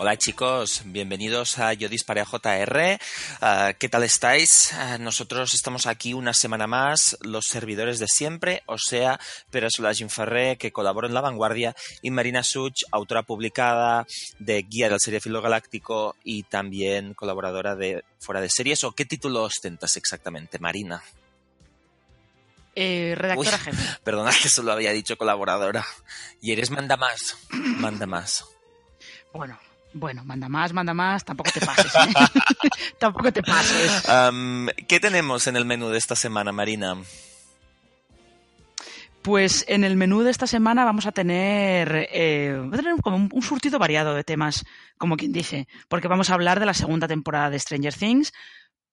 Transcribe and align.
Hola 0.00 0.16
chicos, 0.16 0.82
bienvenidos 0.84 1.58
a 1.58 1.72
Yo 1.72 1.88
Disparé 1.88 2.20
a 2.20 2.24
JR. 2.24 3.00
Ah, 3.40 3.72
¿Qué 3.76 3.88
tal 3.88 4.04
estáis? 4.04 4.72
Ah, 4.74 4.96
nosotros 4.96 5.54
estamos 5.54 5.88
aquí 5.88 6.14
una 6.14 6.34
semana 6.34 6.68
más, 6.68 7.18
los 7.20 7.46
servidores 7.46 7.98
de 7.98 8.06
siempre, 8.06 8.62
o 8.66 8.78
sea, 8.78 9.18
Pérez 9.50 9.72
Jim 9.94 10.08
Ferré, 10.08 10.56
que 10.56 10.70
colaboró 10.70 11.08
en 11.08 11.14
La 11.14 11.20
Vanguardia, 11.20 11.74
y 12.00 12.12
Marina 12.12 12.44
Such, 12.44 12.84
autora 12.92 13.24
publicada 13.24 14.06
de 14.38 14.62
Guía 14.62 14.88
del 14.88 15.00
Seriefilo 15.00 15.42
Galáctico 15.42 16.14
y 16.22 16.44
también 16.44 17.14
colaboradora 17.14 17.74
de 17.74 18.04
Fuera 18.20 18.40
de 18.40 18.50
Series. 18.50 18.84
¿O 18.84 18.92
qué 18.92 19.04
título 19.04 19.42
ostentas 19.42 19.96
exactamente, 19.96 20.60
Marina? 20.60 21.02
Eh, 22.76 23.16
redactora 23.16 23.58
jefe. 23.58 23.82
Perdona 24.04 24.30
que 24.30 24.48
solo 24.48 24.70
había 24.70 24.92
dicho 24.92 25.18
colaboradora. 25.18 25.84
Y 26.40 26.52
eres 26.52 26.70
manda 26.70 26.96
más. 26.96 27.36
Manda 27.50 28.06
más. 28.06 28.44
Bueno, 29.32 29.58
bueno, 29.98 30.24
manda 30.24 30.48
más, 30.48 30.72
manda 30.72 30.94
más, 30.94 31.24
tampoco 31.24 31.50
te 31.52 31.60
pases. 31.64 31.94
¿eh? 31.94 32.68
tampoco 32.98 33.32
te 33.32 33.42
pases. 33.42 34.02
¿Qué 34.86 35.00
tenemos 35.00 35.46
en 35.46 35.56
el 35.56 35.64
menú 35.64 35.88
de 35.88 35.98
esta 35.98 36.16
semana, 36.16 36.52
Marina? 36.52 36.96
Pues 39.22 39.64
en 39.68 39.84
el 39.84 39.96
menú 39.96 40.22
de 40.22 40.30
esta 40.30 40.46
semana 40.46 40.84
vamos 40.84 41.06
a 41.06 41.12
tener, 41.12 42.08
eh, 42.12 42.58
a 42.72 42.76
tener 42.76 42.94
como 43.02 43.16
un, 43.16 43.28
un, 43.32 43.42
surtido 43.42 43.78
variado 43.78 44.14
de 44.14 44.24
temas, 44.24 44.64
como 44.96 45.16
quien 45.16 45.32
dice, 45.32 45.66
porque 45.88 46.08
vamos 46.08 46.30
a 46.30 46.34
hablar 46.34 46.60
de 46.60 46.66
la 46.66 46.72
segunda 46.72 47.08
temporada 47.08 47.50
de 47.50 47.58
Stranger 47.58 47.92
Things, 47.92 48.32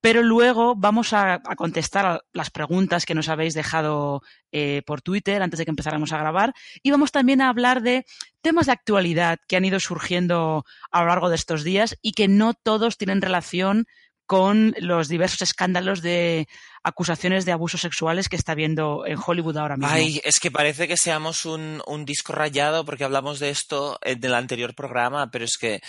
pero 0.06 0.22
luego 0.22 0.76
vamos 0.76 1.14
a, 1.14 1.34
a, 1.34 1.56
contestar 1.56 2.24
las 2.32 2.52
preguntas 2.52 3.08
que 3.08 3.16
nos 3.16 3.28
habéis 3.28 3.56
dejado 3.56 4.22
eh, 4.52 4.84
por 4.86 5.02
Twitter 5.02 5.42
antes 5.42 5.58
de 5.58 5.66
que 5.66 5.72
empezáramos 5.72 6.14
a 6.14 6.20
grabar 6.20 6.54
y 6.84 6.92
vamos 6.92 7.12
también 7.12 7.42
a 7.42 7.50
hablar 7.50 7.82
de 7.82 8.06
temas 8.42 8.68
de 8.68 8.74
actualidad 8.74 9.40
que 9.48 9.56
han 9.56 9.66
ido 9.66 9.80
surgiendo 9.80 10.64
a 10.92 11.02
lo 11.02 11.08
largo 11.08 11.30
de 11.30 11.36
estos 11.38 11.64
días 11.64 11.98
y 12.04 12.12
que 12.12 12.28
no 12.28 12.54
todos 12.54 13.00
tienen 13.00 13.20
relación 13.20 13.88
con 14.28 14.76
los 14.78 15.08
diversos 15.08 15.42
escándalos 15.42 16.04
de 16.04 16.48
acusaciones 16.84 17.46
de 17.46 17.54
abusos 17.54 17.82
sexuales 17.82 18.30
que 18.30 18.36
está 18.36 18.52
habiendo 18.52 19.08
en 19.08 19.18
Hollywood 19.18 19.58
ahora 19.58 19.76
mismo. 19.76 19.92
Ay, 19.92 20.22
es 20.24 20.40
que 20.40 20.52
parece 20.52 20.88
que 20.88 20.98
seamos 20.98 21.46
un, 21.48 21.82
un 21.88 22.06
disco 22.06 22.32
rayado 22.32 22.86
porque 22.86 23.06
hablamos 23.06 23.40
de 23.40 23.50
esto 23.50 23.98
en 24.04 24.24
el 24.24 24.36
anterior 24.36 24.76
programa, 24.76 25.32
pero 25.32 25.46
es 25.46 25.58
que 25.58 25.82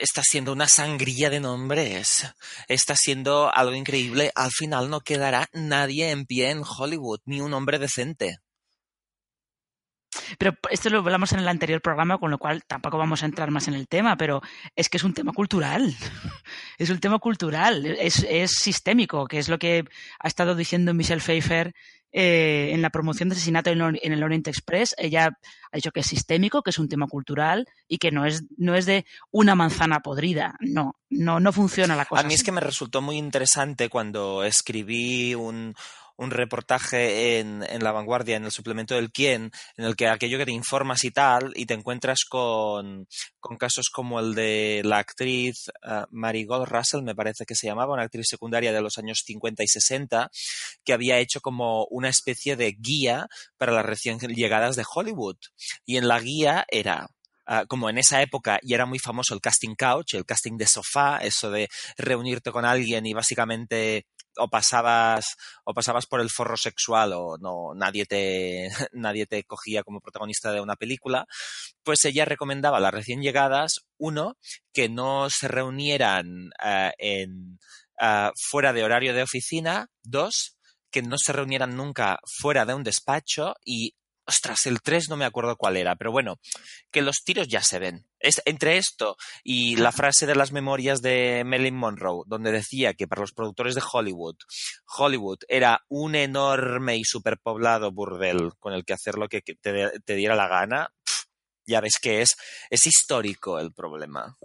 está 0.00 0.22
siendo 0.22 0.52
una 0.52 0.68
sangría 0.68 1.30
de 1.30 1.40
nombres. 1.40 2.32
Está 2.68 2.96
siendo 2.96 3.52
algo 3.54 3.74
increíble. 3.74 4.32
Al 4.34 4.50
final 4.50 4.90
no 4.90 5.00
quedará 5.00 5.48
nadie 5.52 6.10
en 6.10 6.26
pie 6.26 6.50
en 6.50 6.62
Hollywood, 6.64 7.20
ni 7.24 7.40
un 7.40 7.54
hombre 7.54 7.78
decente. 7.78 8.38
Pero 10.38 10.56
esto 10.70 10.90
lo 10.90 10.98
hablamos 10.98 11.32
en 11.32 11.38
el 11.38 11.48
anterior 11.48 11.80
programa, 11.80 12.18
con 12.18 12.30
lo 12.30 12.38
cual 12.38 12.64
tampoco 12.64 12.98
vamos 12.98 13.22
a 13.22 13.26
entrar 13.26 13.50
más 13.50 13.68
en 13.68 13.74
el 13.74 13.88
tema, 13.88 14.16
pero 14.16 14.42
es 14.76 14.88
que 14.88 14.98
es 14.98 15.04
un 15.04 15.14
tema 15.14 15.32
cultural. 15.32 15.94
Es 16.78 16.90
un 16.90 16.98
tema 16.98 17.20
cultural, 17.20 17.86
es, 17.86 18.26
es 18.28 18.50
sistémico, 18.50 19.26
que 19.28 19.38
es 19.38 19.48
lo 19.48 19.58
que 19.58 19.84
ha 20.18 20.26
estado 20.26 20.56
diciendo 20.56 20.94
Michelle 20.94 21.20
Pfeiffer 21.20 21.72
eh, 22.12 22.70
en 22.72 22.82
la 22.82 22.90
promoción 22.90 23.28
de 23.28 23.34
asesinato 23.34 23.70
en, 23.70 23.80
en, 23.80 24.12
el 24.12 24.22
Orient 24.22 24.46
Express. 24.48 24.94
Ella 24.98 25.38
ha 25.70 25.76
dicho 25.76 25.90
que 25.90 26.00
es 26.00 26.06
sistémico, 26.06 26.62
que 26.62 26.70
es 26.70 26.78
un 26.78 26.88
tema 26.88 27.06
cultural 27.06 27.66
y 27.88 27.98
que 27.98 28.10
no 28.10 28.26
es, 28.26 28.44
no 28.58 28.74
es 28.74 28.84
de 28.86 29.06
una 29.30 29.54
manzana 29.54 30.00
podrida. 30.00 30.56
No, 30.60 30.96
no, 31.08 31.40
no 31.40 31.52
funciona 31.52 31.96
la 31.96 32.04
cosa. 32.04 32.22
A 32.22 32.26
mí 32.26 32.34
es 32.34 32.42
que 32.42 32.52
me 32.52 32.60
resultó 32.60 33.00
muy 33.00 33.16
interesante 33.16 33.88
cuando 33.88 34.44
escribí 34.44 35.34
un, 35.34 35.74
un 36.22 36.30
reportaje 36.30 37.38
en, 37.38 37.64
en, 37.68 37.82
La 37.82 37.92
Vanguardia, 37.92 38.36
en 38.36 38.44
el 38.44 38.52
suplemento 38.52 38.94
del 38.94 39.10
Quién, 39.10 39.50
en 39.76 39.84
el 39.84 39.96
que 39.96 40.08
aquello 40.08 40.38
que 40.38 40.46
te 40.46 40.52
informas 40.52 41.04
y 41.04 41.10
tal, 41.10 41.52
y 41.54 41.66
te 41.66 41.74
encuentras 41.74 42.24
con, 42.24 43.06
con 43.40 43.56
casos 43.56 43.90
como 43.90 44.20
el 44.20 44.34
de 44.34 44.82
la 44.84 44.98
actriz 44.98 45.70
uh, 45.84 46.04
Marigold 46.10 46.68
Russell, 46.68 47.02
me 47.02 47.14
parece 47.14 47.44
que 47.44 47.54
se 47.54 47.66
llamaba, 47.66 47.94
una 47.94 48.04
actriz 48.04 48.26
secundaria 48.28 48.72
de 48.72 48.80
los 48.80 48.98
años 48.98 49.22
50 49.24 49.64
y 49.64 49.68
60, 49.68 50.30
que 50.84 50.92
había 50.92 51.18
hecho 51.18 51.40
como 51.40 51.86
una 51.90 52.08
especie 52.08 52.56
de 52.56 52.72
guía 52.78 53.26
para 53.58 53.72
las 53.72 53.84
recién 53.84 54.18
llegadas 54.18 54.76
de 54.76 54.84
Hollywood. 54.88 55.36
Y 55.84 55.96
en 55.96 56.08
la 56.08 56.20
guía 56.20 56.64
era 56.70 57.08
Uh, 57.44 57.66
como 57.66 57.90
en 57.90 57.98
esa 57.98 58.22
época 58.22 58.60
y 58.62 58.72
era 58.72 58.86
muy 58.86 59.00
famoso 59.00 59.34
el 59.34 59.40
casting 59.40 59.74
couch, 59.74 60.14
el 60.14 60.24
casting 60.24 60.56
de 60.56 60.68
sofá, 60.68 61.18
eso 61.18 61.50
de 61.50 61.68
reunirte 61.98 62.52
con 62.52 62.64
alguien 62.64 63.04
y 63.04 63.14
básicamente 63.14 64.06
o 64.36 64.48
pasabas 64.48 65.36
o 65.64 65.74
pasabas 65.74 66.06
por 66.06 66.20
el 66.20 66.30
forro 66.30 66.56
sexual 66.56 67.12
o 67.14 67.36
no 67.38 67.74
nadie 67.74 68.06
te 68.06 68.68
nadie 68.92 69.26
te 69.26 69.44
cogía 69.44 69.82
como 69.82 70.00
protagonista 70.00 70.52
de 70.52 70.60
una 70.60 70.76
película 70.76 71.26
pues 71.82 72.04
ella 72.04 72.24
recomendaba 72.24 72.78
a 72.78 72.80
las 72.80 72.94
recién 72.94 73.22
llegadas 73.22 73.80
uno 73.98 74.36
que 74.72 74.88
no 74.88 75.28
se 75.30 75.48
reunieran 75.48 76.50
uh, 76.64 76.90
en 76.98 77.58
uh, 78.00 78.30
fuera 78.50 78.72
de 78.72 78.84
horario 78.84 79.14
de 79.14 79.22
oficina 79.22 79.88
dos 80.02 80.56
que 80.90 81.02
no 81.02 81.16
se 81.18 81.32
reunieran 81.32 81.76
nunca 81.76 82.18
fuera 82.40 82.64
de 82.64 82.74
un 82.74 82.82
despacho 82.82 83.54
y 83.64 83.94
ostras, 84.26 84.66
el 84.66 84.80
3 84.82 85.08
no 85.08 85.16
me 85.16 85.24
acuerdo 85.24 85.56
cuál 85.56 85.76
era, 85.76 85.96
pero 85.96 86.12
bueno, 86.12 86.38
que 86.90 87.02
los 87.02 87.22
tiros 87.24 87.48
ya 87.48 87.62
se 87.62 87.78
ven. 87.78 88.06
Es, 88.22 88.40
entre 88.44 88.76
esto 88.76 89.16
y 89.42 89.76
la 89.76 89.92
frase 89.92 90.26
de 90.26 90.34
las 90.34 90.52
memorias 90.52 91.02
de 91.02 91.42
Marilyn 91.44 91.76
Monroe, 91.76 92.24
donde 92.26 92.52
decía 92.52 92.94
que 92.94 93.08
para 93.08 93.20
los 93.20 93.32
productores 93.32 93.74
de 93.74 93.82
Hollywood, 93.92 94.36
Hollywood 94.96 95.38
era 95.48 95.82
un 95.88 96.14
enorme 96.14 96.96
y 96.96 97.04
superpoblado 97.04 97.92
burdel 97.92 98.52
con 98.58 98.72
el 98.72 98.84
que 98.84 98.94
hacer 98.94 99.16
lo 99.16 99.28
que 99.28 99.42
te, 99.42 100.00
te 100.04 100.14
diera 100.14 100.36
la 100.36 100.48
gana, 100.48 100.88
ya 101.66 101.80
ves 101.80 101.98
que 102.00 102.22
es, 102.22 102.36
es 102.70 102.86
histórico 102.86 103.58
el 103.58 103.72
problema. 103.72 104.36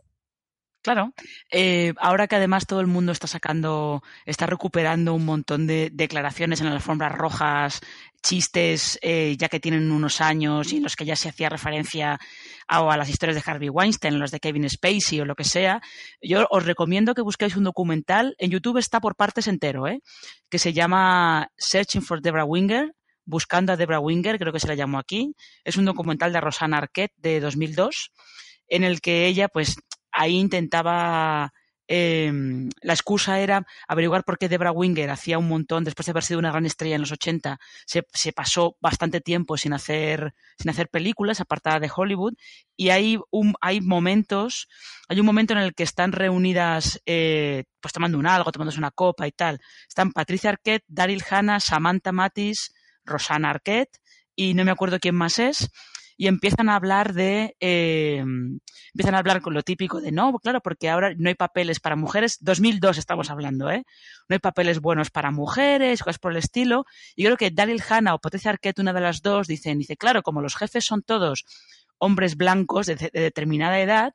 Claro, 0.81 1.13
eh, 1.51 1.93
ahora 1.99 2.27
que 2.27 2.37
además 2.37 2.65
todo 2.65 2.79
el 2.79 2.87
mundo 2.87 3.11
está 3.11 3.27
sacando, 3.27 4.03
está 4.25 4.45
recuperando 4.45 5.13
un 5.13 5.25
montón 5.25 5.67
de 5.67 5.89
declaraciones 5.91 6.61
en 6.61 6.67
las 6.67 6.75
alfombras 6.75 7.11
rojas, 7.11 7.81
chistes 8.23 8.97
eh, 9.01 9.35
ya 9.37 9.49
que 9.49 9.59
tienen 9.59 9.91
unos 9.91 10.21
años 10.21 10.71
y 10.71 10.77
en 10.77 10.83
los 10.83 10.95
que 10.95 11.05
ya 11.05 11.15
se 11.15 11.29
hacía 11.29 11.49
referencia 11.49 12.19
a, 12.67 12.77
a, 12.77 12.97
las 12.97 13.09
historias 13.09 13.35
de 13.35 13.51
Harvey 13.51 13.69
Weinstein, 13.69 14.19
los 14.19 14.31
de 14.31 14.39
Kevin 14.39 14.69
Spacey 14.69 15.19
o 15.19 15.25
lo 15.25 15.35
que 15.35 15.43
sea, 15.43 15.81
yo 16.21 16.47
os 16.49 16.65
recomiendo 16.65 17.13
que 17.15 17.21
busquéis 17.21 17.57
un 17.57 17.65
documental, 17.65 18.35
en 18.37 18.51
YouTube 18.51 18.77
está 18.77 19.01
por 19.01 19.15
partes 19.15 19.47
entero, 19.47 19.87
¿eh? 19.87 19.99
que 20.49 20.59
se 20.59 20.73
llama 20.73 21.49
Searching 21.57 22.01
for 22.01 22.21
Debra 22.21 22.45
Winger, 22.45 22.93
Buscando 23.29 23.73
a 23.73 23.75
Debra 23.75 23.99
Winger, 23.99 24.39
creo 24.39 24.53
que 24.53 24.59
se 24.61 24.69
la 24.69 24.75
llamó 24.75 24.99
aquí. 24.99 25.35
Es 25.65 25.75
un 25.75 25.83
documental 25.83 26.31
de 26.31 26.39
Rosanna 26.39 26.77
Arquette 26.77 27.11
de 27.17 27.41
2002 27.41 28.13
en 28.69 28.85
el 28.85 29.01
que 29.01 29.27
ella 29.27 29.49
pues 29.49 29.75
ahí 30.17 30.35
intentaba 30.35 31.53
eh, 31.87 32.31
la 32.81 32.93
excusa 32.93 33.39
era 33.39 33.65
averiguar 33.87 34.25
por 34.25 34.37
qué 34.37 34.49
Debra 34.49 34.71
Winger 34.71 35.09
hacía 35.09 35.37
un 35.37 35.47
montón, 35.47 35.85
después 35.85 36.05
de 36.05 36.11
haber 36.11 36.23
sido 36.23 36.39
una 36.39 36.51
gran 36.51 36.65
estrella 36.65 36.95
en 36.95 37.01
los 37.01 37.13
80, 37.13 37.59
se, 37.85 38.05
se, 38.13 38.33
pasó 38.33 38.75
bastante 38.81 39.21
tiempo 39.21 39.57
sin 39.57 39.71
hacer, 39.71 40.33
sin 40.59 40.69
hacer 40.69 40.89
películas, 40.89 41.39
apartada 41.39 41.79
de 41.79 41.91
Hollywood, 41.95 42.33
y 42.75 42.89
hay, 42.89 43.19
un, 43.31 43.53
hay 43.61 43.79
momentos, 43.79 44.67
hay 45.07 45.19
un 45.19 45.25
momento 45.25 45.53
en 45.53 45.59
el 45.59 45.73
que 45.73 45.83
están 45.83 46.11
reunidas, 46.11 47.01
eh, 47.05 47.63
pues 47.79 47.93
tomando 47.93 48.17
un 48.17 48.27
algo, 48.27 48.51
tomándose 48.51 48.79
una 48.79 48.91
copa 48.91 49.25
y 49.25 49.31
tal. 49.31 49.59
Están 49.87 50.11
Patricia 50.11 50.49
Arquette, 50.49 50.83
Daryl 50.87 51.23
Hannah, 51.29 51.61
Samantha 51.61 52.11
Matis, 52.11 52.73
Rosana 53.05 53.51
Arquette, 53.51 53.97
y 54.35 54.53
no 54.53 54.65
me 54.65 54.71
acuerdo 54.71 54.99
quién 54.99 55.15
más 55.15 55.39
es, 55.39 55.69
y 56.17 56.27
empiezan 56.27 56.67
a 56.67 56.75
hablar 56.75 57.13
de, 57.13 57.55
eh, 57.59 58.17
empiezan 58.17 59.13
a 59.13 59.19
hablar 59.19 59.41
con 59.41 59.53
lo 59.53 59.61
típico 59.61 60.01
de 60.01 60.11
no, 60.11 60.33
claro, 60.39 60.61
porque 60.61 60.89
ahora 60.89 61.13
no 61.15 61.29
hay 61.29 61.35
papeles 61.35 61.79
para 61.79 61.95
mujeres, 61.95 62.39
2002 62.41 62.97
estamos 62.97 63.29
hablando, 63.29 63.69
¿eh? 63.69 63.85
No 64.27 64.33
hay 64.33 64.39
papeles 64.39 64.81
buenos 64.81 65.11
para 65.11 65.29
mujeres, 65.29 66.01
cosas 66.01 66.17
por 66.17 66.31
el 66.31 66.39
estilo. 66.39 66.85
Y 67.15 67.23
creo 67.23 67.37
que 67.37 67.51
Daryl 67.51 67.83
Hannah 67.87 68.15
o 68.15 68.19
Patricia 68.19 68.49
Arquette, 68.49 68.79
una 68.79 68.93
de 68.93 69.01
las 69.01 69.21
dos, 69.21 69.47
dicen, 69.47 69.77
dice, 69.77 69.95
claro, 69.95 70.23
como 70.23 70.41
los 70.41 70.55
jefes 70.55 70.83
son 70.85 71.03
todos 71.03 71.45
hombres 71.99 72.35
blancos 72.35 72.87
de, 72.87 72.95
de 72.95 73.09
determinada 73.13 73.79
edad, 73.79 74.13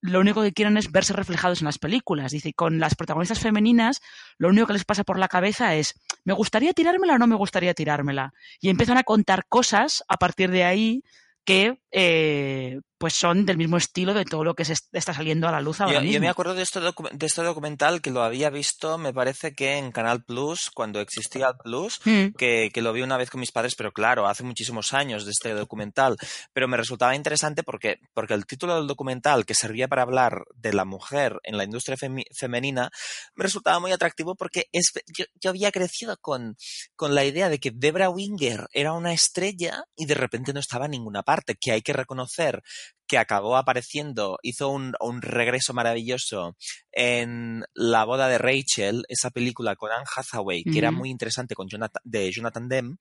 lo 0.00 0.20
único 0.20 0.42
que 0.42 0.52
quieren 0.52 0.76
es 0.76 0.92
verse 0.92 1.12
reflejados 1.12 1.60
en 1.60 1.66
las 1.66 1.78
películas. 1.78 2.32
Dice, 2.32 2.52
con 2.52 2.78
las 2.78 2.94
protagonistas 2.94 3.40
femeninas, 3.40 4.00
lo 4.38 4.48
único 4.48 4.66
que 4.66 4.72
les 4.74 4.84
pasa 4.84 5.04
por 5.04 5.18
la 5.18 5.28
cabeza 5.28 5.74
es, 5.74 5.94
¿me 6.24 6.32
gustaría 6.32 6.72
tirármela 6.72 7.14
o 7.14 7.18
no 7.18 7.26
me 7.26 7.36
gustaría 7.36 7.74
tirármela? 7.74 8.32
Y 8.60 8.70
empiezan 8.70 8.98
a 8.98 9.04
contar 9.04 9.46
cosas 9.48 10.04
a 10.08 10.16
partir 10.16 10.50
de 10.50 10.64
ahí 10.64 11.02
que 11.48 11.78
eh, 11.90 12.80
pues 12.98 13.14
son 13.14 13.46
del 13.46 13.56
mismo 13.56 13.76
estilo 13.76 14.12
de 14.12 14.24
todo 14.24 14.42
lo 14.42 14.54
que 14.54 14.64
se 14.64 14.74
está 14.92 15.14
saliendo 15.14 15.48
a 15.48 15.52
la 15.52 15.60
luz 15.60 15.80
ahora 15.80 15.94
yo, 15.94 16.00
mismo. 16.00 16.14
Yo 16.14 16.20
me 16.20 16.28
acuerdo 16.28 16.54
de 16.54 16.62
este, 16.62 16.80
de 16.80 17.26
este 17.26 17.42
documental 17.42 18.02
que 18.02 18.10
lo 18.10 18.22
había 18.22 18.50
visto, 18.50 18.98
me 18.98 19.14
parece 19.14 19.54
que 19.54 19.78
en 19.78 19.92
Canal 19.92 20.24
Plus, 20.24 20.70
cuando 20.74 21.00
existía 21.00 21.48
el 21.48 21.54
Plus, 21.62 22.00
mm. 22.04 22.34
que, 22.36 22.70
que, 22.74 22.82
lo 22.82 22.92
vi 22.92 23.02
una 23.02 23.16
vez 23.16 23.30
con 23.30 23.40
mis 23.40 23.52
padres, 23.52 23.76
pero 23.76 23.92
claro, 23.92 24.26
hace 24.26 24.42
muchísimos 24.42 24.92
años 24.94 25.24
de 25.24 25.30
este 25.30 25.54
documental. 25.54 26.16
Pero 26.52 26.66
me 26.66 26.76
resultaba 26.76 27.14
interesante 27.14 27.62
porque, 27.62 28.00
porque 28.14 28.34
el 28.34 28.46
título 28.46 28.74
del 28.74 28.88
documental, 28.88 29.46
que 29.46 29.54
servía 29.54 29.86
para 29.86 30.02
hablar 30.02 30.44
de 30.56 30.72
la 30.72 30.84
mujer 30.84 31.38
en 31.44 31.56
la 31.56 31.64
industria 31.64 31.96
femi 31.96 32.24
femenina, 32.36 32.90
me 33.36 33.44
resultaba 33.44 33.78
muy 33.78 33.92
atractivo 33.92 34.34
porque 34.34 34.66
es, 34.72 34.92
yo, 35.16 35.24
yo 35.40 35.50
había 35.50 35.70
crecido 35.70 36.16
con, 36.20 36.56
con 36.96 37.14
la 37.14 37.24
idea 37.24 37.48
de 37.48 37.60
que 37.60 37.70
Debra 37.72 38.10
Winger 38.10 38.66
era 38.72 38.92
una 38.92 39.12
estrella 39.12 39.84
y 39.96 40.06
de 40.06 40.14
repente 40.14 40.52
no 40.52 40.58
estaba 40.58 40.86
en 40.86 40.92
ninguna 40.92 41.22
parte, 41.22 41.54
que 41.58 41.77
hay 41.78 41.82
que 41.82 41.92
reconocer 41.92 42.62
que 43.06 43.18
acabó 43.18 43.56
apareciendo, 43.56 44.38
hizo 44.42 44.68
un, 44.68 44.94
un, 45.00 45.22
regreso 45.22 45.72
maravilloso 45.72 46.56
en 46.92 47.64
La 47.72 48.04
boda 48.04 48.28
de 48.28 48.36
Rachel, 48.36 49.04
esa 49.08 49.30
película 49.30 49.76
con 49.76 49.90
Anne 49.90 50.04
Hathaway, 50.14 50.62
que 50.62 50.78
era 50.78 50.90
muy 50.90 51.08
interesante 51.08 51.54
con 51.54 51.68
Jonathan, 51.68 52.02
de 52.04 52.30
Jonathan 52.30 52.68
Demme, 52.68 52.96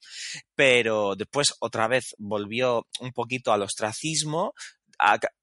pero 0.56 1.16
después 1.16 1.56
otra 1.60 1.88
vez 1.88 2.16
volvió 2.18 2.88
un 3.02 3.12
poquito 3.12 3.52
al 3.52 3.64
ostracismo, 3.64 4.54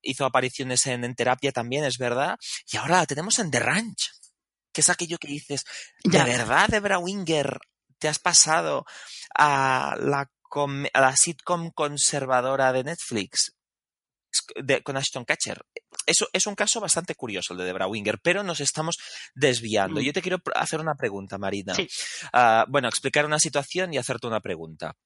hizo 0.01 0.25
apariciones 0.25 0.87
en, 0.87 1.05
en, 1.05 1.15
terapia 1.15 1.53
también, 1.53 1.85
es 1.85 1.99
verdad, 1.99 2.37
y 2.73 2.79
ahora 2.79 2.97
la 2.97 3.07
tenemos 3.07 3.39
en 3.39 3.51
The 3.51 3.61
Ranch, 3.61 4.13
que 4.73 4.81
es 4.81 4.89
aquello 4.89 5.19
que 5.19 5.29
dices, 5.29 5.65
¿de 6.03 6.25
verdad, 6.25 6.69
Debra 6.69 6.99
Winger, 6.99 7.59
te 7.99 8.09
has 8.09 8.19
pasado 8.19 8.85
a 9.35 9.97
la, 10.01 10.31
a 10.93 11.01
la 11.01 11.17
sitcom 11.17 11.71
conservadora 11.71 12.73
de 12.73 12.85
Netflix? 12.85 13.53
De, 14.57 14.83
con 14.83 14.97
Ashton 14.97 15.25
Catcher. 15.25 15.63
Eso 16.07 16.27
es 16.33 16.47
un 16.47 16.57
caso 16.57 16.81
bastante 16.81 17.15
curioso 17.15 17.53
el 17.53 17.59
de 17.59 17.65
Debra 17.67 17.87
Winger, 17.87 18.19
pero 18.21 18.43
nos 18.43 18.61
estamos 18.61 18.97
desviando. 19.35 20.01
Mm. 20.01 20.05
Yo 20.05 20.13
te 20.13 20.23
quiero 20.23 20.39
hacer 20.57 20.81
una 20.81 20.97
pregunta, 20.97 21.39
Marina. 21.39 21.75
Sí. 21.75 21.87
Uh, 22.33 22.69
bueno, 22.69 22.89
explicar 22.89 23.27
una 23.27 23.39
situación 23.39 23.95
y 23.95 23.99
hacerte 23.99 24.27
una 24.27 24.41
pregunta. 24.41 24.97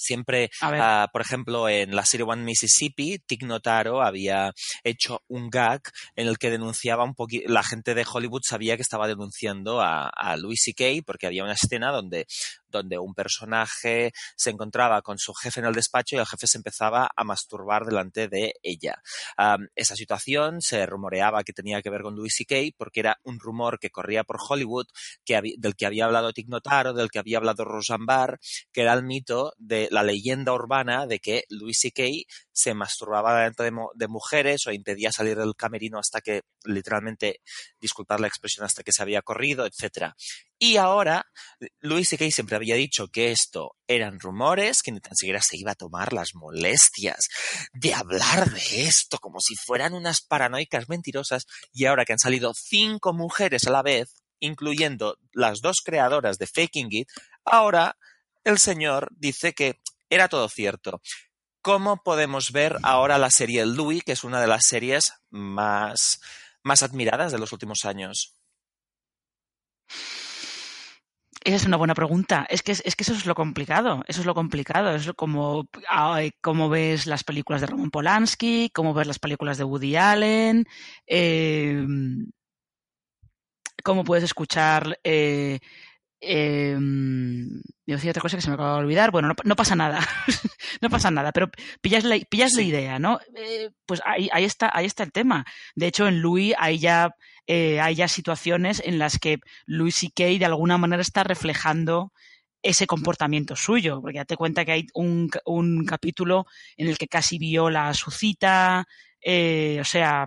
Siempre, 0.00 0.50
uh, 0.62 1.10
por 1.12 1.20
ejemplo, 1.20 1.68
en 1.68 1.94
la 1.94 2.06
serie 2.06 2.24
One 2.26 2.42
Mississippi, 2.42 3.18
Tig 3.18 3.44
Notaro 3.44 4.00
había 4.00 4.50
hecho 4.82 5.22
un 5.28 5.50
gag 5.50 5.82
en 6.16 6.26
el 6.26 6.38
que 6.38 6.50
denunciaba 6.50 7.04
un 7.04 7.14
poquito, 7.14 7.52
la 7.52 7.62
gente 7.62 7.94
de 7.94 8.06
Hollywood 8.10 8.40
sabía 8.42 8.76
que 8.76 8.82
estaba 8.82 9.06
denunciando 9.06 9.82
a, 9.82 10.08
a 10.08 10.38
Louis 10.38 10.58
C.K. 10.62 11.02
porque 11.04 11.26
había 11.26 11.44
una 11.44 11.52
escena 11.52 11.92
donde 11.92 12.26
donde 12.70 12.98
un 12.98 13.14
personaje 13.14 14.12
se 14.36 14.50
encontraba 14.50 15.02
con 15.02 15.18
su 15.18 15.34
jefe 15.34 15.60
en 15.60 15.66
el 15.66 15.74
despacho 15.74 16.16
y 16.16 16.18
el 16.18 16.26
jefe 16.26 16.46
se 16.46 16.58
empezaba 16.58 17.10
a 17.14 17.24
masturbar 17.24 17.84
delante 17.84 18.28
de 18.28 18.54
ella. 18.62 19.02
Um, 19.38 19.66
esa 19.74 19.96
situación 19.96 20.60
se 20.60 20.86
rumoreaba 20.86 21.42
que 21.44 21.52
tenía 21.52 21.82
que 21.82 21.90
ver 21.90 22.02
con 22.02 22.14
Louis 22.14 22.34
C.K. 22.34 22.76
porque 22.76 23.00
era 23.00 23.18
un 23.24 23.38
rumor 23.38 23.78
que 23.78 23.90
corría 23.90 24.24
por 24.24 24.38
Hollywood 24.48 24.86
que 25.24 25.40
del 25.58 25.76
que 25.76 25.86
había 25.86 26.04
hablado 26.04 26.32
Tig 26.32 26.48
Notaro, 26.48 26.92
del 26.92 27.10
que 27.10 27.18
había 27.18 27.38
hablado 27.38 27.64
Roseanne 27.64 28.04
Barr, 28.06 28.38
que 28.72 28.82
era 28.82 28.92
el 28.92 29.02
mito 29.02 29.52
de 29.58 29.88
la 29.90 30.02
leyenda 30.02 30.52
urbana 30.52 31.06
de 31.06 31.18
que 31.18 31.44
Louis 31.48 31.78
C.K. 31.78 32.02
se 32.52 32.74
masturbaba 32.74 33.36
delante 33.36 33.64
de, 33.64 33.72
de 33.94 34.08
mujeres 34.08 34.66
o 34.66 34.72
impedía 34.72 35.12
salir 35.12 35.36
del 35.36 35.54
camerino 35.56 35.98
hasta 35.98 36.20
que 36.20 36.42
literalmente, 36.64 37.40
disculpad 37.80 38.18
la 38.18 38.26
expresión, 38.26 38.64
hasta 38.64 38.82
que 38.82 38.92
se 38.92 39.02
había 39.02 39.22
corrido, 39.22 39.66
etcétera. 39.66 40.14
Y 40.58 40.76
ahora, 40.76 41.24
Louis 41.80 42.08
C.K. 42.08 42.30
siempre 42.30 42.56
había 42.56 42.74
dicho 42.74 43.08
que 43.08 43.32
esto 43.32 43.76
eran 43.86 44.20
rumores, 44.20 44.82
que 44.82 44.92
ni 44.92 45.00
tan 45.00 45.16
siquiera 45.16 45.40
se 45.40 45.56
iba 45.56 45.72
a 45.72 45.76
tomar 45.76 46.12
las 46.12 46.34
molestias 46.34 47.28
de 47.72 47.94
hablar 47.94 48.50
de 48.50 48.82
esto 48.82 49.18
como 49.18 49.40
si 49.40 49.54
fueran 49.56 49.94
unas 49.94 50.20
paranoicas 50.20 50.88
mentirosas, 50.88 51.46
y 51.72 51.86
ahora 51.86 52.04
que 52.04 52.12
han 52.12 52.18
salido 52.18 52.52
cinco 52.54 53.12
mujeres 53.14 53.66
a 53.66 53.70
la 53.70 53.82
vez, 53.82 54.22
incluyendo 54.38 55.16
las 55.32 55.60
dos 55.60 55.78
creadoras 55.84 56.38
de 56.38 56.46
Faking 56.46 56.88
It, 56.90 57.08
ahora 57.44 57.96
el 58.44 58.58
señor 58.58 59.08
dice 59.16 59.52
que 59.52 59.80
era 60.08 60.28
todo 60.28 60.48
cierto. 60.48 61.00
¿Cómo 61.62 62.02
podemos 62.02 62.52
ver 62.52 62.76
ahora 62.82 63.18
la 63.18 63.30
serie 63.30 63.66
Louis, 63.66 64.02
que 64.02 64.12
es 64.12 64.24
una 64.24 64.40
de 64.40 64.46
las 64.46 64.62
series 64.66 65.12
más, 65.30 66.20
más 66.62 66.82
admiradas 66.82 67.32
de 67.32 67.38
los 67.38 67.52
últimos 67.52 67.84
años? 67.84 68.38
Esa 71.42 71.56
es 71.56 71.66
una 71.66 71.76
buena 71.76 71.94
pregunta. 71.94 72.46
Es 72.50 72.62
que, 72.62 72.72
es 72.72 72.96
que 72.96 73.02
eso 73.02 73.14
es 73.14 73.24
lo 73.24 73.34
complicado. 73.34 74.02
Eso 74.06 74.20
es 74.20 74.26
lo 74.26 74.34
complicado. 74.34 74.94
Es 74.94 75.10
como, 75.16 75.68
cómo 76.42 76.68
ves 76.68 77.06
las 77.06 77.24
películas 77.24 77.60
de 77.60 77.66
Roman 77.66 77.90
Polanski, 77.90 78.70
cómo 78.74 78.92
ves 78.92 79.06
las 79.06 79.18
películas 79.18 79.56
de 79.56 79.64
Woody 79.64 79.96
Allen, 79.96 80.66
eh, 81.06 81.82
cómo 83.82 84.04
puedes 84.04 84.24
escuchar 84.24 84.98
eh, 85.02 85.60
eh, 86.20 86.76
yo 87.86 87.96
decía 87.96 88.10
otra 88.10 88.22
cosa 88.22 88.36
que 88.36 88.42
se 88.42 88.48
me 88.48 88.54
acaba 88.54 88.74
de 88.74 88.84
olvidar. 88.84 89.10
Bueno, 89.10 89.34
no, 89.44 89.56
pasa 89.56 89.74
nada. 89.74 90.00
no 90.80 90.90
pasa 90.90 91.10
nada, 91.10 91.32
pero 91.32 91.50
pillas 91.80 92.04
la, 92.04 92.18
pillas 92.28 92.52
la 92.54 92.62
idea, 92.62 92.98
¿no? 92.98 93.18
Eh, 93.36 93.70
pues 93.86 94.00
ahí, 94.04 94.28
ahí, 94.32 94.44
está, 94.44 94.70
ahí 94.72 94.86
está 94.86 95.02
el 95.02 95.12
tema. 95.12 95.44
De 95.74 95.86
hecho, 95.86 96.06
en 96.06 96.20
Louis 96.20 96.54
hay 96.58 96.78
ya, 96.78 97.10
eh, 97.46 97.80
hay 97.80 97.94
ya 97.96 98.08
situaciones 98.08 98.82
en 98.84 98.98
las 98.98 99.18
que 99.18 99.38
Louis 99.66 99.94
C.K. 99.94 100.24
de 100.24 100.44
alguna 100.44 100.78
manera 100.78 101.02
está 101.02 101.24
reflejando 101.24 102.12
ese 102.62 102.86
comportamiento 102.86 103.56
suyo, 103.56 104.00
porque 104.00 104.16
ya 104.16 104.24
te 104.24 104.36
cuenta 104.36 104.64
que 104.64 104.72
hay 104.72 104.86
un, 104.94 105.30
un 105.46 105.84
capítulo 105.86 106.46
en 106.76 106.88
el 106.88 106.98
que 106.98 107.08
casi 107.08 107.38
viola 107.38 107.88
a 107.88 107.94
su 107.94 108.10
cita, 108.10 108.86
eh, 109.22 109.78
o 109.80 109.84
sea, 109.84 110.26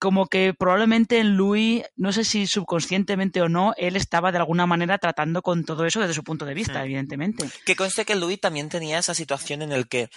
como 0.00 0.28
que 0.28 0.54
probablemente 0.54 1.18
en 1.18 1.36
Louis, 1.36 1.84
no 1.94 2.10
sé 2.10 2.24
si 2.24 2.46
subconscientemente 2.46 3.42
o 3.42 3.50
no, 3.50 3.74
él 3.76 3.96
estaba 3.96 4.32
de 4.32 4.38
alguna 4.38 4.66
manera 4.66 4.96
tratando 4.96 5.42
con 5.42 5.64
todo 5.64 5.84
eso 5.84 6.00
desde 6.00 6.14
su 6.14 6.24
punto 6.24 6.46
de 6.46 6.54
vista, 6.54 6.82
evidentemente. 6.82 7.48
Que 7.66 7.76
conste 7.76 8.06
que 8.06 8.14
Louis 8.14 8.40
también 8.40 8.70
tenía 8.70 8.98
esa 8.98 9.14
situación 9.14 9.60
en 9.60 9.72
el 9.72 9.88
que 9.88 10.08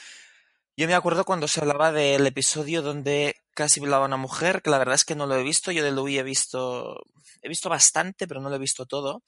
yo 0.77 0.87
me 0.87 0.95
acuerdo 0.95 1.25
cuando 1.25 1.49
se 1.49 1.59
hablaba 1.59 1.91
del 1.91 2.25
episodio 2.25 2.81
donde 2.81 3.35
casi 3.53 3.81
violaba 3.81 4.05
a 4.05 4.07
una 4.07 4.17
mujer, 4.17 4.61
que 4.61 4.69
la 4.69 4.79
verdad 4.79 4.95
es 4.95 5.03
que 5.03 5.15
no 5.15 5.27
lo 5.27 5.35
he 5.35 5.43
visto, 5.43 5.71
yo 5.73 5.83
de 5.83 5.91
Louis 5.91 6.17
he 6.17 6.23
visto 6.23 7.05
he 7.41 7.49
visto 7.49 7.69
bastante, 7.69 8.25
pero 8.25 8.39
no 8.39 8.49
lo 8.49 8.55
he 8.55 8.59
visto 8.59 8.85
todo. 8.85 9.21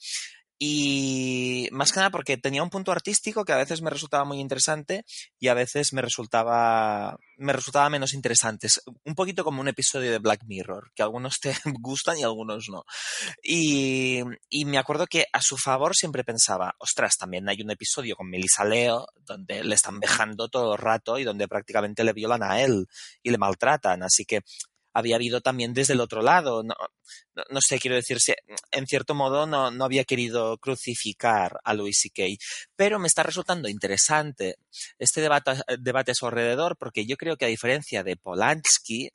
Y 0.57 1.68
más 1.72 1.92
que 1.92 2.00
nada 2.00 2.12
porque 2.12 2.38
tenía 2.38 2.63
un 2.63 2.69
punto 2.69 2.92
artístico 2.92 3.44
que 3.44 3.52
a 3.52 3.57
veces 3.57 3.81
me 3.81 3.90
resultaba 3.90 4.24
muy 4.24 4.40
interesante 4.40 5.04
y 5.38 5.50
a 5.50 5.54
veces 5.54 5.92
me 5.92 6.02
resultaba, 6.02 7.18
me 7.38 7.52
resultaba 7.52 7.90
menos 7.90 8.13
interesante. 8.13 8.69
Un 9.04 9.16
poquito 9.16 9.44
como 9.44 9.60
un 9.60 9.68
episodio 9.68 10.12
de 10.12 10.19
Black 10.19 10.44
Mirror, 10.46 10.92
que 10.96 11.04
algunos 11.04 11.40
te 11.40 11.54
gustan 11.81 12.18
y 12.18 12.24
algunos 12.24 12.69
no. 12.69 12.84
Y, 13.44 14.21
y 14.50 14.66
me 14.66 14.78
acuerdo 14.78 15.07
que 15.07 15.26
a 15.33 15.42
su 15.42 15.57
favor 15.57 15.94
siempre 15.95 16.24
pensaba, 16.24 16.74
ostras, 16.80 17.18
también 17.18 17.50
hay 17.50 17.62
un 17.62 17.71
episodio 17.71 18.16
con 18.16 18.30
Melissa 18.30 18.64
Leo 18.64 19.07
donde 19.16 19.64
le 19.64 19.76
están 19.76 20.00
dejando 20.00 20.47
todo 20.47 20.74
el 20.74 20.80
rato 20.80 21.19
y 21.19 21.26
donde 21.26 21.47
prácticamente 21.47 22.04
le 22.04 22.14
violan 22.14 22.44
a 22.44 22.62
él 22.62 22.88
y 23.21 23.30
le 23.30 23.38
maltratan. 23.38 24.04
Así 24.04 24.24
que 24.26 24.42
había 24.95 25.18
habido 25.18 25.42
también 25.42 25.73
desde 25.73 25.94
el 25.94 25.99
otro 25.99 26.21
lado. 26.21 26.64
No, 26.64 26.73
no, 27.35 27.59
sé, 27.59 27.80
quiero 27.80 27.97
decir, 27.97 28.18
en 28.71 28.87
cierto 28.87 29.14
modo 29.14 29.45
no, 29.45 29.69
no 29.69 29.83
había 29.83 30.06
querido 30.06 30.57
crucificar 30.57 31.59
a 31.66 31.73
Louis 31.73 31.99
C.K., 31.99 32.23
pero 32.78 32.97
me 32.97 33.07
está 33.07 33.21
resultando 33.21 33.68
interesante 33.68 34.56
este 34.97 35.19
debate, 35.19 35.52
debate 35.80 36.11
a 36.11 36.16
su 36.16 36.25
alrededor 36.25 36.78
porque 36.78 37.06
yo 37.06 37.18
creo 37.18 37.35
que 37.35 37.44
a 37.44 37.49
diferencia 37.49 38.04
de 38.04 38.16
Polanski, 38.16 39.09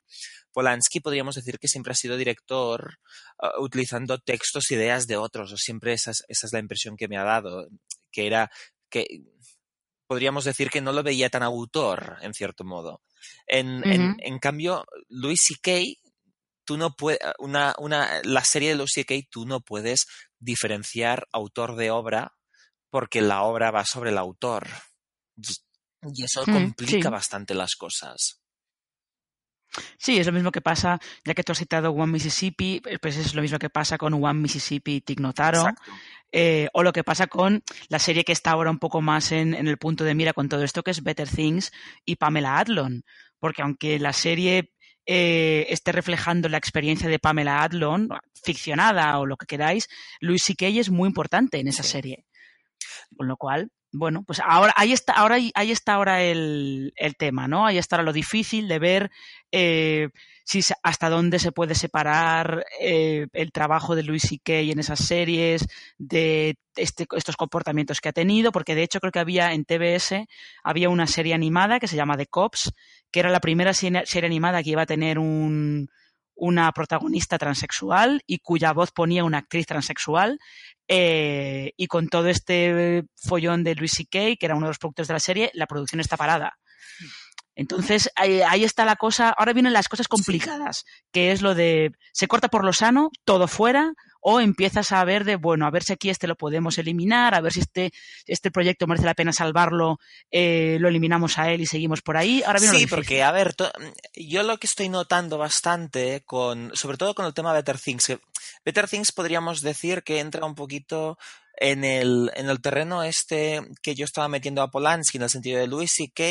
Polanski 0.53 0.99
podríamos 0.99 1.33
decir 1.33 1.57
que 1.57 1.67
siempre 1.67 1.93
ha 1.93 1.95
sido 1.95 2.15
director 2.15 2.99
uh, 3.39 3.63
utilizando 3.63 4.19
textos, 4.19 4.69
ideas 4.69 5.07
de 5.07 5.17
otros, 5.17 5.51
o 5.51 5.57
siempre 5.57 5.93
esa 5.93 6.11
es, 6.11 6.23
esa 6.27 6.45
es 6.45 6.53
la 6.53 6.59
impresión 6.59 6.95
que 6.95 7.07
me 7.07 7.17
ha 7.17 7.23
dado, 7.23 7.67
que 8.11 8.27
era 8.27 8.51
que 8.87 9.07
podríamos 10.05 10.43
decir 10.43 10.69
que 10.69 10.81
no 10.81 10.91
lo 10.91 11.01
veía 11.01 11.29
tan 11.31 11.41
autor, 11.41 12.17
en 12.21 12.35
cierto 12.35 12.63
modo. 12.65 13.01
En, 13.47 13.87
en, 13.87 14.15
en 14.19 14.39
cambio, 14.39 14.85
Louis 15.09 15.39
C.K., 15.41 15.71
tú 16.65 16.77
no 16.77 16.95
puedes, 16.95 17.19
una, 17.39 17.75
una, 17.79 18.21
la 18.23 18.43
serie 18.43 18.69
de 18.69 18.75
Louis 18.75 18.91
C.K., 18.93 19.15
tú 19.29 19.45
no 19.45 19.61
puedes 19.61 20.05
diferenciar 20.39 21.27
autor 21.31 21.75
de 21.75 21.91
obra 21.91 22.33
porque 22.89 23.21
la 23.21 23.43
obra 23.43 23.71
va 23.71 23.85
sobre 23.85 24.11
el 24.11 24.17
autor. 24.17 24.67
Y, 25.37 26.23
eso 26.23 26.43
mm, 26.45 26.53
complica 26.53 27.09
sí. 27.09 27.11
bastante 27.11 27.53
las 27.53 27.75
cosas. 27.75 28.40
Sí, 29.97 30.17
es 30.17 30.27
lo 30.27 30.33
mismo 30.33 30.51
que 30.51 30.61
pasa, 30.61 30.99
ya 31.23 31.33
que 31.33 31.43
tú 31.43 31.53
has 31.53 31.59
citado 31.59 31.91
One 31.91 32.11
Mississippi, 32.13 32.81
pues 33.01 33.17
es 33.17 33.33
lo 33.33 33.41
mismo 33.41 33.57
que 33.57 33.69
pasa 33.69 33.97
con 33.97 34.13
One 34.13 34.39
Mississippi 34.41 35.01
Tig 35.01 35.19
Notaro, 35.19 35.65
eh, 36.31 36.67
o 36.73 36.83
lo 36.83 36.91
que 36.91 37.03
pasa 37.03 37.27
con 37.27 37.63
la 37.89 37.99
serie 37.99 38.23
que 38.23 38.31
está 38.31 38.51
ahora 38.51 38.71
un 38.71 38.79
poco 38.79 39.01
más 39.01 39.31
en, 39.31 39.53
en, 39.53 39.67
el 39.67 39.77
punto 39.77 40.03
de 40.03 40.15
mira 40.15 40.33
con 40.33 40.49
todo 40.49 40.63
esto, 40.63 40.83
que 40.83 40.91
es 40.91 41.03
Better 41.03 41.27
Things 41.27 41.71
y 42.05 42.17
Pamela 42.17 42.57
Adlon, 42.57 43.03
porque 43.39 43.61
aunque 43.61 43.99
la 43.99 44.13
serie 44.13 44.71
eh, 45.05 45.65
esté 45.69 45.91
reflejando 45.91 46.47
la 46.47 46.57
experiencia 46.57 47.09
de 47.09 47.19
Pamela 47.19 47.63
Adlon, 47.63 48.09
ficcionada 48.43 49.17
o 49.19 49.25
lo 49.25 49.35
que 49.35 49.45
queráis, 49.45 49.89
Louis 50.19 50.43
C.K. 50.43 50.67
es 50.67 50.89
muy 50.89 51.07
importante 51.07 51.59
en 51.59 51.67
esa 51.67 51.83
sí. 51.83 51.89
serie. 51.89 52.25
Con 53.17 53.27
lo 53.27 53.35
cual, 53.37 53.71
bueno, 53.93 54.23
pues 54.23 54.39
ahora 54.39 54.73
ahí 54.77 54.93
está, 54.93 55.13
ahora 55.13 55.35
ahí 55.53 55.71
está 55.71 55.93
ahora 55.93 56.21
el, 56.23 56.93
el 56.95 57.15
tema, 57.15 57.47
¿no? 57.47 57.65
Ahí 57.65 57.77
está 57.77 58.01
lo 58.01 58.13
difícil 58.13 58.67
de 58.67 58.79
ver 58.79 59.11
eh, 59.51 60.09
si 60.45 60.61
hasta 60.83 61.09
dónde 61.09 61.39
se 61.39 61.51
puede 61.51 61.75
separar 61.75 62.65
eh, 62.79 63.27
el 63.33 63.51
trabajo 63.51 63.95
de 63.95 64.03
Louis 64.03 64.21
C.K. 64.21 64.53
en 64.53 64.79
esas 64.79 64.99
series 64.99 65.67
de 65.97 66.55
este, 66.75 67.05
estos 67.15 67.35
comportamientos 67.35 67.99
que 67.99 68.09
ha 68.09 68.13
tenido, 68.13 68.51
porque 68.51 68.75
de 68.75 68.83
hecho 68.83 68.99
creo 68.99 69.11
que 69.11 69.19
había 69.19 69.53
en 69.53 69.65
TBS 69.65 70.25
había 70.63 70.89
una 70.89 71.07
serie 71.07 71.33
animada 71.33 71.79
que 71.79 71.87
se 71.87 71.95
llama 71.95 72.17
The 72.17 72.27
Cops, 72.27 72.73
que 73.11 73.19
era 73.19 73.29
la 73.29 73.41
primera 73.41 73.73
serie 73.73 74.25
animada 74.25 74.63
que 74.63 74.71
iba 74.71 74.83
a 74.83 74.87
tener 74.87 75.19
un, 75.19 75.89
una 76.41 76.71
protagonista 76.71 77.37
transexual 77.37 78.23
y 78.25 78.39
cuya 78.39 78.73
voz 78.73 78.91
ponía 78.91 79.23
una 79.23 79.37
actriz 79.37 79.67
transexual. 79.67 80.39
Eh, 80.87 81.71
y 81.77 81.85
con 81.85 82.09
todo 82.09 82.27
este 82.27 83.03
follón 83.15 83.63
de 83.63 83.75
Louis 83.75 83.91
C.K., 83.91 84.35
que 84.39 84.45
era 84.45 84.55
uno 84.55 84.65
de 84.65 84.71
los 84.71 84.79
productos 84.79 85.07
de 85.07 85.13
la 85.13 85.19
serie, 85.19 85.51
la 85.53 85.67
producción 85.67 86.01
está 86.01 86.17
parada. 86.17 86.57
Entonces, 87.55 88.09
ahí, 88.15 88.41
ahí, 88.41 88.63
está 88.63 88.85
la 88.85 88.95
cosa. 88.95 89.29
Ahora 89.29 89.53
vienen 89.53 89.73
las 89.73 89.89
cosas 89.89 90.07
complicadas, 90.07 90.85
que 91.11 91.31
es 91.31 91.41
lo 91.41 91.53
de 91.53 91.91
se 92.13 92.27
corta 92.27 92.47
por 92.47 92.63
lo 92.63 92.73
sano, 92.73 93.11
todo 93.25 93.47
fuera, 93.47 93.93
o 94.21 94.39
empiezas 94.39 94.91
a 94.91 95.03
ver 95.03 95.25
de, 95.25 95.35
bueno, 95.35 95.65
a 95.65 95.71
ver 95.71 95.83
si 95.83 95.93
aquí 95.93 96.09
este 96.09 96.27
lo 96.27 96.35
podemos 96.35 96.77
eliminar, 96.77 97.33
a 97.33 97.41
ver 97.41 97.51
si 97.51 97.59
este, 97.59 97.91
este 98.25 98.51
proyecto 98.51 98.87
merece 98.87 99.05
la 99.05 99.15
pena 99.15 99.33
salvarlo, 99.33 99.99
eh, 100.29 100.77
lo 100.79 100.87
eliminamos 100.87 101.37
a 101.39 101.51
él 101.51 101.61
y 101.61 101.65
seguimos 101.65 102.01
por 102.01 102.17
ahí. 102.17 102.43
Ahora 102.45 102.59
viene 102.59 102.77
sí, 102.77 102.87
porque, 102.87 103.23
a 103.23 103.31
ver, 103.31 103.55
yo 104.15 104.43
lo 104.43 104.57
que 104.57 104.67
estoy 104.67 104.89
notando 104.89 105.37
bastante, 105.37 106.21
con, 106.25 106.71
sobre 106.75 106.97
todo 106.97 107.15
con 107.15 107.25
el 107.25 107.33
tema 107.33 107.51
Better 107.51 107.79
Things, 107.79 108.07
que 108.07 108.19
Better 108.63 108.87
Things 108.87 109.11
podríamos 109.11 109.61
decir 109.61 110.03
que 110.03 110.19
entra 110.19 110.45
un 110.45 110.55
poquito 110.55 111.17
en 111.57 111.83
el, 111.83 112.31
en 112.35 112.49
el 112.49 112.61
terreno 112.61 113.03
este 113.03 113.61
que 113.81 113.93
yo 113.93 114.05
estaba 114.05 114.27
metiendo 114.27 114.61
a 114.61 114.71
Polanski 114.71 115.17
en 115.17 115.23
el 115.23 115.29
sentido 115.29 115.59
de 115.59 115.67
Louis 115.67 115.91
C.K. 115.91 116.23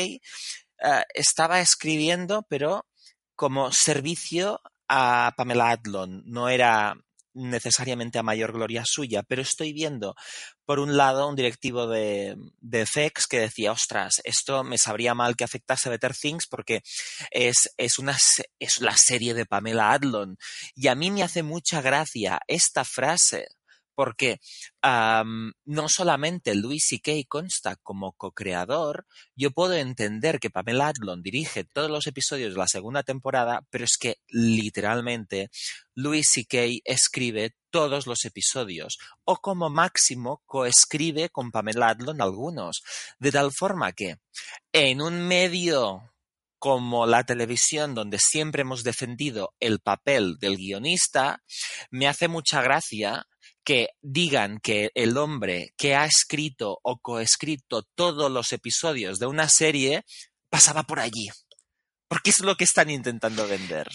Uh, 0.83 1.03
estaba 1.13 1.61
escribiendo, 1.61 2.43
pero 2.49 2.85
como 3.35 3.71
servicio 3.71 4.61
a 4.87 5.33
Pamela 5.37 5.69
Adlon. 5.69 6.23
No 6.25 6.49
era 6.49 6.95
necesariamente 7.33 8.19
a 8.19 8.23
mayor 8.23 8.51
gloria 8.51 8.83
suya, 8.85 9.23
pero 9.23 9.41
estoy 9.41 9.73
viendo, 9.73 10.15
por 10.65 10.79
un 10.79 10.97
lado, 10.97 11.27
un 11.27 11.35
directivo 11.35 11.87
de, 11.87 12.35
de 12.59 12.85
FX 12.85 13.27
que 13.27 13.39
decía, 13.39 13.71
ostras, 13.71 14.21
esto 14.23 14.63
me 14.63 14.77
sabría 14.77 15.13
mal 15.13 15.35
que 15.35 15.43
afectase 15.43 15.87
a 15.87 15.91
Better 15.91 16.13
Things 16.15 16.47
porque 16.47 16.81
es, 17.31 17.73
es, 17.77 17.99
una, 17.99 18.17
es 18.59 18.81
la 18.81 18.97
serie 18.97 19.33
de 19.33 19.45
Pamela 19.45 19.91
Adlon. 19.91 20.37
Y 20.75 20.87
a 20.87 20.95
mí 20.95 21.09
me 21.09 21.23
hace 21.23 21.43
mucha 21.43 21.81
gracia 21.81 22.39
esta 22.47 22.83
frase 22.83 23.47
porque 23.95 24.39
no 24.93 25.89
solamente 25.89 26.55
Louis 26.55 26.83
C.K. 26.85 27.11
consta 27.27 27.75
como 27.77 28.13
co-creador, 28.13 29.05
yo 29.35 29.51
puedo 29.51 29.73
entender 29.73 30.39
que 30.39 30.49
Pamela 30.49 30.87
Adlon 30.87 31.21
dirige 31.21 31.63
todos 31.63 31.89
los 31.89 32.07
episodios 32.07 32.53
de 32.53 32.59
la 32.59 32.67
segunda 32.67 33.03
temporada, 33.03 33.61
pero 33.69 33.85
es 33.85 33.97
que 33.99 34.17
literalmente 34.27 35.49
Louis 35.93 36.27
C.K. 36.29 36.81
escribe 36.85 37.55
todos 37.69 38.07
los 38.07 38.25
episodios 38.25 38.97
o 39.23 39.37
como 39.37 39.69
máximo 39.69 40.41
coescribe 40.45 41.29
con 41.29 41.51
Pamela 41.51 41.89
Adlon 41.89 42.21
algunos, 42.21 42.81
de 43.19 43.31
tal 43.31 43.51
forma 43.51 43.91
que 43.93 44.17
en 44.73 45.01
un 45.01 45.27
medio 45.27 46.07
como 46.59 47.07
la 47.07 47.23
televisión, 47.23 47.95
donde 47.95 48.19
siempre 48.19 48.61
hemos 48.61 48.83
defendido 48.83 49.55
el 49.59 49.79
papel 49.79 50.37
del 50.37 50.57
guionista, 50.57 51.41
me 51.89 52.07
hace 52.07 52.27
mucha 52.27 52.61
gracia 52.61 53.25
que 53.63 53.89
digan 54.01 54.59
que 54.59 54.91
el 54.95 55.17
hombre 55.17 55.73
que 55.77 55.95
ha 55.95 56.05
escrito 56.05 56.79
o 56.83 56.97
coescrito 56.99 57.83
todos 57.95 58.31
los 58.31 58.53
episodios 58.53 59.19
de 59.19 59.27
una 59.27 59.47
serie 59.49 60.03
pasaba 60.49 60.83
por 60.83 60.99
allí. 60.99 61.29
Porque 62.07 62.31
es 62.31 62.39
lo 62.41 62.55
que 62.55 62.63
están 62.65 62.89
intentando 62.89 63.47
vender. 63.47 63.87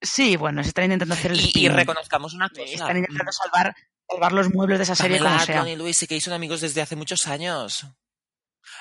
Sí, 0.00 0.36
bueno, 0.36 0.62
se 0.62 0.68
están 0.70 0.84
intentando 0.84 1.14
hacer 1.14 1.32
el 1.32 1.40
y, 1.40 1.52
y 1.54 1.68
reconozcamos 1.68 2.34
una 2.34 2.48
cosa. 2.48 2.62
Están 2.62 2.96
intentando 2.98 3.32
salvar, 3.32 3.74
salvar 4.10 4.32
los 4.32 4.52
muebles 4.52 4.78
de 4.78 4.84
esa 4.84 4.94
serie 4.94 5.18
Pamela 5.18 5.36
como 5.36 5.46
sea. 5.46 5.68
Y 5.68 5.76
Luis 5.76 6.04
que 6.08 6.20
son 6.20 6.32
amigos 6.34 6.60
desde 6.60 6.82
hace 6.82 6.96
muchos 6.96 7.26
años. 7.26 7.86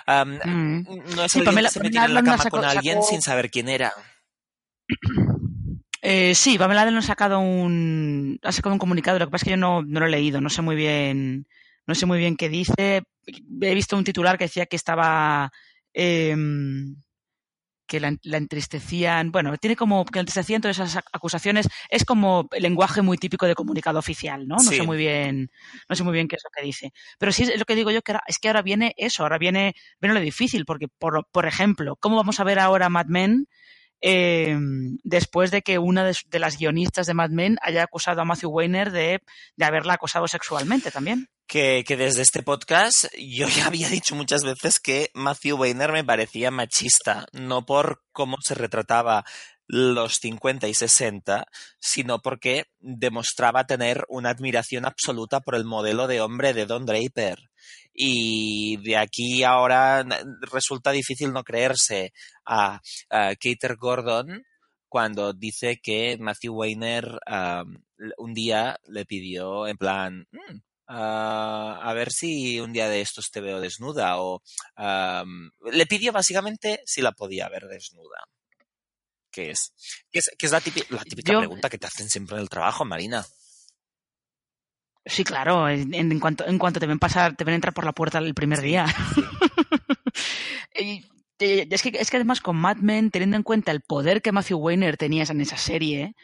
Um, 0.08 0.40
Mm. 0.46 1.16
No 1.16 1.24
es 1.26 1.32
Sí, 1.32 1.42
Pamela- 1.42 1.70
que 1.70 1.74
se 1.74 1.80
Pamela 1.82 2.06
en 2.06 2.14
la 2.14 2.24
cama 2.24 2.38
sacó- 2.44 2.58
con 2.58 2.66
alguien 2.66 2.96
sacó- 2.96 3.08
sin 3.10 3.22
saber 3.22 3.52
quién 3.52 3.70
era. 3.70 3.94
Eh, 6.06 6.36
sí, 6.36 6.58
Pamela 6.58 6.82
Adlon 6.82 6.98
ha 6.98 7.02
sacado 7.02 7.40
un 7.40 8.38
ha 8.44 8.52
sacado 8.52 8.74
un 8.74 8.80
comunicado, 8.80 9.18
lo 9.20 9.26
que 9.28 9.32
pasa 9.32 9.44
es 9.44 9.46
que 9.46 9.52
yo 9.52 9.58
no, 9.58 9.82
no 9.84 10.02
lo 10.02 10.06
he 10.08 10.10
leído, 10.10 10.42
no 10.42 10.50
sé 10.50 10.62
muy 10.62 10.76
bien 10.76 11.48
no 11.86 11.96
sé 11.96 12.06
muy 12.06 12.18
bien 12.20 12.36
qué 12.36 12.50
dice. 12.50 13.04
He 13.26 13.74
visto 13.74 13.96
un 13.98 14.04
titular 14.04 14.38
que 14.38 14.46
decía 14.46 14.66
que 14.66 14.76
estaba 14.76 15.50
em, 15.94 16.96
que 17.88 18.00
la, 18.00 18.16
la 18.24 18.38
entristecían, 18.38 19.32
bueno, 19.32 19.56
tiene 19.58 19.76
como 19.76 20.04
que 20.06 20.18
la 20.20 20.22
entristecían 20.22 20.62
todas 20.62 20.78
esas 20.80 20.96
ac- 20.98 21.08
acusaciones, 21.12 21.68
es 21.90 22.06
como 22.06 22.48
el 22.52 22.64
lenguaje 22.64 23.02
muy 23.02 23.18
típico 23.18 23.46
de 23.46 23.56
comunicado 23.56 24.00
oficial, 24.00 24.48
¿no? 24.48 24.56
No 24.56 24.64
Sí. 24.64 24.78
sé 24.78 24.84
muy 24.84 24.98
bien, 24.98 25.52
no 25.90 25.96
sé 25.96 26.04
muy 26.04 26.14
bien 26.14 26.28
qué 26.28 26.38
es 26.38 26.44
lo 26.44 26.50
que 26.50 26.66
dice. 26.66 26.92
Pero 27.20 27.32
sí 27.32 27.44
es 27.44 27.60
lo 27.60 27.66
que 27.66 27.76
digo 27.76 27.92
yo 27.92 28.02
que 28.02 28.14
ahora- 28.14 28.24
es 28.28 28.40
que 28.40 28.48
ahora 28.48 28.62
viene 28.62 28.94
eso, 28.98 29.24
ahora 29.24 29.38
viene, 29.38 29.74
viene 30.02 30.14
lo 30.16 30.22
difícil, 30.22 30.66
porque 30.66 30.88
por, 30.88 31.28
por 31.32 31.46
ejemplo, 31.46 31.96
¿cómo 31.98 32.16
vamos 32.16 32.40
a 32.40 32.44
ver 32.46 32.60
ahora 32.60 32.90
Mad 32.90 33.08
Men? 33.08 33.48
Eh, 34.06 34.58
después 35.04 35.50
de 35.50 35.62
que 35.62 35.80
una 35.80 36.04
de, 36.04 36.16
de 36.30 36.40
las 36.40 36.58
guionistas 36.58 37.08
de 37.08 37.14
Mad 37.14 37.30
Men 37.30 37.58
haya 37.62 37.84
acusado 37.84 38.22
a 38.22 38.26
Matthew 38.26 38.52
Weiner 38.52 38.92
de, 38.92 39.22
de 39.56 39.66
haberla 39.66 39.94
acosado 39.94 40.28
sexualmente 40.28 40.92
también. 40.92 41.30
Que, 41.48 41.84
que 41.88 41.96
desde 41.96 42.22
este 42.22 42.44
podcast 42.44 43.06
yo 43.18 43.48
ya 43.48 43.68
había 43.68 43.88
dicho 43.88 44.14
muchas 44.16 44.44
veces 44.44 44.80
que 44.80 45.10
Matthew 45.14 45.58
Weiner 45.58 45.94
me 45.94 46.04
parecía 46.04 46.52
machista, 46.52 47.28
no 47.32 47.66
por 47.66 48.04
cómo 48.12 48.38
se 48.42 48.56
retrataba 48.56 49.24
los 49.68 50.20
50 50.20 50.68
y 50.68 50.74
60, 50.74 51.46
sino 51.80 52.22
porque 52.22 52.66
demostraba 52.80 53.66
tener 53.66 54.06
una 54.10 54.30
admiración 54.30 54.86
absoluta 54.86 55.40
por 55.42 55.56
el 55.56 55.66
modelo 55.66 56.08
de 56.08 56.22
hombre 56.22 56.54
de 56.54 56.66
Don 56.66 56.86
Draper. 56.86 57.40
Y 57.94 58.78
de 58.84 58.98
aquí 58.98 59.44
ahora 59.44 60.06
resulta 60.52 60.92
difícil 60.92 61.32
no 61.32 61.44
creerse 61.44 62.12
a, 62.46 62.82
a 63.10 63.36
Kater 63.36 63.78
Gordon 63.78 64.44
cuando 64.90 65.34
dice 65.34 65.80
que 65.82 66.18
Matthew 66.20 66.54
Weiner 66.54 67.20
un 68.18 68.34
día 68.34 68.78
le 68.88 69.06
pidió 69.06 69.68
en 69.68 69.78
plan, 69.78 70.28
"Mm, 70.32 70.58
a 70.88 71.94
ver 71.96 72.12
si 72.12 72.60
un 72.60 72.74
día 72.74 72.90
de 72.90 73.02
estos 73.02 73.32
te 73.32 73.42
veo 73.42 73.60
desnuda 73.60 74.22
o 74.22 74.42
le 75.72 75.86
pidió 75.88 76.12
básicamente 76.12 76.82
si 76.86 77.02
la 77.02 77.12
podía 77.12 77.50
ver 77.50 77.68
desnuda. 77.68 78.24
¿Qué 79.34 79.50
es? 79.50 79.74
Que 80.12 80.20
es, 80.20 80.52
la, 80.52 80.62
típica, 80.62 80.86
la 80.96 81.04
típica 81.04 81.34
Yo- 81.34 81.40
pregunta 81.40 81.70
que 81.70 81.80
te 81.80 81.88
hacen 81.88 82.08
siempre 82.10 82.38
en 82.38 82.44
el 82.44 82.50
trabajo, 82.50 82.86
Marina. 82.86 83.26
Sí, 85.06 85.26
claro, 85.26 85.68
en, 85.68 85.94
en 85.94 86.20
cuanto, 86.20 86.48
en 86.48 86.58
cuanto 86.58 86.80
te 86.80 86.86
ven 86.86 87.00
pasar, 87.00 87.36
te 87.36 87.44
ven 87.44 87.56
entrar 87.56 87.74
por 87.74 87.84
la 87.84 87.92
puerta 87.92 88.20
el 88.20 88.34
primer 88.34 88.62
día. 88.62 88.86
Y, 90.76 91.06
es, 91.40 91.82
que, 91.82 91.90
es 92.00 92.10
que 92.10 92.18
además 92.18 92.42
con 92.42 92.56
Mad 92.56 92.78
Men, 92.78 93.12
teniendo 93.12 93.36
en 93.38 93.44
cuenta 93.44 93.72
el 93.72 93.82
poder 93.82 94.22
que 94.22 94.32
Matthew 94.32 94.58
Weiner 94.60 94.98
tenía 94.98 95.24
en 95.24 95.42
esa 95.42 95.58
serie, 95.58 96.16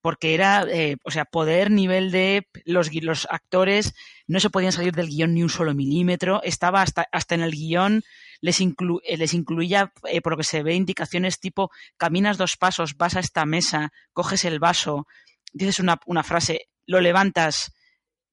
porque 0.00 0.34
era, 0.34 0.64
eh, 0.68 0.96
o 1.04 1.10
sea, 1.10 1.24
poder 1.24 1.70
nivel 1.70 2.10
de 2.10 2.48
los, 2.64 2.92
los 2.92 3.26
actores 3.30 3.94
no 4.26 4.40
se 4.40 4.50
podían 4.50 4.72
salir 4.72 4.94
del 4.94 5.08
guion 5.08 5.34
ni 5.34 5.42
un 5.42 5.48
solo 5.50 5.74
milímetro, 5.74 6.42
estaba 6.42 6.82
hasta, 6.82 7.06
hasta 7.12 7.34
en 7.34 7.42
el 7.42 7.52
guion, 7.52 8.02
les, 8.44 8.60
inclu- 8.60 9.00
eh, 9.04 9.16
les 9.16 9.32
incluía, 9.32 9.90
eh, 10.04 10.20
por 10.20 10.32
lo 10.32 10.36
que 10.36 10.44
se 10.44 10.62
ve, 10.62 10.74
indicaciones 10.74 11.40
tipo, 11.40 11.70
caminas 11.96 12.36
dos 12.36 12.56
pasos, 12.58 12.96
vas 12.98 13.16
a 13.16 13.20
esta 13.20 13.46
mesa, 13.46 13.90
coges 14.12 14.44
el 14.44 14.58
vaso, 14.58 15.06
dices 15.54 15.78
una, 15.78 15.98
una 16.04 16.22
frase, 16.22 16.68
lo 16.86 17.00
levantas, 17.00 17.72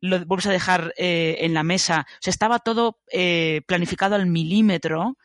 lo 0.01 0.25
vuelves 0.25 0.47
a 0.47 0.51
dejar 0.51 0.93
eh, 0.97 1.37
en 1.45 1.53
la 1.53 1.63
mesa. 1.63 2.05
O 2.09 2.17
sea, 2.19 2.31
estaba 2.31 2.59
todo 2.59 2.99
eh, 3.11 3.61
planificado 3.65 4.15
al 4.15 4.25
milímetro. 4.27 5.15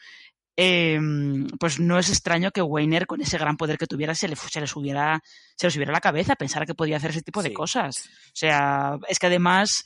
Eh, 0.58 0.98
pues 1.60 1.78
no 1.80 1.98
es 1.98 2.08
extraño 2.08 2.50
que 2.50 2.62
Weiner, 2.62 3.06
con 3.06 3.20
ese 3.20 3.36
gran 3.38 3.56
poder 3.58 3.76
que 3.76 3.86
tuviera, 3.86 4.14
se 4.14 4.26
le, 4.28 4.36
se 4.36 4.60
le 4.60 4.66
subiera, 4.66 5.20
se 5.56 5.66
le 5.66 5.70
subiera 5.70 5.90
a 5.92 5.98
la 5.98 6.00
cabeza, 6.00 6.34
pensara 6.36 6.64
que 6.64 6.74
podía 6.74 6.96
hacer 6.96 7.10
ese 7.10 7.20
tipo 7.22 7.42
de 7.42 7.52
cosas. 7.52 8.06
O 8.28 8.30
sea, 8.34 8.98
es 9.08 9.18
que 9.18 9.26
además 9.26 9.84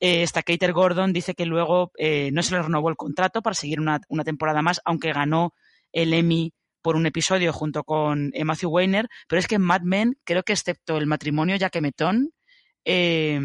eh, 0.00 0.22
esta 0.22 0.42
Kater 0.42 0.72
Gordon 0.72 1.12
dice 1.12 1.34
que 1.34 1.46
luego 1.46 1.92
eh, 1.98 2.30
no 2.32 2.42
se 2.42 2.54
le 2.54 2.62
renovó 2.62 2.88
el 2.88 2.96
contrato 2.96 3.42
para 3.42 3.54
seguir 3.54 3.80
una, 3.80 4.00
una 4.08 4.24
temporada 4.24 4.62
más, 4.62 4.80
aunque 4.84 5.12
ganó 5.12 5.54
el 5.92 6.14
Emmy 6.14 6.52
por 6.82 6.96
un 6.96 7.06
episodio 7.06 7.52
junto 7.52 7.84
con 7.84 8.30
eh, 8.34 8.44
Matthew 8.44 8.70
Weiner, 8.70 9.08
pero 9.28 9.40
es 9.40 9.46
que 9.46 9.56
en 9.56 9.62
Mad 9.62 9.82
Men, 9.82 10.18
creo 10.24 10.42
que 10.42 10.52
excepto 10.52 10.96
el 10.96 11.06
matrimonio 11.06 11.58
Jaquemetón, 11.58 12.32
eh, 12.84 13.40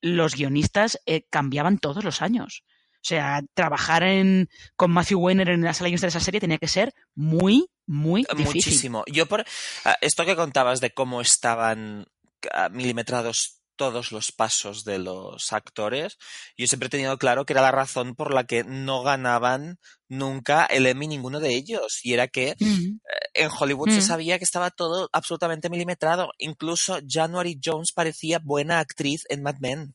los 0.00 0.34
guionistas 0.34 0.98
eh, 1.06 1.26
cambiaban 1.30 1.78
todos 1.78 2.04
los 2.04 2.22
años. 2.22 2.64
O 2.94 3.04
sea, 3.04 3.42
trabajar 3.54 4.04
en, 4.04 4.48
con 4.76 4.92
Matthew 4.92 5.18
Weiner 5.20 5.48
en 5.48 5.62
la 5.62 5.74
sala 5.74 5.90
de 5.90 5.96
de 5.96 6.06
esa 6.06 6.20
serie 6.20 6.40
tenía 6.40 6.58
que 6.58 6.68
ser 6.68 6.94
muy, 7.14 7.66
muy 7.84 8.24
difícil. 8.30 8.54
Muchísimo. 8.54 9.04
Yo 9.10 9.26
por 9.26 9.44
ah, 9.84 9.96
esto 10.00 10.24
que 10.24 10.36
contabas 10.36 10.80
de 10.80 10.90
cómo 10.90 11.20
estaban 11.20 12.06
ah, 12.52 12.68
milimetrados 12.68 13.61
todos 13.76 14.12
los 14.12 14.32
pasos 14.32 14.84
de 14.84 14.98
los 14.98 15.52
actores, 15.52 16.18
yo 16.56 16.66
siempre 16.66 16.86
he 16.86 16.90
tenido 16.90 17.16
claro 17.18 17.44
que 17.44 17.52
era 17.52 17.62
la 17.62 17.70
razón 17.72 18.14
por 18.14 18.32
la 18.32 18.44
que 18.44 18.64
no 18.64 19.02
ganaban 19.02 19.78
nunca 20.08 20.66
el 20.66 20.86
Emmy 20.86 21.06
ninguno 21.08 21.40
de 21.40 21.54
ellos. 21.54 22.00
Y 22.02 22.12
era 22.14 22.28
que 22.28 22.54
Mm. 22.60 22.98
en 23.34 23.50
Hollywood 23.58 23.90
se 23.90 23.98
Mm. 23.98 24.02
sabía 24.02 24.38
que 24.38 24.44
estaba 24.44 24.70
todo 24.70 25.08
absolutamente 25.12 25.70
milimetrado. 25.70 26.30
Incluso 26.38 26.98
January 27.08 27.58
Jones 27.64 27.92
parecía 27.92 28.38
buena 28.42 28.78
actriz 28.78 29.24
en 29.28 29.42
Mad 29.42 29.56
Men. 29.60 29.94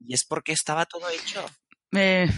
Y 0.00 0.14
es 0.14 0.24
porque 0.24 0.52
estaba 0.52 0.86
todo 0.86 1.08
hecho. 1.10 1.44
Eh, 1.92 2.28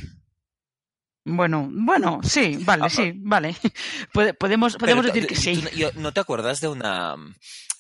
Bueno, 1.24 1.68
bueno, 1.70 2.20
sí, 2.24 2.56
vale, 2.62 2.84
Ah, 2.86 2.90
sí, 2.90 3.12
vale. 3.16 3.54
Pode- 4.12 4.34
Podemos, 4.34 4.76
podemos 4.76 5.04
decir 5.04 5.26
que 5.26 5.36
sí. 5.36 5.56
no- 5.62 5.70
yo- 5.70 5.92
¿No 5.96 6.12
te 6.12 6.20
acuerdas 6.20 6.60
de 6.60 6.68
una 6.68 7.14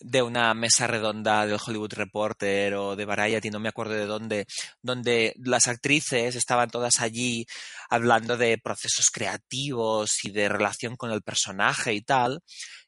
de 0.02 0.22
una 0.22 0.54
mesa 0.54 0.86
redonda 0.86 1.44
del 1.44 1.58
Hollywood 1.62 1.92
Reporter 1.92 2.72
o 2.74 2.96
de 2.96 3.04
Variety, 3.04 3.50
no 3.50 3.60
me 3.60 3.68
acuerdo 3.68 3.92
de 3.92 4.06
dónde, 4.06 4.46
donde 4.80 5.34
las 5.44 5.66
actrices 5.66 6.36
estaban 6.36 6.70
todas 6.70 7.00
allí 7.00 7.44
hablando 7.90 8.38
de 8.38 8.56
procesos 8.56 9.10
creativos 9.12 10.24
y 10.24 10.30
de 10.30 10.48
relación 10.48 10.96
con 10.96 11.10
el 11.10 11.20
personaje 11.20 11.92
y 11.92 12.00
tal, 12.00 12.40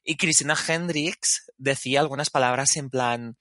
y 0.03 0.17
Christina 0.17 0.55
Hendricks 0.67 1.45
decía 1.57 1.99
algunas 1.99 2.31
palabras 2.31 2.75
en 2.77 2.89
plan, 2.89 3.37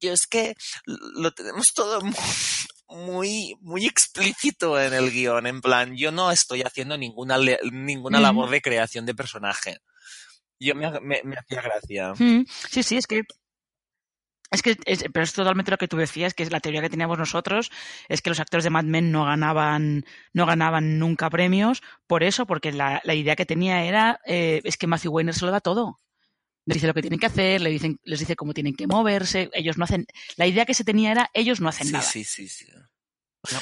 yo 0.00 0.12
es 0.12 0.26
que 0.28 0.54
lo 0.84 1.30
tenemos 1.30 1.66
todo 1.76 2.00
muy, 2.88 3.56
muy 3.60 3.86
explícito 3.86 4.80
en 4.80 4.94
el 4.94 5.10
guion, 5.10 5.46
en 5.46 5.60
plan, 5.60 5.96
yo 5.96 6.12
no 6.12 6.30
estoy 6.30 6.62
haciendo 6.62 6.96
ninguna, 6.96 7.36
ninguna 7.72 8.18
labor 8.22 8.50
de 8.50 8.62
creación 8.62 9.06
de 9.06 9.14
personaje. 9.14 9.78
Yo 10.60 10.74
me, 10.74 10.86
ha- 10.86 11.00
me, 11.00 11.20
me 11.24 11.36
hacía 11.36 11.60
gracia. 11.62 12.14
Mm, 12.18 12.44
Sí, 12.70 12.82
sí, 12.82 12.96
es 12.96 13.06
que. 13.06 13.22
Es 14.52 14.62
que, 14.62 14.76
es- 14.84 15.04
pero 15.12 15.24
es 15.24 15.32
totalmente 15.32 15.72
lo 15.72 15.76
que 15.76 15.88
tú 15.88 15.96
decías, 15.96 16.32
que 16.32 16.44
es 16.44 16.52
la 16.52 16.60
teoría 16.60 16.80
que 16.80 16.88
teníamos 16.88 17.18
nosotros, 17.18 17.70
es 18.08 18.22
que 18.22 18.30
los 18.30 18.38
actores 18.38 18.62
de 18.62 18.70
Mad 18.70 18.84
Men 18.84 19.10
no 19.10 19.24
ganaban, 19.24 20.04
no 20.32 20.46
ganaban 20.46 20.98
nunca 21.00 21.28
premios, 21.30 21.82
por 22.06 22.22
eso, 22.22 22.46
porque 22.46 22.70
la, 22.72 23.00
la 23.04 23.14
idea 23.14 23.34
que 23.34 23.44
tenía 23.44 23.84
era, 23.84 24.20
eh, 24.24 24.60
es 24.64 24.76
que 24.76 24.86
Matthew 24.86 25.12
Weiner 25.12 25.34
se 25.34 25.44
lo 25.44 25.50
da 25.50 25.60
todo. 25.60 25.98
Les 26.66 26.74
dice 26.74 26.86
lo 26.88 26.94
que 26.94 27.00
tienen 27.02 27.18
que 27.20 27.26
hacer, 27.26 27.60
le 27.60 27.70
dicen, 27.70 27.98
les 28.04 28.18
dice 28.20 28.36
cómo 28.36 28.52
tienen 28.52 28.74
que 28.74 28.86
moverse, 28.86 29.48
ellos 29.52 29.78
no 29.78 29.84
hacen, 29.84 30.04
la 30.36 30.46
idea 30.46 30.66
que 30.66 30.74
se 30.74 30.84
tenía 30.84 31.12
era, 31.12 31.30
ellos 31.32 31.60
no 31.60 31.68
hacen 31.68 31.86
Sí, 31.86 31.92
nada. 31.92 32.04
sí, 32.04 32.24
sí, 32.24 32.48
sí. 32.48 32.66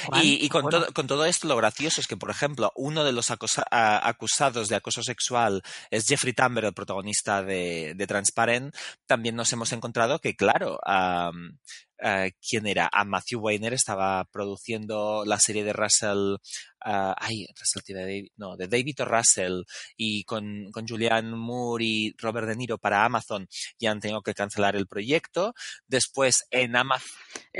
Cual, 0.07 0.25
Y, 0.25 0.43
y 0.43 0.49
con, 0.49 0.63
bueno, 0.63 0.79
todo, 0.81 0.93
con 0.93 1.05
todo 1.05 1.25
esto 1.27 1.47
lo 1.47 1.55
gracioso 1.55 2.01
es 2.01 2.07
que, 2.07 2.17
por 2.17 2.31
ejemplo, 2.31 2.71
uno 2.75 3.03
de 3.03 3.11
los 3.11 3.29
acosa- 3.29 3.67
a- 3.69 4.07
acusados 4.09 4.67
de 4.67 4.75
acoso 4.75 5.03
sexual 5.03 5.61
es 5.91 6.07
Jeffrey 6.07 6.33
Tambor, 6.33 6.65
el 6.65 6.73
protagonista 6.73 7.43
de, 7.43 7.93
de 7.95 8.07
Transparent. 8.07 8.75
También 9.05 9.35
nos 9.35 9.53
hemos 9.53 9.71
encontrado 9.73 10.17
que, 10.17 10.35
claro, 10.35 10.79
eh, 11.99 12.31
¿quién 12.47 12.67
era? 12.67 12.89
A 12.91 13.03
Matthew 13.05 13.39
Weiner 13.39 13.73
estaba 13.73 14.25
produciendo 14.25 15.23
la 15.25 15.39
serie 15.39 15.63
de 15.63 15.73
Russell, 15.73 16.35
ah, 16.81 17.15
ay, 17.17 17.45
Russell, 17.57 17.83
tío, 17.83 17.95
de 17.97 18.01
David, 18.03 18.27
no, 18.37 18.55
de 18.57 18.67
David 18.67 19.01
o 19.01 19.05
Russell 19.05 19.61
y 19.97 20.23
con, 20.25 20.71
con 20.71 20.87
Julianne 20.87 21.35
Moore 21.35 21.85
y 21.85 22.13
Robert 22.17 22.47
De 22.47 22.55
Niro 22.55 22.77
para 22.77 23.05
Amazon 23.05 23.47
y 23.79 23.87
han 23.87 23.99
tenido 23.99 24.21
que 24.21 24.33
cancelar 24.33 24.75
el 24.75 24.87
proyecto. 24.87 25.53
Después 25.87 26.45
en 26.51 26.75
Amazon, 26.75 27.09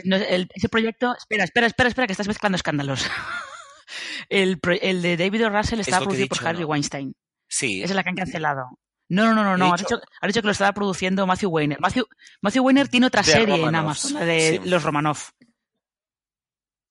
no, 0.04 0.16
el- 0.18 0.50
ese 0.54 0.70
proyecto, 0.70 1.16
espera, 1.18 1.44
espera, 1.46 1.68
espera, 1.68 1.90
espera, 1.90 2.08
que 2.08 2.14
estás 2.14 2.28
mezclando 2.28 2.56
escándalos. 2.58 3.06
el, 4.30 4.60
el 4.82 5.02
de 5.02 5.18
David 5.18 5.46
O. 5.46 5.50
Russell 5.50 5.80
estaba 5.80 6.06
producido 6.06 6.28
por 6.28 6.46
Harvey 6.48 6.62
¿no? 6.64 6.68
Weinstein. 6.70 7.16
sí, 7.48 7.82
Esa 7.84 7.94
es 7.94 7.96
la 7.96 8.04
que 8.04 8.10
han 8.10 8.16
cancelado. 8.16 8.66
No, 9.10 9.34
no, 9.36 9.44
no, 9.44 9.56
no. 9.58 9.74
Has, 9.74 9.82
dicho- 9.82 10.00
has 10.22 10.28
dicho 10.28 10.42
que 10.42 10.48
lo 10.48 10.52
estaba 10.52 10.74
produciendo 10.74 11.28
Matthew 11.28 11.50
Weiner. 11.50 11.80
Matthew, 11.80 12.06
Matthew 12.42 12.64
Weiner 12.64 12.88
tiene 12.88 13.06
otra 13.08 13.24
serie 13.24 13.56
en 13.64 13.76
Amazon, 13.76 14.14
la 14.16 14.26
de 14.26 14.60
sí. 14.64 14.70
los 14.70 14.82
Romanov. 14.84 15.18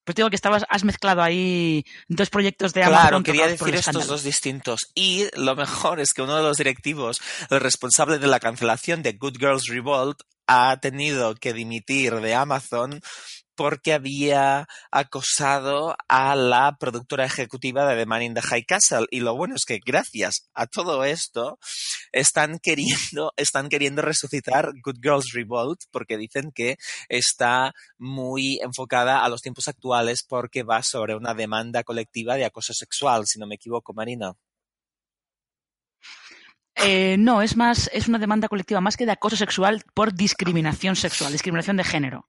Pues 0.04 0.16
digo 0.16 0.28
que 0.28 0.36
estabas, 0.36 0.64
has 0.68 0.84
mezclado 0.84 1.22
ahí 1.22 1.82
dos 2.08 2.28
proyectos 2.28 2.74
de 2.74 2.82
Claro, 2.82 2.96
Amazon. 2.98 3.22
quería 3.22 3.42
tocados 3.44 3.58
por 3.58 3.70
decir 3.72 3.88
estos 3.88 4.06
dos 4.06 4.22
distintos. 4.22 4.80
Y 4.94 5.28
lo 5.34 5.56
mejor 5.56 5.98
es 5.98 6.12
que 6.12 6.20
uno 6.20 6.36
de 6.36 6.42
los 6.42 6.58
directivos, 6.58 7.22
el 7.48 7.60
responsable 7.60 8.18
de 8.18 8.26
la 8.26 8.38
cancelación 8.38 9.02
de 9.02 9.14
Good 9.14 9.38
Girls 9.38 9.66
Revolt, 9.66 10.20
ha 10.46 10.76
tenido 10.78 11.34
que 11.36 11.54
dimitir 11.54 12.16
de 12.16 12.34
Amazon 12.34 13.00
porque 13.54 13.92
había 13.92 14.66
acosado 14.90 15.96
a 16.08 16.34
la 16.36 16.76
productora 16.78 17.24
ejecutiva 17.24 17.86
de 17.86 17.96
The 17.96 18.06
Man 18.06 18.22
in 18.22 18.34
the 18.34 18.42
High 18.42 18.64
Castle. 18.64 19.06
Y 19.10 19.20
lo 19.20 19.36
bueno 19.36 19.54
es 19.54 19.64
que 19.64 19.80
gracias 19.84 20.48
a 20.54 20.66
todo 20.66 21.04
esto 21.04 21.58
están 22.12 22.58
queriendo, 22.58 23.32
están 23.36 23.68
queriendo 23.68 24.02
resucitar 24.02 24.72
Good 24.82 24.98
Girls 25.02 25.32
Revolt 25.32 25.80
porque 25.90 26.16
dicen 26.16 26.52
que 26.52 26.76
está 27.08 27.72
muy 27.98 28.60
enfocada 28.62 29.24
a 29.24 29.28
los 29.28 29.42
tiempos 29.42 29.68
actuales 29.68 30.24
porque 30.28 30.62
va 30.62 30.82
sobre 30.82 31.14
una 31.14 31.34
demanda 31.34 31.82
colectiva 31.84 32.36
de 32.36 32.44
acoso 32.44 32.72
sexual, 32.72 33.26
si 33.26 33.38
no 33.38 33.46
me 33.46 33.56
equivoco, 33.56 33.92
Marina. 33.92 34.32
Eh, 36.76 37.16
no, 37.18 37.40
es 37.40 37.56
más, 37.56 37.88
es 37.92 38.08
una 38.08 38.18
demanda 38.18 38.48
colectiva 38.48 38.80
más 38.80 38.96
que 38.96 39.06
de 39.06 39.12
acoso 39.12 39.36
sexual 39.36 39.84
por 39.94 40.12
discriminación 40.12 40.96
sexual, 40.96 41.32
discriminación 41.32 41.76
de 41.76 41.84
género. 41.84 42.28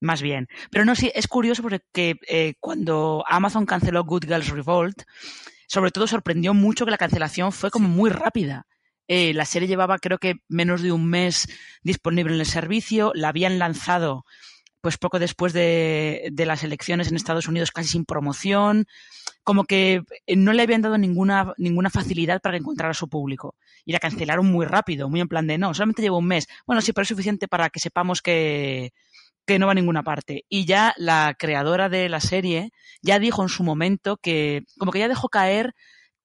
Más 0.00 0.22
bien. 0.22 0.48
Pero 0.70 0.84
no, 0.84 0.94
sí, 0.94 1.12
es 1.14 1.28
curioso 1.28 1.62
porque 1.62 2.16
eh, 2.26 2.54
cuando 2.58 3.22
Amazon 3.28 3.66
canceló 3.66 4.04
Good 4.04 4.24
Girls 4.24 4.48
Revolt, 4.48 5.02
sobre 5.66 5.90
todo 5.90 6.06
sorprendió 6.06 6.54
mucho 6.54 6.84
que 6.84 6.90
la 6.90 6.98
cancelación 6.98 7.52
fue 7.52 7.70
como 7.70 7.88
muy 7.88 8.10
rápida. 8.10 8.66
Eh, 9.08 9.34
la 9.34 9.44
serie 9.44 9.68
llevaba 9.68 9.98
creo 9.98 10.18
que 10.18 10.36
menos 10.48 10.82
de 10.82 10.92
un 10.92 11.06
mes 11.06 11.48
disponible 11.82 12.34
en 12.34 12.40
el 12.40 12.46
servicio, 12.46 13.12
la 13.14 13.28
habían 13.28 13.58
lanzado 13.58 14.24
pues 14.80 14.96
poco 14.96 15.18
después 15.18 15.52
de, 15.52 16.30
de 16.32 16.46
las 16.46 16.64
elecciones 16.64 17.08
en 17.08 17.16
Estados 17.16 17.48
Unidos 17.48 17.70
casi 17.70 17.90
sin 17.90 18.06
promoción, 18.06 18.86
como 19.44 19.64
que 19.64 20.02
no 20.36 20.52
le 20.52 20.62
habían 20.62 20.80
dado 20.80 20.96
ninguna, 20.96 21.52
ninguna 21.58 21.90
facilidad 21.90 22.40
para 22.40 22.54
que 22.54 22.60
encontrara 22.60 22.92
a 22.92 22.94
su 22.94 23.08
público. 23.08 23.56
Y 23.84 23.92
la 23.92 23.98
cancelaron 23.98 24.46
muy 24.46 24.64
rápido, 24.64 25.10
muy 25.10 25.20
en 25.20 25.28
plan 25.28 25.46
de 25.46 25.58
no, 25.58 25.74
solamente 25.74 26.02
lleva 26.02 26.16
un 26.16 26.26
mes. 26.26 26.46
Bueno, 26.66 26.80
sí, 26.80 26.92
pero 26.92 27.02
es 27.02 27.08
suficiente 27.08 27.48
para 27.48 27.68
que 27.68 27.80
sepamos 27.80 28.22
que, 28.22 28.92
que 29.46 29.58
no 29.58 29.66
va 29.66 29.72
a 29.72 29.74
ninguna 29.74 30.02
parte. 30.02 30.44
Y 30.48 30.64
ya 30.64 30.94
la 30.96 31.34
creadora 31.38 31.88
de 31.88 32.08
la 32.08 32.20
serie 32.20 32.70
ya 33.02 33.18
dijo 33.18 33.42
en 33.42 33.48
su 33.48 33.62
momento 33.62 34.16
que, 34.16 34.62
como 34.78 34.92
que 34.92 35.00
ya 35.00 35.08
dejó 35.08 35.28
caer 35.28 35.74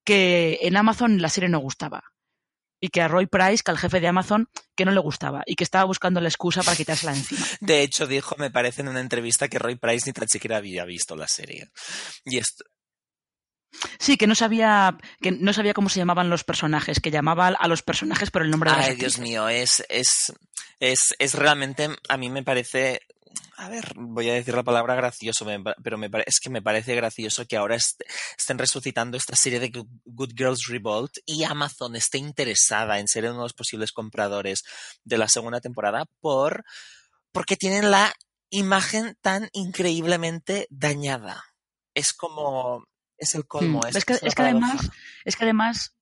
que 0.04 0.60
en 0.62 0.78
Amazon 0.78 1.22
la 1.22 1.30
serie 1.30 1.50
no 1.50 1.60
gustaba. 1.60 2.04
Y 2.80 2.90
que 2.90 3.02
a 3.02 3.08
Roy 3.08 3.26
Price, 3.26 3.64
que 3.64 3.72
al 3.72 3.78
jefe 3.78 4.00
de 4.00 4.08
Amazon, 4.08 4.48
que 4.76 4.86
no 4.86 4.92
le 4.92 5.00
gustaba 5.00 5.44
y 5.46 5.56
que 5.56 5.64
estaba 5.64 5.86
buscando 5.86 6.22
la 6.22 6.28
excusa 6.28 6.62
para 6.62 6.78
quitársela 6.78 7.14
encima. 7.14 7.46
De 7.62 7.82
hecho, 7.82 8.06
dijo, 8.06 8.36
me 8.38 8.52
parece 8.52 8.82
en 8.82 8.90
una 8.90 9.00
entrevista 9.00 9.48
que 9.48 9.58
Roy 9.58 9.76
Price 9.76 10.08
ni 10.08 10.14
tan 10.14 10.28
siquiera 10.28 10.58
había 10.58 10.86
visto 10.86 11.16
la 11.16 11.28
serie. 11.28 11.70
Y 12.26 12.38
esto, 12.38 12.66
Sí, 14.00 14.18
que 14.18 14.28
no 14.28 14.36
sabía, 14.36 14.98
que 15.22 15.32
no 15.32 15.54
sabía 15.54 15.74
cómo 15.74 15.90
se 15.90 16.00
llamaban 16.00 16.30
los 16.30 16.44
personajes, 16.44 17.00
que 17.00 17.12
llamaba 17.12 17.48
a 17.48 17.68
los 17.68 17.82
personajes 17.82 18.32
por 18.32 18.42
el 18.42 18.50
nombre 18.52 18.72
de 18.72 18.78
las 18.78 18.88
ay, 18.88 18.96
Dios 18.96 19.18
mío, 19.20 19.48
es, 19.50 19.84
es, 19.90 20.34
es, 20.80 21.00
es 21.20 21.34
realmente, 21.34 21.90
a 22.10 22.18
mí 22.18 22.30
me 22.30 22.44
parece, 22.44 23.02
a 23.58 23.70
ver, 23.70 23.94
voy 23.96 24.30
a 24.30 24.34
decir 24.34 24.54
la 24.54 24.64
palabra 24.64 24.96
gracioso, 24.96 25.46
pero 25.84 25.98
me 25.98 26.10
es 26.26 26.40
que 26.40 26.50
me 26.50 26.62
parece 26.62 26.96
gracioso 26.96 27.46
que 27.46 27.58
ahora 27.58 27.76
est- 27.76 28.02
estén 28.38 28.58
resucitando 28.58 29.18
esta 29.18 29.36
serie 29.36 29.60
de 29.60 29.72
Good 30.06 30.34
Girls 30.36 30.68
Revolt 30.68 31.14
y 31.26 31.44
Amazon 31.44 31.96
esté 31.96 32.18
interesada 32.18 33.00
en 33.00 33.08
ser 33.08 33.26
uno 33.26 33.36
de 33.38 33.44
los 33.44 33.54
posibles 33.54 33.92
compradores 33.92 34.64
de 35.04 35.18
la 35.18 35.28
segunda 35.30 35.62
temporada 35.62 36.06
por, 36.20 36.64
porque 37.32 37.56
tienen 37.58 37.92
la 37.92 38.14
imagen 38.50 39.18
tan 39.22 39.50
increíblemente 39.54 40.68
dañada. 40.70 41.44
Es 41.94 42.14
como, 42.14 42.86
es 43.18 43.36
el 43.36 43.46
colmo. 43.46 43.80
Mm. 43.80 43.88
Es, 43.88 43.96
Es 43.98 44.06
que, 44.06 44.14
es 44.14 44.34
además, 44.38 44.90
es 45.24 45.36
que 45.36 45.44
además, 45.44 45.96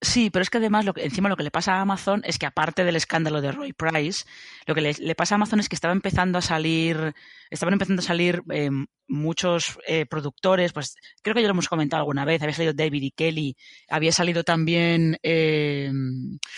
sí, 0.00 0.30
pero 0.30 0.42
es 0.42 0.50
que 0.50 0.58
además, 0.58 0.84
lo 0.84 0.94
que, 0.94 1.04
encima 1.04 1.28
lo 1.28 1.36
que 1.36 1.42
le 1.42 1.50
pasa 1.50 1.74
a 1.74 1.80
Amazon 1.80 2.22
es 2.24 2.38
que 2.38 2.46
aparte 2.46 2.84
del 2.84 2.96
escándalo 2.96 3.40
de 3.40 3.52
Roy 3.52 3.72
Price, 3.72 4.24
lo 4.66 4.74
que 4.74 4.80
le, 4.80 4.92
le 4.94 5.14
pasa 5.14 5.34
a 5.34 5.36
Amazon 5.36 5.60
es 5.60 5.68
que 5.68 5.74
estaba 5.74 5.92
empezando 5.92 6.38
a 6.38 6.42
salir, 6.42 7.14
estaban 7.50 7.72
empezando 7.72 8.00
a 8.00 8.04
salir 8.04 8.42
eh, 8.50 8.70
muchos 9.08 9.78
eh, 9.86 10.06
productores, 10.06 10.72
pues 10.72 10.94
creo 11.22 11.34
que 11.34 11.42
ya 11.42 11.48
lo 11.48 11.52
hemos 11.52 11.68
comentado 11.68 12.00
alguna 12.00 12.24
vez, 12.24 12.42
había 12.42 12.54
salido 12.54 12.74
David 12.74 13.02
y 13.02 13.10
Kelly, 13.10 13.56
había 13.88 14.12
salido 14.12 14.44
también 14.44 15.18
eh, 15.22 15.90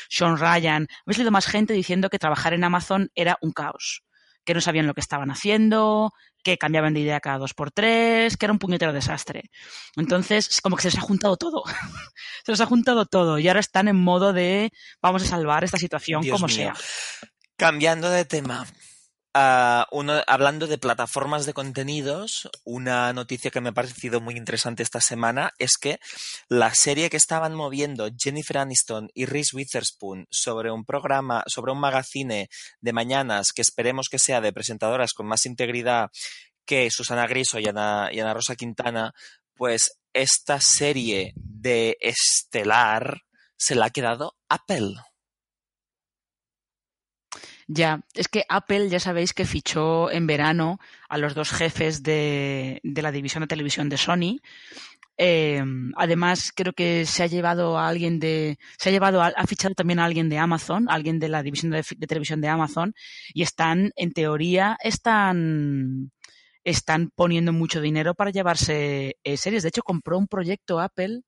Sean 0.08 0.36
Ryan, 0.36 0.86
había 1.06 1.14
salido 1.14 1.30
más 1.30 1.46
gente 1.46 1.72
diciendo 1.72 2.10
que 2.10 2.18
trabajar 2.18 2.52
en 2.52 2.64
Amazon 2.64 3.10
era 3.14 3.38
un 3.40 3.52
caos, 3.52 4.02
que 4.44 4.54
no 4.54 4.60
sabían 4.60 4.86
lo 4.86 4.94
que 4.94 5.00
estaban 5.00 5.30
haciendo, 5.30 6.12
que 6.42 6.58
cambiaban 6.58 6.94
de 6.94 7.00
idea 7.00 7.20
cada 7.20 7.38
dos 7.38 7.54
por 7.54 7.70
tres, 7.70 8.36
que 8.36 8.46
era 8.46 8.52
un 8.52 8.58
puñetero 8.58 8.92
desastre. 8.92 9.50
Entonces, 9.96 10.60
como 10.60 10.76
que 10.76 10.82
se 10.82 10.88
les 10.88 10.98
ha 10.98 11.02
juntado 11.02 11.36
todo. 11.36 11.62
se 12.44 12.52
les 12.52 12.60
ha 12.60 12.66
juntado 12.66 13.06
todo 13.06 13.38
y 13.38 13.48
ahora 13.48 13.60
están 13.60 13.88
en 13.88 13.96
modo 13.96 14.32
de 14.32 14.72
vamos 15.02 15.22
a 15.22 15.26
salvar 15.26 15.64
esta 15.64 15.78
situación 15.78 16.22
Dios 16.22 16.34
como 16.34 16.46
mío. 16.46 16.56
sea. 16.56 16.74
Cambiando 17.56 18.08
de 18.10 18.24
tema, 18.24 18.66
hablando 19.32 20.66
de 20.66 20.78
plataformas 20.78 21.46
de 21.46 21.52
contenidos, 21.52 22.48
una 22.64 23.12
noticia 23.12 23.50
que 23.50 23.60
me 23.60 23.70
ha 23.70 23.72
parecido 23.72 24.20
muy 24.20 24.36
interesante 24.36 24.82
esta 24.82 25.00
semana 25.00 25.52
es 25.58 25.76
que 25.78 26.00
la 26.48 26.74
serie 26.74 27.10
que 27.10 27.16
estaban 27.16 27.54
moviendo 27.54 28.08
Jennifer 28.16 28.58
Aniston 28.58 29.10
y 29.14 29.26
Reese 29.26 29.56
Witherspoon 29.56 30.26
sobre 30.30 30.70
un 30.70 30.84
programa, 30.84 31.44
sobre 31.46 31.72
un 31.72 31.80
magazine 31.80 32.48
de 32.80 32.92
mañanas 32.92 33.52
que 33.52 33.62
esperemos 33.62 34.08
que 34.08 34.18
sea 34.18 34.40
de 34.40 34.52
presentadoras 34.52 35.12
con 35.12 35.26
más 35.26 35.46
integridad 35.46 36.10
que 36.64 36.90
Susana 36.90 37.26
Griso 37.26 37.58
y 37.58 37.66
Ana, 37.66 38.10
y 38.12 38.20
Ana 38.20 38.34
Rosa 38.34 38.56
Quintana, 38.56 39.12
pues 39.54 39.98
esta 40.12 40.60
serie 40.60 41.32
de 41.36 41.96
Estelar 42.00 43.22
se 43.56 43.74
la 43.74 43.86
ha 43.86 43.90
quedado 43.90 44.36
Apple. 44.48 44.94
Ya, 47.72 48.00
es 48.14 48.26
que 48.26 48.44
Apple 48.48 48.88
ya 48.88 48.98
sabéis 48.98 49.32
que 49.32 49.44
fichó 49.44 50.10
en 50.10 50.26
verano 50.26 50.80
a 51.08 51.18
los 51.18 51.36
dos 51.36 51.52
jefes 51.52 52.02
de, 52.02 52.80
la 52.82 53.12
división 53.12 53.42
de 53.42 53.46
televisión 53.46 53.88
de 53.88 53.96
Sony. 53.96 54.40
Eh, 55.16 55.62
además, 55.94 56.50
creo 56.52 56.72
que 56.72 57.06
se 57.06 57.22
ha 57.22 57.28
llevado 57.28 57.78
a 57.78 57.86
alguien 57.86 58.18
de. 58.18 58.58
Se 58.76 58.88
ha 58.88 58.92
llevado, 58.92 59.22
a, 59.22 59.28
ha 59.28 59.46
fichado 59.46 59.76
también 59.76 60.00
a 60.00 60.04
alguien 60.04 60.28
de 60.28 60.38
Amazon, 60.38 60.88
alguien 60.90 61.20
de 61.20 61.28
la 61.28 61.44
división 61.44 61.70
de, 61.70 61.84
de 61.96 62.06
televisión 62.08 62.40
de 62.40 62.48
Amazon, 62.48 62.92
y 63.32 63.42
están, 63.42 63.92
en 63.94 64.12
teoría, 64.12 64.76
están 64.82 66.10
están 66.64 67.10
poniendo 67.14 67.52
mucho 67.52 67.80
dinero 67.80 68.14
para 68.14 68.32
llevarse 68.32 69.16
eh, 69.22 69.36
series. 69.36 69.62
De 69.62 69.68
hecho, 69.68 69.82
compró 69.82 70.18
un 70.18 70.26
proyecto 70.26 70.80
Apple, 70.80 71.22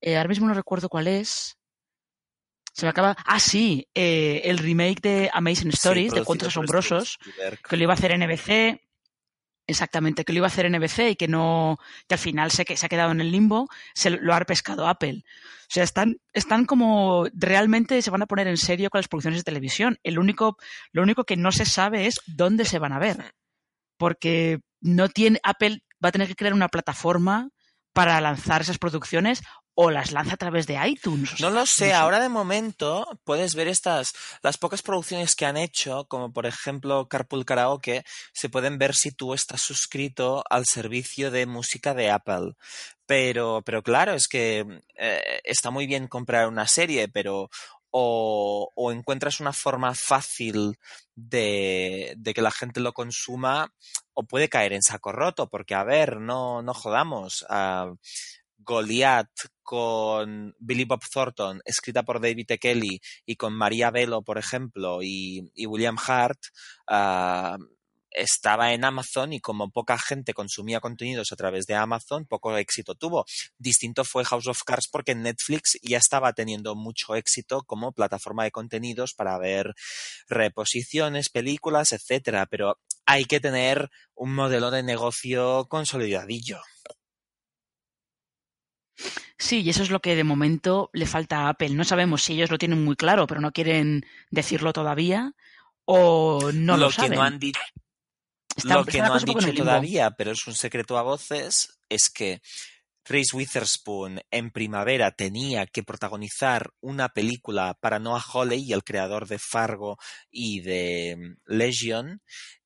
eh, 0.00 0.16
ahora 0.16 0.28
mismo 0.28 0.48
no 0.48 0.54
recuerdo 0.54 0.88
cuál 0.88 1.06
es. 1.06 1.57
Se 2.78 2.86
me 2.86 2.90
acaba. 2.90 3.16
Ah, 3.26 3.40
sí, 3.40 3.88
eh, 3.92 4.42
el 4.44 4.58
remake 4.58 5.00
de 5.00 5.30
Amazing 5.32 5.70
Stories, 5.70 6.12
sí, 6.12 6.18
de 6.20 6.24
Cuentos 6.24 6.46
Asombrosos, 6.46 7.18
que 7.68 7.76
lo 7.76 7.82
iba 7.82 7.92
a 7.92 7.96
hacer 7.96 8.16
NBC. 8.16 8.80
Exactamente, 9.66 10.24
que 10.24 10.32
lo 10.32 10.38
iba 10.38 10.46
a 10.46 10.48
hacer 10.48 10.70
NBC 10.70 11.10
y 11.10 11.16
que 11.16 11.26
no, 11.26 11.78
que 12.06 12.14
al 12.14 12.20
final 12.20 12.52
se, 12.52 12.64
que 12.64 12.76
se 12.76 12.86
ha 12.86 12.88
quedado 12.88 13.10
en 13.10 13.20
el 13.20 13.32
limbo, 13.32 13.68
se 13.94 14.10
lo 14.10 14.32
ha 14.32 14.40
pescado 14.42 14.86
Apple. 14.86 15.24
O 15.26 15.70
sea, 15.70 15.82
están, 15.82 16.20
están 16.32 16.66
como 16.66 17.26
realmente 17.34 18.00
se 18.00 18.10
van 18.10 18.22
a 18.22 18.26
poner 18.26 18.46
en 18.46 18.56
serio 18.56 18.90
con 18.90 19.00
las 19.00 19.08
producciones 19.08 19.40
de 19.40 19.44
televisión. 19.44 19.98
El 20.04 20.18
único, 20.20 20.56
lo 20.92 21.02
único 21.02 21.24
que 21.24 21.36
no 21.36 21.50
se 21.50 21.64
sabe 21.64 22.06
es 22.06 22.20
dónde 22.26 22.64
se 22.64 22.78
van 22.78 22.92
a 22.92 23.00
ver 23.00 23.34
porque 23.96 24.60
no 24.80 25.08
tiene 25.08 25.40
Apple 25.42 25.82
va 26.02 26.10
a 26.10 26.12
tener 26.12 26.28
que 26.28 26.36
crear 26.36 26.54
una 26.54 26.68
plataforma 26.68 27.50
para 27.92 28.20
lanzar 28.20 28.60
esas 28.62 28.78
producciones 28.78 29.42
o 29.80 29.92
las 29.92 30.10
lanza 30.10 30.34
a 30.34 30.36
través 30.36 30.66
de 30.66 30.76
iTunes. 30.88 31.34
O 31.34 31.36
sea, 31.36 31.48
No 31.48 31.54
lo 31.54 31.64
sé, 31.64 31.94
ahora 31.94 32.18
de 32.18 32.28
momento 32.28 33.06
puedes 33.22 33.54
ver 33.54 33.68
estas, 33.68 34.12
las 34.42 34.58
pocas 34.58 34.82
producciones 34.82 35.36
que 35.36 35.46
han 35.46 35.56
hecho, 35.56 36.04
como 36.08 36.32
por 36.32 36.46
ejemplo 36.46 37.06
Carpool 37.08 37.44
Karaoke, 37.44 38.02
se 38.32 38.48
pueden 38.48 38.78
ver 38.78 38.96
si 38.96 39.12
tú 39.12 39.34
estás 39.34 39.62
suscrito 39.62 40.42
al 40.50 40.64
servicio 40.66 41.30
de 41.30 41.46
música 41.46 41.94
de 41.94 42.10
Apple. 42.10 42.54
Pero, 43.06 43.62
pero 43.64 43.84
claro, 43.84 44.14
es 44.14 44.26
que 44.26 44.66
eh, 44.96 45.40
está 45.44 45.70
muy 45.70 45.86
bien 45.86 46.08
comprar 46.08 46.48
una 46.48 46.66
serie, 46.66 47.06
pero 47.06 47.48
o, 47.92 48.72
o 48.74 48.90
encuentras 48.90 49.38
una 49.38 49.52
forma 49.52 49.94
fácil 49.94 50.76
de, 51.14 52.14
de, 52.16 52.34
que 52.34 52.42
la 52.42 52.50
gente 52.50 52.80
lo 52.80 52.92
consuma, 52.92 53.72
o 54.12 54.24
puede 54.24 54.48
caer 54.48 54.72
en 54.72 54.82
saco 54.82 55.12
roto, 55.12 55.48
porque 55.48 55.76
a 55.76 55.84
ver, 55.84 56.20
no, 56.20 56.62
no 56.62 56.74
jodamos. 56.74 57.46
Uh, 57.48 57.96
Goliath 58.68 59.48
con 59.62 60.54
Billy 60.58 60.84
Bob 60.84 61.00
Thornton, 61.10 61.62
escrita 61.64 62.02
por 62.02 62.20
David 62.20 62.50
E. 62.50 62.58
Kelly, 62.58 63.00
y 63.24 63.36
con 63.36 63.54
María 63.54 63.90
Velo, 63.90 64.20
por 64.20 64.36
ejemplo, 64.36 64.98
y, 65.02 65.50
William 65.56 65.96
Hart, 66.06 66.38
uh, 66.90 67.56
estaba 68.10 68.72
en 68.74 68.84
Amazon 68.84 69.32
y 69.32 69.40
como 69.40 69.70
poca 69.70 69.98
gente 69.98 70.34
consumía 70.34 70.80
contenidos 70.80 71.32
a 71.32 71.36
través 71.36 71.66
de 71.66 71.76
Amazon, 71.76 72.26
poco 72.26 72.56
éxito 72.58 72.94
tuvo. 72.94 73.24
Distinto 73.58 74.04
fue 74.04 74.24
House 74.24 74.48
of 74.48 74.62
Cards 74.64 74.88
porque 74.90 75.14
Netflix 75.14 75.78
ya 75.82 75.98
estaba 75.98 76.32
teniendo 76.34 76.74
mucho 76.74 77.14
éxito 77.14 77.62
como 77.62 77.92
plataforma 77.92 78.44
de 78.44 78.50
contenidos 78.50 79.14
para 79.14 79.38
ver 79.38 79.74
reposiciones, 80.28 81.30
películas, 81.30 81.92
etcétera, 81.92 82.46
pero 82.46 82.78
hay 83.06 83.24
que 83.24 83.40
tener 83.40 83.90
un 84.14 84.34
modelo 84.34 84.70
de 84.70 84.82
negocio 84.82 85.66
consolidadillo. 85.68 86.60
Sí, 89.38 89.62
y 89.62 89.70
eso 89.70 89.82
es 89.82 89.90
lo 89.90 90.00
que 90.00 90.16
de 90.16 90.24
momento 90.24 90.90
le 90.92 91.06
falta 91.06 91.42
a 91.42 91.48
Apple. 91.50 91.70
No 91.70 91.84
sabemos 91.84 92.24
si 92.24 92.34
ellos 92.34 92.50
lo 92.50 92.58
tienen 92.58 92.84
muy 92.84 92.96
claro, 92.96 93.26
pero 93.26 93.40
no 93.40 93.52
quieren 93.52 94.04
decirlo 94.30 94.72
todavía 94.72 95.32
o 95.84 96.50
no 96.52 96.76
lo, 96.76 96.86
lo 96.86 96.90
saben. 96.90 97.12
que 97.12 97.16
no 97.16 97.22
han 97.22 97.38
dicho 97.38 97.60
lo 98.64 98.84
que 98.84 98.98
no 99.00 99.14
han 99.14 99.24
dicho 99.24 99.54
todavía, 99.54 100.10
pero 100.12 100.32
es 100.32 100.46
un 100.46 100.54
secreto 100.54 100.98
a 100.98 101.02
voces, 101.02 101.78
es 101.88 102.10
que 102.10 102.40
Reese 103.04 103.36
Witherspoon 103.36 104.20
en 104.30 104.50
primavera 104.50 105.12
tenía 105.12 105.66
que 105.66 105.82
protagonizar 105.82 106.72
una 106.80 107.08
película 107.08 107.74
para 107.80 107.98
Noah 107.98 108.20
Hawley, 108.20 108.72
el 108.72 108.84
creador 108.84 109.26
de 109.26 109.38
Fargo 109.38 109.98
y 110.30 110.60
de 110.60 111.16
mm, 111.16 111.52
Legion, 111.54 112.22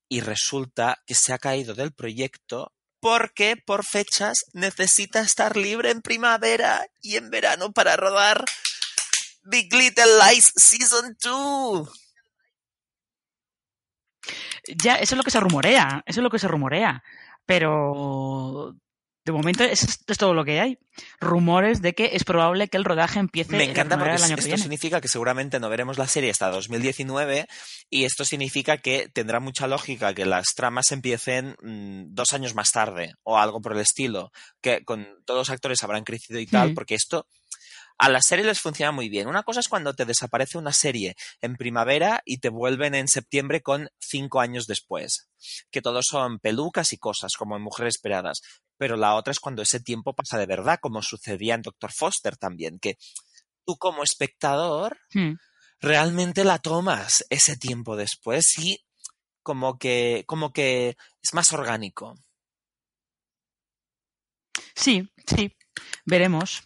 y 0.09 0.21
resulta 0.21 1.01
que 1.05 1.15
se 1.15 1.33
ha 1.33 1.37
caído 1.37 1.73
del 1.75 1.93
proyecto 1.93 2.73
porque 3.03 3.57
por 3.57 3.83
fechas 3.83 4.45
necesita 4.53 5.19
estar 5.19 5.57
libre 5.57 5.91
en 5.91 6.01
primavera 6.01 6.87
y 7.01 7.17
en 7.17 7.29
verano 7.29 7.73
para 7.73 7.97
rodar 7.97 8.45
Big 9.43 9.73
Little 9.73 10.05
Lies 10.25 10.53
Season 10.55 11.17
2. 11.21 11.89
Ya, 14.81 14.95
eso 14.95 15.15
es 15.15 15.17
lo 15.17 15.23
que 15.23 15.31
se 15.31 15.41
rumorea, 15.41 16.01
eso 16.05 16.21
es 16.21 16.23
lo 16.23 16.29
que 16.29 16.39
se 16.39 16.47
rumorea. 16.47 17.03
Pero 17.45 18.73
de 19.25 19.31
momento 19.31 19.63
eso 19.63 19.87
es 20.07 20.17
todo 20.17 20.33
lo 20.33 20.43
que 20.45 20.59
hay. 20.59 20.77
Rumores 21.19 21.81
de 21.81 21.93
que 21.93 22.11
es 22.13 22.23
probable 22.23 22.67
que 22.67 22.77
el 22.77 22.83
rodaje 22.85 23.19
empiece 23.19 23.55
Me 23.55 23.63
encanta 23.63 23.97
porque 23.97 24.15
el 24.15 24.23
año 24.23 24.33
esto 24.33 24.43
que 24.43 24.47
viene. 24.49 24.61
significa 24.61 25.01
que 25.01 25.07
seguramente 25.07 25.59
no 25.59 25.69
veremos 25.69 25.97
la 25.97 26.07
serie 26.07 26.29
hasta 26.29 26.49
2019 26.51 27.47
y 27.89 28.03
esto 28.03 28.25
significa 28.25 28.77
que 28.77 29.09
tendrá 29.11 29.39
mucha 29.39 29.67
lógica 29.67 30.13
que 30.13 30.25
las 30.25 30.47
tramas 30.55 30.91
empiecen 30.91 31.55
mmm, 31.61 32.13
dos 32.13 32.33
años 32.33 32.53
más 32.55 32.71
tarde 32.71 33.13
o 33.23 33.37
algo 33.37 33.61
por 33.61 33.73
el 33.73 33.79
estilo, 33.79 34.31
que 34.61 34.83
con 34.83 35.07
todos 35.25 35.39
los 35.39 35.49
actores 35.49 35.83
habrán 35.83 36.03
crecido 36.03 36.39
y 36.39 36.45
tal, 36.45 36.71
Mm. 36.71 36.73
porque 36.75 36.95
esto 36.95 37.25
a 37.97 38.09
las 38.09 38.25
series 38.25 38.47
les 38.47 38.59
funciona 38.59 38.91
muy 38.91 39.09
bien. 39.09 39.27
Una 39.27 39.43
cosa 39.43 39.59
es 39.59 39.69
cuando 39.69 39.93
te 39.93 40.05
desaparece 40.05 40.57
una 40.57 40.73
serie 40.73 41.15
en 41.41 41.55
primavera 41.55 42.21
y 42.25 42.39
te 42.39 42.49
vuelven 42.49 42.95
en 42.95 43.07
septiembre 43.07 43.61
con 43.61 43.89
cinco 43.99 44.39
años 44.41 44.65
después. 44.67 45.29
Que 45.71 45.81
todos 45.81 46.05
son 46.09 46.39
pelucas 46.39 46.93
y 46.93 46.97
cosas, 46.97 47.33
como 47.37 47.55
en 47.55 47.61
Mujeres 47.63 47.95
Esperadas. 47.95 48.41
Pero 48.77 48.97
la 48.97 49.15
otra 49.15 49.31
es 49.31 49.39
cuando 49.39 49.61
ese 49.61 49.79
tiempo 49.79 50.13
pasa 50.13 50.37
de 50.37 50.45
verdad, 50.45 50.79
como 50.81 51.01
sucedía 51.01 51.55
en 51.55 51.61
Doctor 51.61 51.91
Foster 51.93 52.35
también, 52.37 52.79
que 52.79 52.97
tú 53.65 53.77
como 53.77 54.03
espectador 54.03 54.97
Mm. 55.13 55.33
realmente 55.79 56.43
la 56.43 56.59
tomas 56.59 57.23
ese 57.29 57.55
tiempo 57.55 57.95
después 57.95 58.57
y 58.57 58.83
como 59.43 59.77
que, 59.77 60.23
como 60.25 60.51
que 60.51 60.95
es 61.21 61.33
más 61.33 61.53
orgánico. 61.53 62.15
Sí, 64.75 65.09
sí. 65.27 65.55
Veremos. 66.05 66.63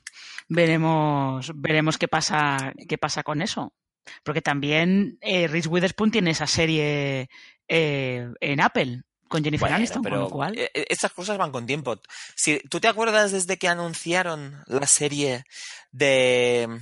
Veremos, 0.50 1.52
veremos 1.56 1.98
qué 1.98 2.08
pasa, 2.08 2.74
qué 2.88 2.98
pasa 2.98 3.24
con 3.24 3.42
eso. 3.42 3.74
Porque 4.24 4.42
también 4.42 5.18
eh, 5.22 5.48
Reese 5.48 5.68
Witherspoon 5.68 6.12
tiene 6.12 6.32
esa 6.32 6.48
serie 6.48 7.30
eh, 7.68 8.30
en 8.40 8.62
Apple 8.62 9.02
con 9.28 9.44
Jennifer 9.44 9.66
Bueno, 9.66 9.76
Aniston, 9.76 10.02
pero 10.02 10.16
con 10.16 10.24
lo 10.24 10.30
cual. 10.30 10.58
eh, 10.58 10.72
estas 10.90 11.12
cosas 11.12 11.38
van 11.38 11.52
con 11.52 11.66
tiempo. 11.66 12.00
Si 12.36 12.60
tú 12.70 12.80
te 12.80 12.88
acuerdas 12.88 13.34
desde 13.34 13.58
que 13.58 13.68
anunciaron 13.68 14.64
la 14.68 14.88
serie 14.88 15.44
de 15.92 16.80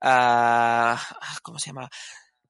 ah, 0.00 0.98
¿cómo 1.42 1.58
se 1.58 1.66
llama? 1.66 1.90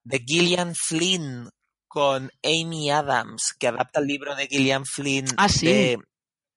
de 0.04 0.18
Gillian 0.24 0.74
Flynn 0.74 1.48
con 1.88 2.30
Amy 2.44 2.90
Adams, 2.90 3.54
que 3.58 3.68
adapta 3.68 4.00
el 4.00 4.06
libro 4.06 4.36
de 4.36 4.46
Gillian 4.46 4.84
Flynn 4.84 5.26
Ah, 5.36 5.48
sí. 5.48 5.66
de 5.66 5.98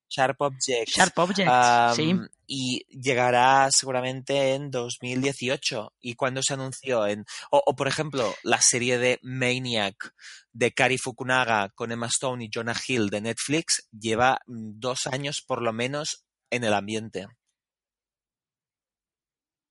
Sharp 0.10 0.42
Objects. 0.42 0.96
Sharp 0.96 1.18
Objects, 1.18 1.96
sí. 1.96 2.16
Y 2.48 2.86
llegará 2.90 3.68
seguramente 3.72 4.54
en 4.54 4.72
2018. 4.72 5.94
¿Y 6.00 6.16
cuando 6.16 6.42
se 6.42 6.54
anunció? 6.54 7.06
En, 7.06 7.26
o, 7.52 7.62
o, 7.66 7.76
por 7.76 7.88
ejemplo, 7.88 8.34
la 8.44 8.62
serie 8.62 8.98
de 8.98 9.20
Maniac 9.22 10.14
de 10.54 10.72
Kari 10.72 10.98
Fukunaga 10.98 11.70
con 11.76 11.92
Emma 11.92 12.08
Stone 12.08 12.46
y 12.46 12.50
Jonah 12.54 12.80
Hill 12.88 13.10
de 13.10 13.22
Netflix 13.22 13.88
lleva 13.92 14.40
mm, 14.48 14.80
dos 14.80 15.08
años 15.08 15.44
por 15.46 15.62
lo 15.62 15.74
menos 15.74 16.26
en 16.50 16.64
el 16.64 16.74
ambiente. 16.74 17.28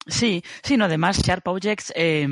Sí, 0.08 0.44
sí, 0.62 0.76
no, 0.76 0.84
además 0.84 1.20
Sharp 1.20 1.48
Objects, 1.48 1.92
eh, 1.96 2.28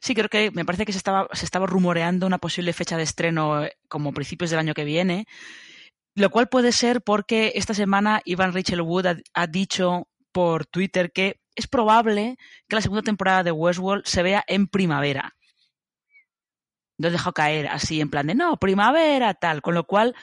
sí 0.00 0.14
creo 0.14 0.28
que 0.28 0.52
me 0.52 0.64
parece 0.64 0.86
que 0.86 0.92
se 0.92 0.98
estaba, 0.98 1.26
se 1.32 1.44
estaba 1.44 1.66
rumoreando 1.66 2.26
una 2.28 2.38
posible 2.38 2.72
fecha 2.72 2.96
de 2.96 3.02
estreno 3.02 3.64
eh, 3.64 3.76
como 3.88 4.12
principios 4.12 4.50
del 4.50 4.60
año 4.60 4.72
que 4.72 4.84
viene, 4.84 5.26
lo 6.18 6.30
cual 6.30 6.48
puede 6.48 6.72
ser 6.72 7.00
porque 7.02 7.52
esta 7.54 7.74
semana 7.74 8.20
Ivan 8.24 8.52
Rachel 8.52 8.82
Wood 8.82 9.06
ha, 9.34 9.46
dicho 9.46 10.08
por 10.32 10.66
Twitter 10.66 11.12
que 11.12 11.40
es 11.54 11.66
probable 11.66 12.36
que 12.68 12.76
la 12.76 12.82
segunda 12.82 13.02
temporada 13.02 13.42
de 13.42 13.52
Westworld 13.52 14.04
se 14.04 14.22
vea 14.22 14.44
en 14.46 14.66
primavera. 14.66 15.34
Lo 16.98 17.10
dejado 17.10 17.32
caer 17.32 17.68
así 17.68 18.00
en 18.00 18.10
plan 18.10 18.26
de 18.26 18.34
no, 18.34 18.56
primavera, 18.56 19.34
tal, 19.34 19.62
con 19.62 19.74
lo 19.74 19.84
cual 19.84 20.16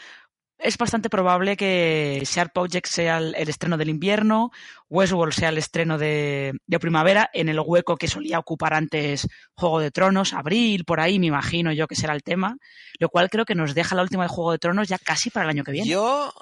es 0.58 0.78
bastante 0.78 1.10
probable 1.10 1.58
que 1.58 2.22
Sharp 2.26 2.58
Objects 2.58 2.90
sea 2.90 3.18
el, 3.18 3.36
el, 3.36 3.50
estreno 3.50 3.78
del 3.78 3.90
invierno, 3.90 4.52
Westworld 4.90 5.34
sea 5.34 5.50
el 5.50 5.58
estreno 5.58 5.98
de, 5.98 6.54
de, 6.66 6.80
primavera, 6.80 7.30
en 7.34 7.50
el 7.50 7.60
hueco 7.60 7.98
que 7.98 8.08
solía 8.08 8.40
ocupar 8.40 8.74
antes 8.74 9.28
Juego 9.54 9.80
de 9.80 9.92
Tronos, 9.92 10.34
abril, 10.34 10.86
por 10.86 11.00
ahí 11.00 11.20
me 11.20 11.28
imagino 11.28 11.74
yo 11.74 11.88
que 11.88 11.96
será 11.96 12.14
el 12.14 12.24
tema, 12.24 12.58
lo 13.00 13.10
cual 13.10 13.30
creo 13.30 13.46
que 13.46 13.56
nos 13.56 13.76
deja 13.76 13.96
la 13.96 14.04
última 14.04 14.24
de 14.24 14.30
Juego 14.30 14.52
de 14.54 14.60
Tronos 14.60 14.88
ya 14.88 14.98
casi 14.98 15.30
para 15.30 15.46
el 15.46 15.50
año 15.50 15.64
que 15.64 15.72
viene. 15.72 15.90
Yo, 15.90 16.34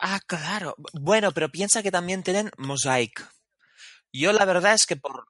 ah, 0.00 0.20
claro, 0.26 0.74
bueno, 0.92 1.30
pero 1.32 1.48
piensa 1.48 1.82
que 1.82 1.92
también 1.92 2.22
tienen 2.22 2.50
Mosaic. 2.58 3.26
Yo 4.12 4.32
la 4.32 4.44
verdad 4.44 4.74
es 4.74 4.86
que 4.86 4.96
por... 4.96 5.26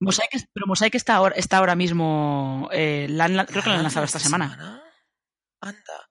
Mosaic, 0.00 0.48
pero 0.52 0.66
Mosaic 0.66 0.94
está 0.96 1.14
ahora, 1.14 1.34
está 1.36 1.58
ahora 1.58 1.74
mismo. 1.74 2.68
Eh, 2.72 3.06
creo 3.08 3.62
que 3.62 3.70
lo 3.70 3.76
han 3.76 3.82
lanzado 3.82 4.04
esta 4.04 4.18
semana. 4.18 4.82
Anda. 5.60 6.10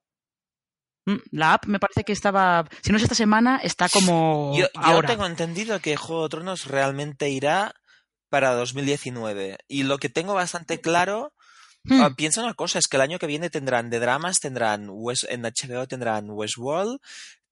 Mm, 1.06 1.18
la 1.32 1.54
app 1.54 1.66
me 1.66 1.80
parece 1.80 2.04
que 2.04 2.14
estaba. 2.14 2.66
Si 2.82 2.92
no 2.92 2.98
es 2.98 3.04
esta 3.04 3.16
semana, 3.16 3.60
está 3.64 3.90
como. 3.90 4.54
Yo, 4.56 4.68
ahora. 4.76 5.08
tengo 5.08 5.26
entendido 5.26 5.80
que 5.80 5.96
Juego 5.98 6.24
de 6.24 6.30
Tronos 6.30 6.66
realmente 6.66 7.30
irá 7.30 7.74
para 8.30 8.54
2019. 8.54 9.58
Y 9.68 9.84
lo 9.84 9.98
que 9.98 10.10
tengo 10.10 10.34
bastante 10.34 10.82
claro. 10.82 11.34
Hmm. 11.86 12.02
Ah, 12.02 12.14
piensa 12.16 12.42
una 12.42 12.54
cosa, 12.54 12.80
es 12.80 12.88
que 12.88 12.96
el 12.96 13.02
año 13.02 13.20
que 13.20 13.28
viene 13.28 13.50
tendrán 13.50 13.90
de 13.90 14.00
dramas, 14.00 14.40
tendrán 14.40 14.90
en 15.28 15.42
HBO 15.42 15.86
tendrán 15.86 16.30
Westworld, 16.30 16.98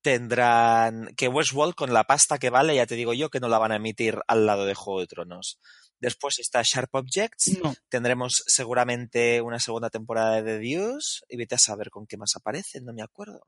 tendrán 0.01 1.13
que 1.17 1.27
Westworld 1.27 1.75
con 1.75 1.93
la 1.93 2.05
pasta 2.05 2.37
que 2.37 2.49
vale, 2.49 2.75
ya 2.75 2.85
te 2.85 2.95
digo 2.95 3.13
yo 3.13 3.29
que 3.29 3.41
no 3.41 3.49
la 3.49 3.59
van 3.59 3.73
a 3.73 3.75
emitir 3.75 4.19
al 4.27 4.45
lado 4.45 4.65
de 4.65 4.73
Juego 4.73 5.01
de 5.01 5.07
Tronos. 5.07 5.59
Después 6.01 6.39
está 6.39 6.61
Sharp 6.63 6.93
Objects. 6.93 7.57
Tendremos 7.87 8.43
seguramente 8.47 9.39
una 9.41 9.59
segunda 9.59 9.89
temporada 9.89 10.41
de 10.41 10.57
The 10.57 10.59
Deuce. 10.59 11.21
Y 11.29 11.37
vete 11.37 11.55
a 11.55 11.59
saber 11.59 11.89
con 11.91 12.07
qué 12.07 12.17
más 12.17 12.35
aparece, 12.35 12.81
no 12.81 12.91
me 12.91 13.03
acuerdo. 13.03 13.41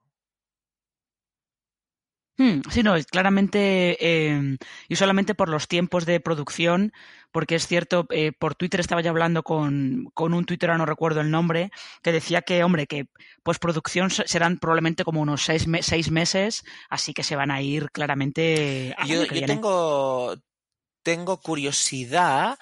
Hmm, 2.37 2.61
sí, 2.71 2.81
no, 2.81 2.95
claramente, 3.11 4.31
em, 4.31 4.57
y 4.87 4.95
solamente 4.95 5.35
por 5.35 5.49
los 5.49 5.67
tiempos 5.67 6.07
de 6.07 6.19
producción, 6.19 6.91
porque 7.31 7.53
es 7.53 7.67
cierto, 7.67 8.07
eh, 8.09 8.31
por 8.31 8.55
Twitter 8.55 8.79
estaba 8.79 9.01
ya 9.01 9.11
hablando 9.11 9.43
con, 9.43 10.05
con 10.15 10.33
un 10.33 10.43
Twitter, 10.43 10.75
no 10.75 10.87
recuerdo 10.87 11.21
el 11.21 11.29
nombre, 11.29 11.69
que 12.01 12.11
decía 12.11 12.41
que, 12.41 12.63
hombre, 12.63 12.87
que 12.87 13.05
postproducción 13.43 14.09
serán 14.09 14.57
probablemente 14.57 15.03
como 15.03 15.21
unos 15.21 15.43
seis, 15.43 15.67
seis 15.81 16.09
meses, 16.09 16.63
así 16.89 17.13
que 17.13 17.23
se 17.23 17.35
van 17.35 17.51
a 17.51 17.61
ir 17.61 17.91
claramente. 17.91 18.95
A 18.97 19.05
yo, 19.05 19.25
yo 19.25 19.45
tengo, 19.45 20.35
tengo 21.03 21.39
curiosidad, 21.39 22.57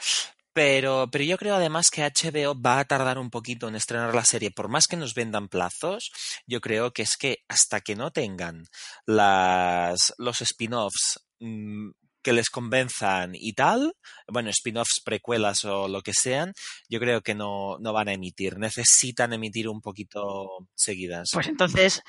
pero, 0.53 1.07
pero 1.11 1.23
yo 1.23 1.37
creo 1.37 1.55
además 1.55 1.89
que 1.89 2.03
HBO 2.03 2.59
va 2.59 2.79
a 2.79 2.85
tardar 2.85 3.17
un 3.17 3.29
poquito 3.29 3.67
en 3.67 3.75
estrenar 3.75 4.13
la 4.13 4.25
serie. 4.25 4.51
Por 4.51 4.67
más 4.67 4.87
que 4.87 4.97
nos 4.97 5.13
vendan 5.13 5.47
plazos, 5.47 6.11
yo 6.45 6.59
creo 6.59 6.91
que 6.91 7.03
es 7.03 7.15
que 7.17 7.39
hasta 7.47 7.81
que 7.81 7.95
no 7.95 8.11
tengan 8.11 8.65
las, 9.05 10.13
los 10.17 10.41
spin-offs 10.41 11.21
mm, 11.39 11.91
que 12.21 12.33
les 12.33 12.49
convenzan 12.49 13.31
y 13.33 13.53
tal, 13.53 13.93
bueno, 14.27 14.49
spin-offs, 14.49 15.01
precuelas 15.03 15.65
o 15.65 15.87
lo 15.87 16.01
que 16.01 16.13
sean, 16.13 16.53
yo 16.87 16.99
creo 16.99 17.21
que 17.21 17.33
no, 17.33 17.77
no 17.79 17.93
van 17.93 18.09
a 18.09 18.13
emitir. 18.13 18.57
Necesitan 18.57 19.33
emitir 19.33 19.67
un 19.67 19.81
poquito 19.81 20.67
seguidas. 20.75 21.29
Pues 21.33 21.47
entonces, 21.47 22.03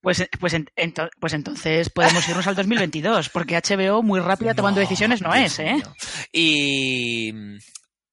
pues, 0.00 0.26
pues, 0.38 0.54
pues 1.18 1.32
entonces 1.34 1.90
podemos 1.90 2.26
irnos 2.28 2.46
al 2.46 2.54
2022, 2.54 3.28
porque 3.28 3.60
HBO 3.60 4.02
muy 4.02 4.20
rápida 4.20 4.54
tomando 4.54 4.80
decisiones 4.80 5.20
no 5.20 5.34
es, 5.34 5.58
¿eh? 5.58 5.82
Y, 6.32 7.32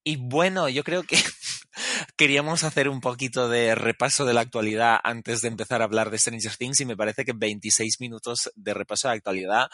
y 0.04 0.16
bueno, 0.18 0.70
yo 0.70 0.84
creo 0.84 1.04
que 1.04 1.18
queríamos 2.18 2.64
hacer 2.64 2.90
un 2.90 3.02
poquito 3.02 3.50
de 3.50 3.76
repaso 3.76 4.26
de 4.26 4.34
la 4.34 4.42
actualidad 4.42 5.00
antes 5.04 5.42
de 5.42 5.48
empezar 5.48 5.82
a 5.82 5.86
hablar 5.86 6.10
de 6.10 6.18
Stranger 6.18 6.56
Things 6.56 6.82
y 6.82 6.86
me 6.86 6.98
parece 6.98 7.26
que 7.26 7.34
26 7.34 8.00
minutos 8.00 8.52
de 8.56 8.74
repaso 8.74 9.08
de 9.08 9.14
la 9.14 9.18
actualidad 9.18 9.68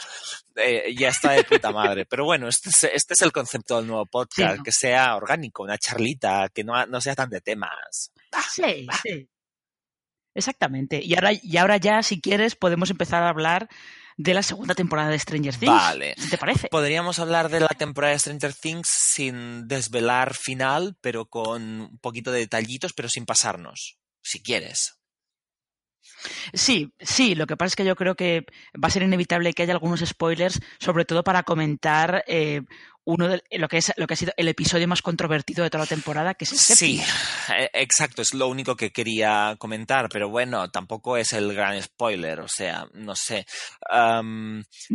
eh, 0.56 0.94
ya 0.98 1.10
está 1.10 1.32
de 1.32 1.44
puta 1.44 1.72
madre. 1.72 2.06
Pero 2.10 2.26
bueno, 2.26 2.48
este 2.48 2.70
es, 2.70 2.84
este 2.94 3.14
es 3.14 3.22
el 3.22 3.32
concepto 3.32 3.78
del 3.78 3.88
nuevo 3.88 4.06
podcast, 4.06 4.62
que 4.64 4.72
sea 4.72 5.16
orgánico, 5.16 5.64
una 5.64 5.78
charlita, 5.78 6.50
que 6.54 6.64
no, 6.64 6.86
no 6.86 7.02
sea 7.02 7.16
tan 7.16 7.30
de 7.30 7.42
temas. 7.42 8.12
Sí, 8.52 8.88
sí. 9.04 9.30
Exactamente. 10.36 11.02
Y 11.04 11.16
ahora, 11.16 11.32
y 11.34 11.58
ahora 11.58 11.78
ya, 11.78 12.02
si 12.04 12.20
quieres, 12.20 12.56
podemos 12.56 12.90
empezar 12.90 13.24
a 13.24 13.30
hablar 13.30 13.70
de 14.18 14.34
la 14.34 14.44
segunda 14.44 14.76
temporada 14.76 15.10
de 15.10 15.20
Stranger 15.20 15.56
Things. 15.56 15.72
Vale. 15.72 16.16
¿Te 16.30 16.38
parece? 16.38 16.68
Podríamos 16.70 17.20
hablar 17.20 17.50
de 17.50 17.60
la 17.60 17.68
temporada 17.70 18.14
de 18.14 18.20
Stranger 18.20 18.54
Things 18.54 18.88
sin 18.90 19.68
desvelar 19.68 20.34
final, 20.34 20.98
pero 21.02 21.26
con 21.26 21.82
un 21.82 21.98
poquito 22.00 22.32
de 22.32 22.40
detallitos, 22.40 22.94
pero 22.94 23.10
sin 23.10 23.26
pasarnos, 23.26 23.98
si 24.22 24.42
quieres. 24.42 25.00
Sí, 26.54 26.94
sí, 27.00 27.36
lo 27.36 27.48
que 27.48 27.58
pasa 27.58 27.68
es 27.68 27.76
que 27.76 27.86
yo 27.86 27.96
creo 27.96 28.16
que 28.16 28.46
va 28.82 28.88
a 28.88 28.92
ser 28.92 29.04
inevitable 29.04 29.54
que 29.54 29.64
haya 29.64 29.74
algunos 29.74 30.02
spoilers, 30.02 30.60
sobre 30.80 31.06
todo 31.06 31.24
para 31.24 31.44
comentar 31.44 32.24
eh, 32.28 32.62
uno 33.06 33.28
de 33.28 33.44
lo 33.52 33.68
que 33.68 33.78
es 33.78 33.94
lo 33.98 34.08
que 34.08 34.14
ha 34.14 34.18
sido 34.18 34.34
el 34.38 34.48
episodio 34.48 34.88
más 34.88 35.02
controvertido 35.02 35.64
de 35.64 35.70
toda 35.70 35.84
la 35.84 35.90
temporada, 35.90 36.34
que 36.36 36.46
es 36.46 36.52
el 36.52 36.58
Sí, 36.60 37.02
e, 37.50 37.70
exacto, 37.74 38.22
es 38.22 38.34
lo 38.34 38.48
único 38.48 38.76
que 38.76 38.92
quería 38.92 39.56
comentar, 39.60 40.10
pero 40.10 40.30
bueno, 40.30 40.70
tampoco 40.72 41.18
es 41.18 41.34
el 41.34 41.54
gran 41.54 41.82
spoiler, 41.82 42.40
o 42.40 42.48
sea, 42.48 42.88
no 42.94 43.16
sé. 43.16 43.46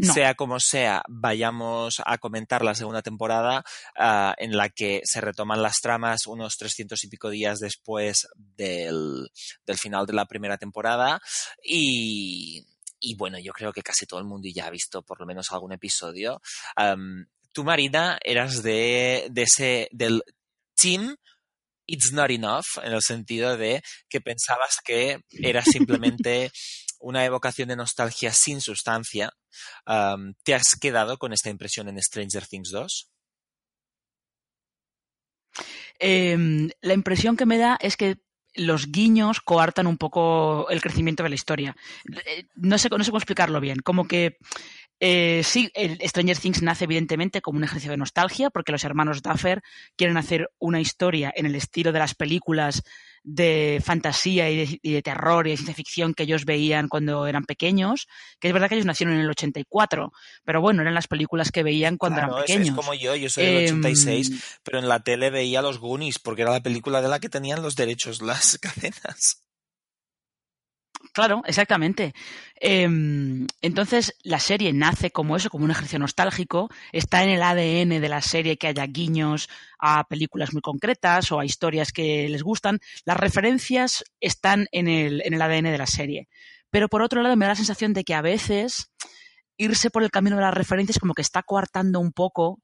Sea 0.02 0.34
como 0.34 0.60
sea, 0.60 1.02
vayamos 1.08 2.00
a 2.04 2.18
comentar 2.18 2.64
la 2.64 2.74
segunda 2.74 3.02
temporada 3.02 3.64
ah, 3.96 4.34
en 4.38 4.56
la 4.56 4.70
que 4.70 5.02
se 5.04 5.20
retoman 5.20 5.62
las 5.62 5.76
tramas 5.80 6.26
unos 6.26 6.56
trescientos 6.56 7.04
y 7.04 7.08
pico 7.08 7.30
días 7.30 7.58
después 7.58 8.28
del, 8.36 9.30
del 9.66 9.78
final 9.78 10.06
de 10.06 10.12
la 10.14 10.26
primera 10.26 10.56
temporada 10.56 11.20
y 11.62 12.64
y 13.00 13.14
bueno, 13.14 13.38
yo 13.38 13.52
creo 13.52 13.72
que 13.72 13.82
casi 13.82 14.06
todo 14.06 14.20
el 14.20 14.26
mundo 14.26 14.48
ya 14.52 14.66
ha 14.66 14.70
visto 14.70 15.02
por 15.02 15.20
lo 15.20 15.26
menos 15.26 15.52
algún 15.52 15.72
episodio 15.72 16.40
tú, 17.52 17.64
Marina, 17.64 18.18
eras 18.24 18.62
de, 18.62 19.30
ese, 19.34 19.88
del 19.92 20.22
team 20.74 21.16
It's 21.86 22.12
Not 22.12 22.30
Enough, 22.30 22.66
en 22.82 22.92
el 22.92 23.02
sentido 23.02 23.56
de 23.56 23.82
que 24.08 24.20
pensabas 24.20 24.78
que 24.84 25.20
era 25.32 25.62
simplemente 25.62 26.50
una 27.00 27.24
evocación 27.24 27.68
de 27.68 27.76
nostalgia 27.76 28.32
sin 28.32 28.60
sustancia. 28.60 29.32
¿Te 30.44 30.54
has 30.54 30.76
quedado 30.80 31.16
con 31.18 31.32
esta 31.32 31.50
impresión 31.50 31.88
en 31.88 32.02
Stranger 32.02 32.46
Things 32.46 32.70
2? 32.70 33.10
Em, 35.98 36.70
la 36.80 36.94
impresión 36.94 37.36
que 37.36 37.46
me 37.46 37.58
da 37.58 37.78
es 37.80 37.96
que 37.96 38.18
los 38.54 38.90
guiños 38.90 39.40
coartan 39.40 39.86
un 39.86 39.98
poco 39.98 40.68
el 40.70 40.80
crecimiento 40.80 41.22
de 41.22 41.28
la 41.28 41.34
historia. 41.34 41.76
Eh, 42.26 42.46
no 42.56 42.78
sé, 42.78 42.88
no 42.88 43.04
sé 43.04 43.10
cómo 43.10 43.18
explicarlo 43.18 43.60
bien. 43.60 43.80
Como 43.80 44.06
que 44.06 44.38
eh, 45.00 45.42
sí, 45.44 45.70
el 45.74 45.98
Stranger 46.08 46.38
Things 46.38 46.62
nace 46.62 46.84
evidentemente 46.84 47.40
como 47.40 47.58
un 47.58 47.64
ejercicio 47.64 47.92
de 47.92 47.96
nostalgia, 47.96 48.50
porque 48.50 48.72
los 48.72 48.84
hermanos 48.84 49.22
Duffer 49.22 49.62
quieren 49.96 50.16
hacer 50.16 50.50
una 50.58 50.80
historia 50.80 51.32
en 51.34 51.46
el 51.46 51.54
estilo 51.54 51.92
de 51.92 52.00
las 52.00 52.14
películas 52.14 52.82
de 53.22 53.82
fantasía 53.84 54.50
y 54.50 54.80
de, 54.82 55.02
terror 55.02 55.46
y 55.46 55.50
de 55.50 55.56
ciencia 55.56 55.74
ficción 55.74 56.14
que 56.14 56.22
ellos 56.22 56.44
veían 56.44 56.88
cuando 56.88 57.26
eran 57.26 57.44
pequeños, 57.44 58.08
que 58.40 58.48
es 58.48 58.54
verdad 58.54 58.68
que 58.68 58.76
ellos 58.76 58.86
nacieron 58.86 59.14
en 59.14 59.20
el 59.20 59.30
84, 59.30 60.12
pero 60.44 60.60
bueno, 60.60 60.82
eran 60.82 60.94
las 60.94 61.08
películas 61.08 61.50
que 61.50 61.62
veían 61.62 61.96
cuando 61.96 62.20
eran 62.20 62.34
pequeños. 62.34 62.68
Es, 62.68 62.74
como 62.74 62.94
yo, 62.94 63.14
yo 63.16 63.28
soy 63.28 63.44
del 63.44 63.64
86, 63.64 64.30
em, 64.30 64.38
pero 64.62 64.78
en 64.78 64.88
la 64.88 65.00
tele 65.00 65.30
veía 65.30 65.62
los 65.62 65.78
Goonies, 65.78 66.18
porque 66.18 66.42
era 66.42 66.52
la 66.52 66.62
película 66.62 67.02
de 67.02 67.08
la 67.08 67.20
que 67.20 67.28
tenían 67.28 67.62
los 67.62 67.76
derechos 67.76 68.22
las 68.22 68.58
cadenas. 68.62 69.42
Claro, 71.18 71.42
exactamente. 71.46 72.14
Em, 72.54 73.48
entonces, 73.60 74.14
la 74.22 74.38
serie 74.38 74.72
nace 74.72 75.10
como 75.10 75.34
eso, 75.34 75.50
como 75.50 75.64
un 75.64 75.72
ejercicio 75.72 75.98
nostálgico. 75.98 76.68
Está 76.92 77.24
en 77.24 77.30
el 77.30 77.42
ADN 77.42 78.00
de 78.00 78.08
la 78.08 78.22
serie 78.22 78.56
que 78.56 78.68
haya 78.68 78.86
guiños 78.86 79.48
a 79.80 80.04
películas 80.04 80.52
muy 80.52 80.62
concretas 80.62 81.32
o 81.32 81.40
a 81.40 81.44
historias 81.44 81.90
que 81.90 82.28
les 82.28 82.44
gustan. 82.44 82.78
Las 83.04 83.16
referencias 83.16 84.04
están 84.20 84.68
en 84.70 84.86
el, 84.86 85.20
en 85.24 85.34
el 85.34 85.42
ADN 85.42 85.72
de 85.72 85.78
la 85.78 85.88
serie. 85.88 86.28
Pero 86.70 86.86
por 86.86 87.02
otro 87.02 87.20
lado, 87.20 87.34
me 87.34 87.46
da 87.46 87.50
la 87.50 87.56
sensación 87.56 87.94
de 87.94 88.04
que 88.04 88.14
a 88.14 88.22
veces 88.22 88.92
irse 89.56 89.90
por 89.90 90.04
el 90.04 90.12
camino 90.12 90.36
de 90.36 90.42
las 90.42 90.54
referencias 90.54 91.00
como 91.00 91.14
que 91.14 91.22
está 91.22 91.42
coartando 91.42 91.98
un 91.98 92.12
poco 92.12 92.60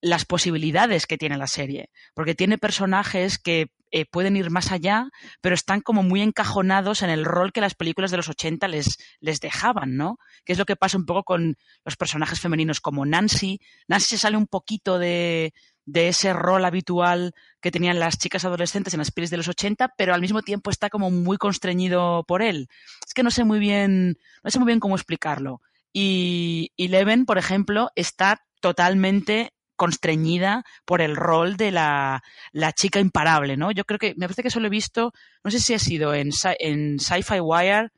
las 0.00 0.24
posibilidades 0.24 1.06
que 1.06 1.18
tiene 1.18 1.36
la 1.36 1.46
serie, 1.46 1.90
porque 2.14 2.34
tiene 2.34 2.56
personajes 2.56 3.38
que 3.38 3.66
eh, 3.92 4.06
pueden 4.06 4.36
ir 4.36 4.50
más 4.50 4.72
allá, 4.72 5.10
pero 5.40 5.54
están 5.54 5.82
como 5.82 6.02
muy 6.02 6.22
encajonados 6.22 7.02
en 7.02 7.10
el 7.10 7.26
rol 7.26 7.52
que 7.52 7.60
las 7.60 7.74
películas 7.74 8.10
de 8.10 8.16
los 8.16 8.28
80 8.28 8.66
les, 8.68 8.98
les 9.20 9.40
dejaban, 9.40 9.96
¿no? 9.96 10.18
Que 10.44 10.52
es 10.52 10.58
lo 10.58 10.64
que 10.64 10.76
pasa 10.76 10.96
un 10.96 11.04
poco 11.04 11.24
con 11.24 11.56
los 11.84 11.96
personajes 11.96 12.40
femeninos 12.40 12.80
como 12.80 13.04
Nancy. 13.04 13.60
Nancy 13.88 14.16
se 14.16 14.18
sale 14.18 14.38
un 14.38 14.46
poquito 14.46 14.98
de, 14.98 15.52
de 15.84 16.08
ese 16.08 16.32
rol 16.32 16.64
habitual 16.64 17.34
que 17.60 17.70
tenían 17.70 17.98
las 17.98 18.18
chicas 18.18 18.44
adolescentes 18.44 18.94
en 18.94 18.98
las 18.98 19.10
pelis 19.10 19.30
de 19.30 19.36
los 19.36 19.48
80, 19.48 19.94
pero 19.96 20.14
al 20.14 20.20
mismo 20.20 20.42
tiempo 20.42 20.70
está 20.70 20.88
como 20.88 21.10
muy 21.10 21.36
constreñido 21.36 22.24
por 22.26 22.42
él. 22.42 22.68
Es 23.06 23.14
que 23.14 23.22
no 23.22 23.30
sé 23.30 23.44
muy 23.44 23.58
bien, 23.58 24.16
no 24.42 24.50
sé 24.50 24.58
muy 24.58 24.66
bien 24.66 24.80
cómo 24.80 24.94
explicarlo. 24.94 25.60
Y 25.92 26.72
Eleven, 26.76 27.26
por 27.26 27.38
ejemplo, 27.38 27.90
está 27.94 28.42
totalmente 28.60 29.52
constreñida 29.82 30.62
por 30.84 31.00
el 31.00 31.16
rol 31.16 31.56
de 31.56 31.72
la, 31.72 32.22
la, 32.52 32.70
chica 32.70 33.00
imparable, 33.00 33.56
¿no? 33.56 33.72
Yo 33.72 33.84
creo 33.84 33.98
que, 33.98 34.14
me 34.16 34.26
parece 34.26 34.42
que 34.42 34.46
eso 34.46 34.60
lo 34.60 34.68
he 34.68 34.70
visto, 34.70 35.12
no 35.42 35.50
sé 35.50 35.58
si 35.58 35.74
ha 35.74 35.80
sido 35.80 36.14
en, 36.14 36.30
en 36.60 37.00
Sci-Fi 37.00 37.40
Wire 37.40 37.88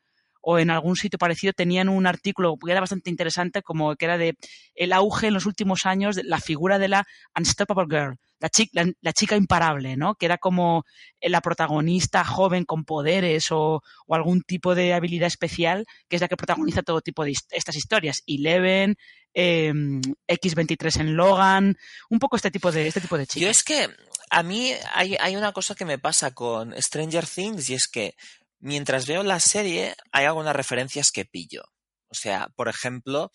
o 0.41 0.59
en 0.59 0.71
algún 0.71 0.97
sitio 0.97 1.19
parecido, 1.19 1.53
tenían 1.53 1.91
un 1.91 2.07
artículo 2.07 2.57
que 2.57 2.71
era 2.71 2.81
bastante 2.81 3.11
interesante, 3.11 3.61
como 3.61 3.97
que 3.97 4.07
era 4.07 4.17
de 4.17 4.35
el 4.75 4.95
auge 4.95 5.27
en 5.27 5.35
los 5.35 5.45
últimos 5.45 5.85
años 5.85 6.17
de 6.17 6.25
la 6.25 6.39
figura 6.39 6.79
de 6.79 6.89
la 6.89 7.07
Unstoppable 7.37 7.85
Girl, 7.85 8.17
la, 8.41 8.49
chica, 8.49 8.83
la, 9.03 9.13
chica 9.13 9.37
imparable, 9.37 9.99
¿no? 9.99 10.15
Que 10.15 10.25
era 10.25 10.39
como 10.39 10.85
la 11.21 11.43
protagonista 11.43 12.25
joven 12.25 12.65
con 12.65 12.85
poderes 12.87 13.53
o, 13.53 13.83
o, 14.07 14.15
algún 14.15 14.41
tipo 14.41 14.75
de 14.75 14.95
habilidad 14.95 15.27
especial, 15.27 15.85
que 16.09 16.17
es 16.17 16.23
la 16.23 16.29
que 16.29 16.37
protagoniza 16.39 16.83
todo 16.83 17.03
tipo 17.03 17.27
de 17.27 17.35
estas 17.51 17.77
historias. 17.77 18.23
Eleven, 18.27 18.97
em, 19.35 20.01
X23 20.29 21.01
en 21.01 21.17
Logan, 21.17 21.77
un 22.09 22.19
poco 22.19 22.37
este 22.37 22.51
tipo 22.51 22.73
de, 22.73 22.87
este 22.87 23.01
tipo 23.01 23.19
de 23.19 23.27
chicas. 23.27 23.43
Yo 23.43 23.51
es 23.51 23.63
que 23.63 23.89
a 24.31 24.43
mí 24.43 24.73
hay, 24.95 25.17
hay 25.21 25.37
una 25.37 25.53
cosa 25.53 25.75
que 25.75 25.85
me 25.85 25.99
pasa 25.99 26.33
con 26.33 26.75
Stranger 26.81 27.27
Things 27.27 27.69
y 27.69 27.75
es 27.75 27.89
que 27.89 28.15
mientras 28.61 29.07
veo 29.07 29.23
la 29.23 29.41
serie 29.41 29.95
hay 30.13 30.25
algunas 30.25 30.57
referencias 30.57 31.11
que 31.11 31.25
pillo. 31.25 31.65
O 32.09 32.15
sea, 32.15 32.49
por 32.57 32.69
ejemplo, 32.69 33.31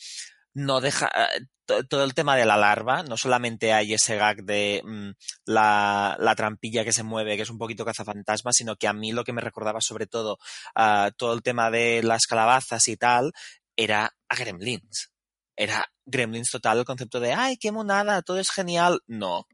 no 0.54 0.82
deja 0.82 1.10
eh, 1.16 1.84
todo 1.90 2.04
el 2.04 2.14
tema 2.14 2.36
de 2.36 2.46
la 2.46 2.58
larva, 2.58 3.04
no 3.04 3.18
solamente 3.18 3.74
hay 3.74 3.94
ese 3.94 4.16
gag 4.16 4.44
de 4.44 4.82
mm, 4.84 5.10
la, 5.46 6.18
la, 6.20 6.36
trampilla 6.36 6.84
que 6.84 6.92
se 6.92 7.04
mueve, 7.04 7.36
que 7.36 7.44
es 7.44 7.50
un 7.50 7.58
poquito 7.58 7.86
cazafantasma, 7.86 8.52
sino 8.54 8.76
que 8.76 8.88
a 8.88 8.94
mí 8.94 9.12
lo 9.12 9.24
que 9.24 9.34
me 9.34 9.42
recordaba 9.42 9.82
sobre 9.82 10.08
todo 10.08 10.40
uh, 10.76 11.12
todo 11.16 11.34
el 11.34 11.44
tema 11.44 11.70
de 11.70 12.02
las 12.04 12.26
calabazas 12.26 12.88
y 12.88 12.98
tal, 12.98 13.32
era 13.76 14.16
a 14.28 14.36
Gremlins. 14.36 15.12
Era 15.60 15.86
Gremlins 16.06 16.52
total 16.52 16.80
el 16.80 16.86
concepto 16.86 17.20
de, 17.20 17.34
ay, 17.34 17.58
qué 17.58 17.74
monada, 17.74 18.22
todo 18.22 18.40
es 18.40 18.50
genial. 18.50 19.02
No, 19.08 19.46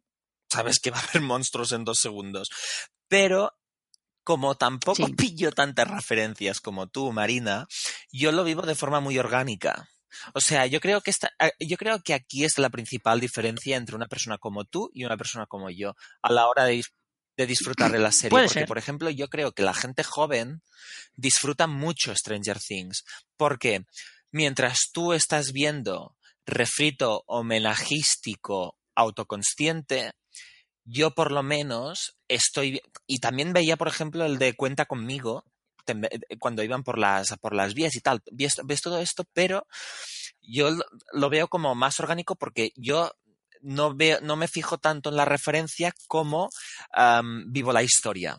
sabes 0.48 0.80
que 0.80 0.92
va 0.92 1.00
a 1.00 1.04
haber 1.04 1.24
monstruos 1.24 1.72
en 1.72 1.84
dos 1.84 1.98
segundos. 1.98 2.50
Pero 3.08 3.52
como 4.24 4.56
tampoco 4.56 5.08
sí. 5.08 5.14
pillo 5.16 5.52
tantas 5.52 5.88
referencias 5.88 6.62
como 6.62 6.88
tú, 6.88 7.12
Marina, 7.12 7.66
yo 8.12 8.32
lo 8.32 8.44
vivo 8.44 8.62
de 8.62 8.76
forma 8.76 9.00
muy 9.00 9.18
orgánica. 9.18 9.90
O 10.36 10.42
sea, 10.42 10.68
yo 10.68 10.80
creo 10.80 11.02
que 11.02 11.10
esta, 11.10 11.32
yo 11.60 11.76
creo 11.78 12.00
que 12.00 12.14
aquí 12.14 12.46
es 12.46 12.60
la 12.60 12.70
principal 12.70 13.20
diferencia 13.20 13.76
entre 13.76 13.96
una 13.96 14.06
persona 14.06 14.38
como 14.38 14.64
tú 14.64 14.92
y 14.94 15.06
una 15.06 15.18
persona 15.18 15.48
como 15.48 15.72
yo 15.72 15.96
a 16.22 16.32
la 16.32 16.48
hora 16.48 16.66
de, 16.66 16.84
de 17.36 17.48
disfrutar 17.48 17.92
de 17.92 18.00
la 18.00 18.12
serie. 18.12 18.30
Porque, 18.30 18.50
ser. 18.50 18.68
por 18.68 18.78
ejemplo, 18.78 19.10
yo 19.10 19.28
creo 19.28 19.54
que 19.54 19.64
la 19.64 19.74
gente 19.74 20.04
joven 20.04 20.62
disfruta 21.16 21.66
mucho 21.66 22.16
Stranger 22.16 22.60
Things. 22.60 23.04
Porque 23.38 23.86
mientras 24.36 24.90
tú 24.92 25.14
estás 25.14 25.54
viendo 25.54 26.18
refrito 26.46 27.24
homenajístico 27.26 28.78
autoconsciente, 28.94 30.12
yo 30.84 31.12
por 31.12 31.32
lo 31.32 31.42
menos 31.42 32.18
estoy 32.28 32.82
y 33.08 33.20
también 33.20 33.54
veía 33.54 33.78
por 33.78 33.88
ejemplo 33.88 34.26
el 34.26 34.38
de 34.38 34.54
cuenta 34.54 34.86
conmigo 34.88 35.46
cuando 36.40 36.64
iban 36.64 36.84
por 36.84 36.98
las 36.98 37.30
por 37.40 37.56
las 37.56 37.74
vías 37.76 37.96
y 37.96 38.02
tal 38.02 38.22
ves, 38.32 38.56
ves 38.66 38.82
todo 38.82 39.00
esto 39.00 39.24
pero 39.34 39.68
yo 40.42 40.70
lo 41.14 41.30
veo 41.30 41.48
como 41.48 41.74
más 41.74 42.00
orgánico 42.02 42.36
porque 42.36 42.72
yo 42.76 43.14
no 43.62 43.96
veo 43.96 44.20
no 44.22 44.36
me 44.36 44.48
fijo 44.50 44.78
tanto 44.80 45.10
en 45.10 45.16
la 45.16 45.26
referencia 45.26 45.94
como 46.08 46.50
um, 46.98 47.52
vivo 47.52 47.72
la 47.72 47.84
historia 47.84 48.38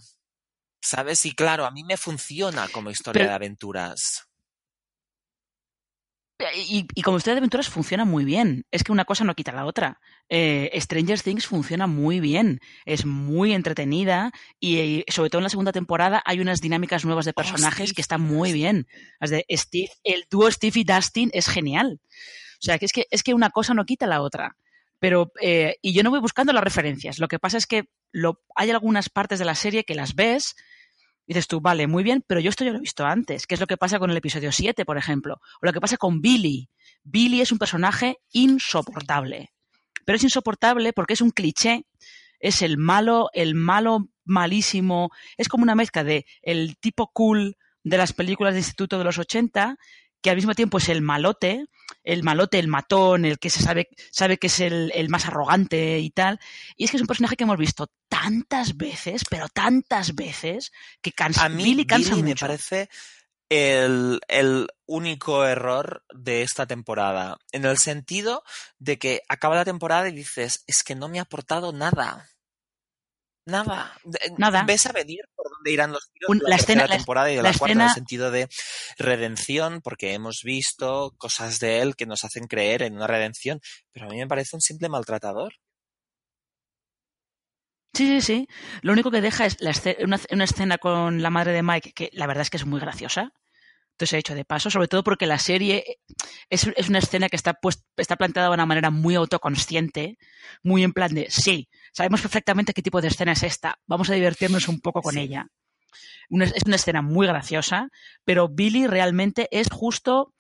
sabes 0.83 1.25
y 1.25 1.33
claro 1.33 1.65
a 1.65 1.71
mí 1.71 1.85
me 1.85 1.97
funciona 1.97 2.69
como 2.69 2.91
historia 2.91 3.21
Pero- 3.21 3.31
de 3.31 3.35
aventuras 3.37 4.27
Y, 6.55 6.87
y 6.95 7.03
como 7.03 7.17
historia 7.17 7.37
de 7.37 7.39
aventuras 7.39 7.69
funciona 7.69 8.05
muy 8.05 8.25
bien. 8.25 8.67
Es 8.71 8.85
que 8.85 8.93
una 8.93 9.07
cosa 9.07 9.25
no 9.25 9.35
quita 9.35 9.53
la 9.53 9.65
otra. 9.65 10.01
Eh, 10.29 10.71
Stranger 10.79 11.21
Things 11.21 11.47
funciona 11.47 11.87
muy 11.87 12.21
bien. 12.21 12.61
Es 12.85 13.07
muy 13.07 13.55
entretenida 13.55 14.33
y, 14.61 14.79
y, 14.79 15.05
sobre 15.09 15.31
todo 15.31 15.39
en 15.39 15.45
la 15.45 15.51
segunda 15.51 15.73
temporada 15.73 16.23
hay 16.27 16.41
unas 16.41 16.61
dinámicas 16.61 17.05
nuevas 17.07 17.25
de 17.25 17.33
personajes 17.33 17.89
Steve. 17.89 17.95
que 17.95 18.03
están 18.03 18.21
muy 18.21 18.53
bien. 18.53 18.87
Las 19.19 19.31
de 19.31 19.47
Steve, 19.51 19.91
el 20.05 20.27
dúo 20.31 20.51
Steve 20.51 20.81
y 20.81 20.85
Dustin 20.85 21.31
es 21.33 21.49
genial. 21.49 22.01
O 22.03 22.63
sea, 22.63 22.79
que 22.79 22.85
es 22.85 22.93
que, 22.93 23.07
es 23.11 23.23
que 23.23 23.35
una 23.35 23.51
cosa 23.51 23.73
no 23.73 23.87
quita 23.87 24.07
la 24.07 24.21
otra. 24.21 24.57
Pero, 24.99 25.33
eh, 25.41 25.77
y 25.83 25.95
yo 25.95 26.03
no 26.03 26.11
voy 26.11 26.21
buscando 26.21 26.53
las 26.53 26.65
referencias. 26.65 27.19
Lo 27.19 27.29
que 27.29 27.39
pasa 27.39 27.59
es 27.59 27.67
que 27.67 27.89
lo, 28.13 28.43
hay 28.55 28.71
algunas 28.71 29.09
partes 29.09 29.39
de 29.39 29.45
la 29.45 29.55
serie 29.55 29.85
que 29.85 29.95
las 29.95 30.15
ves 30.15 30.55
dices 31.27 31.47
tú, 31.47 31.61
vale, 31.61 31.87
muy 31.87 32.03
bien, 32.03 32.23
pero 32.27 32.41
yo 32.41 32.51
esto 32.51 32.65
ya 32.65 32.71
lo 32.71 32.79
he 32.79 32.81
visto 32.81 33.05
antes, 33.05 33.47
que 33.47 33.55
es 33.55 33.61
lo 33.61 33.67
que 33.67 33.77
pasa 33.77 33.99
con 33.99 34.11
el 34.11 34.17
episodio 34.17 34.53
7, 34.53 34.85
por 34.85 34.99
ejemplo, 34.99 35.35
o 35.35 35.67
lo 35.67 35.73
que 35.73 35.81
pasa 35.81 35.97
con 35.97 36.21
Billy. 36.21 36.71
Billy 37.03 37.41
es 37.41 37.53
un 37.53 37.59
personaje 37.59 38.19
insoportable, 38.33 39.51
pero 40.05 40.17
es 40.17 40.25
insoportable 40.25 40.93
porque 40.93 41.15
es 41.15 41.21
un 41.21 41.31
cliché, 41.31 41.87
es 42.39 42.63
el 42.63 42.79
malo, 42.79 43.31
el 43.33 43.55
malo 43.55 44.09
malísimo, 44.25 45.11
es 45.37 45.49
como 45.49 45.63
una 45.63 45.75
mezcla 45.75 46.05
de 46.05 46.27
el 46.43 46.77
tipo 46.79 47.11
cool 47.13 47.57
de 47.83 47.99
las 47.99 48.13
películas 48.13 48.55
de 48.55 48.61
instituto 48.61 48.99
de 48.99 49.05
los 49.05 49.19
80, 49.19 49.77
que 50.21 50.31
al 50.31 50.37
mismo 50.37 50.55
tiempo 50.55 50.79
es 50.79 50.89
el 50.89 51.03
malote, 51.03 51.67
el 52.03 52.23
malote, 52.23 52.59
el 52.59 52.69
matón, 52.69 53.25
el 53.25 53.39
que 53.39 53.51
se 53.51 53.63
sabe, 53.63 53.89
sabe 54.11 54.39
que 54.39 54.49
es 54.49 54.61
el, 54.61 54.93
el, 54.95 55.09
más 55.09 55.27
arrogante 55.27 55.99
y 55.99 56.11
tal. 56.11 56.41
Y 56.77 56.85
es 56.85 56.91
que 56.91 56.97
es 56.97 57.01
un 57.01 57.07
personaje 57.07 57.37
que 57.37 57.45
hemos 57.45 57.59
visto 57.59 57.89
tantas 58.09 58.77
veces, 58.77 59.23
pero 59.29 59.49
tantas 59.49 60.15
veces, 60.15 60.73
que 61.03 61.13
cansa. 61.13 61.45
A 61.45 61.49
mí 61.49 61.65
Billy 61.65 61.87
cansa 61.87 62.11
Billy 62.11 62.23
mucho. 62.23 62.47
me 62.47 62.49
parece 62.49 62.89
el, 63.49 64.21
el 64.29 64.69
único 64.87 65.45
error 65.45 66.05
de 66.13 66.43
esta 66.43 66.67
temporada. 66.67 67.39
En 67.53 67.65
el 67.65 67.79
sentido 67.79 68.43
de 68.79 68.99
que 68.99 69.23
acaba 69.29 69.57
la 69.57 69.65
temporada 69.65 70.09
y 70.09 70.13
dices, 70.13 70.65
es 70.67 70.83
que 70.83 70.95
no 70.95 71.09
me 71.09 71.19
ha 71.19 71.23
aportado 71.23 71.73
nada. 71.73 72.29
Nada. 73.47 73.93
Nada. 74.39 74.65
Ves 74.65 74.87
a 74.87 74.93
venir 74.93 75.21
por 75.37 75.49
dónde 75.51 75.71
irán 75.71 75.93
los 75.93 76.11
tiros 76.11 76.29
Un- 76.31 76.39
de 76.41 76.49
la, 76.49 76.57
escena- 76.57 76.89
temporada 76.89 77.31
y 77.31 77.37
de 77.37 77.43
la 77.43 77.53
la, 77.53 77.59
cuarta 77.59 77.73
en 77.73 77.81
el 77.81 77.87
escena- 77.87 77.95
sentido 77.95 78.31
de 78.33 78.49
redención, 78.99 79.81
porque 79.83 80.15
hemos 80.15 80.43
visto 80.43 81.15
cosas 81.17 81.61
de 81.61 81.81
él 81.81 81.95
que 81.95 82.07
nos 82.07 82.25
hacen 82.25 82.49
creer 82.49 82.83
en 82.83 82.97
una 82.97 83.07
redención, 83.07 83.61
pero 83.93 84.07
a 84.07 84.09
mí 84.09 84.17
me 84.17 84.27
parece 84.27 84.57
un 84.57 84.63
simple 84.63 84.89
maltratador. 84.89 85.55
Sí, 87.95 88.07
sí, 88.09 88.21
sí. 88.21 88.49
Lo 88.83 88.93
único 88.93 89.11
que 89.11 89.21
deja 89.23 89.47
es 89.47 89.57
la 89.61 89.71
esce- 89.71 89.97
una, 90.05 90.21
una 90.31 90.45
escena 90.45 90.77
con 90.79 91.23
la 91.23 91.31
madre 91.31 91.53
de 91.53 91.63
Mike, 91.63 91.93
que 91.95 92.11
la 92.13 92.27
verdad 92.27 92.43
es 92.43 92.51
que 92.51 92.59
es 92.59 92.67
muy 92.67 92.81
graciosa. 92.81 93.33
Entonces 93.97 94.13
he 94.13 94.19
hecho 94.19 94.35
de 94.35 94.45
paso, 94.45 94.69
sobre 94.69 94.89
todo 94.89 95.03
porque 95.03 95.25
la 95.27 95.39
serie 95.39 96.01
es, 96.51 96.69
es 96.77 96.91
una 96.91 96.99
escena 96.99 97.31
que 97.31 97.37
está, 97.37 97.55
pues, 97.55 97.83
está 97.97 98.17
planteada 98.17 98.49
de 98.51 98.55
una 98.55 98.67
manera 98.67 98.91
muy 98.91 99.15
autoconsciente, 99.15 100.19
muy 100.63 100.83
en 100.85 100.93
plan 100.93 101.15
de, 101.15 101.29
sí, 101.31 101.71
sabemos 101.95 102.21
perfectamente 102.21 102.75
qué 102.75 102.83
tipo 102.83 103.01
de 103.01 103.09
escena 103.09 103.33
es 103.33 103.43
esta, 103.43 103.79
vamos 103.87 104.11
a 104.11 104.15
divertirnos 104.15 104.69
un 104.69 104.81
poco 104.81 105.01
con 105.01 105.15
Sí. 105.15 105.21
ella. 105.21 105.47
Una- 106.29 106.45
es 106.45 106.63
una 106.67 106.77
escena 106.77 107.01
muy 107.01 107.27
graciosa, 107.27 107.89
pero 108.25 108.49
Billy 108.51 108.87
realmente 108.87 109.49
es 109.51 109.69
justo 109.71 110.35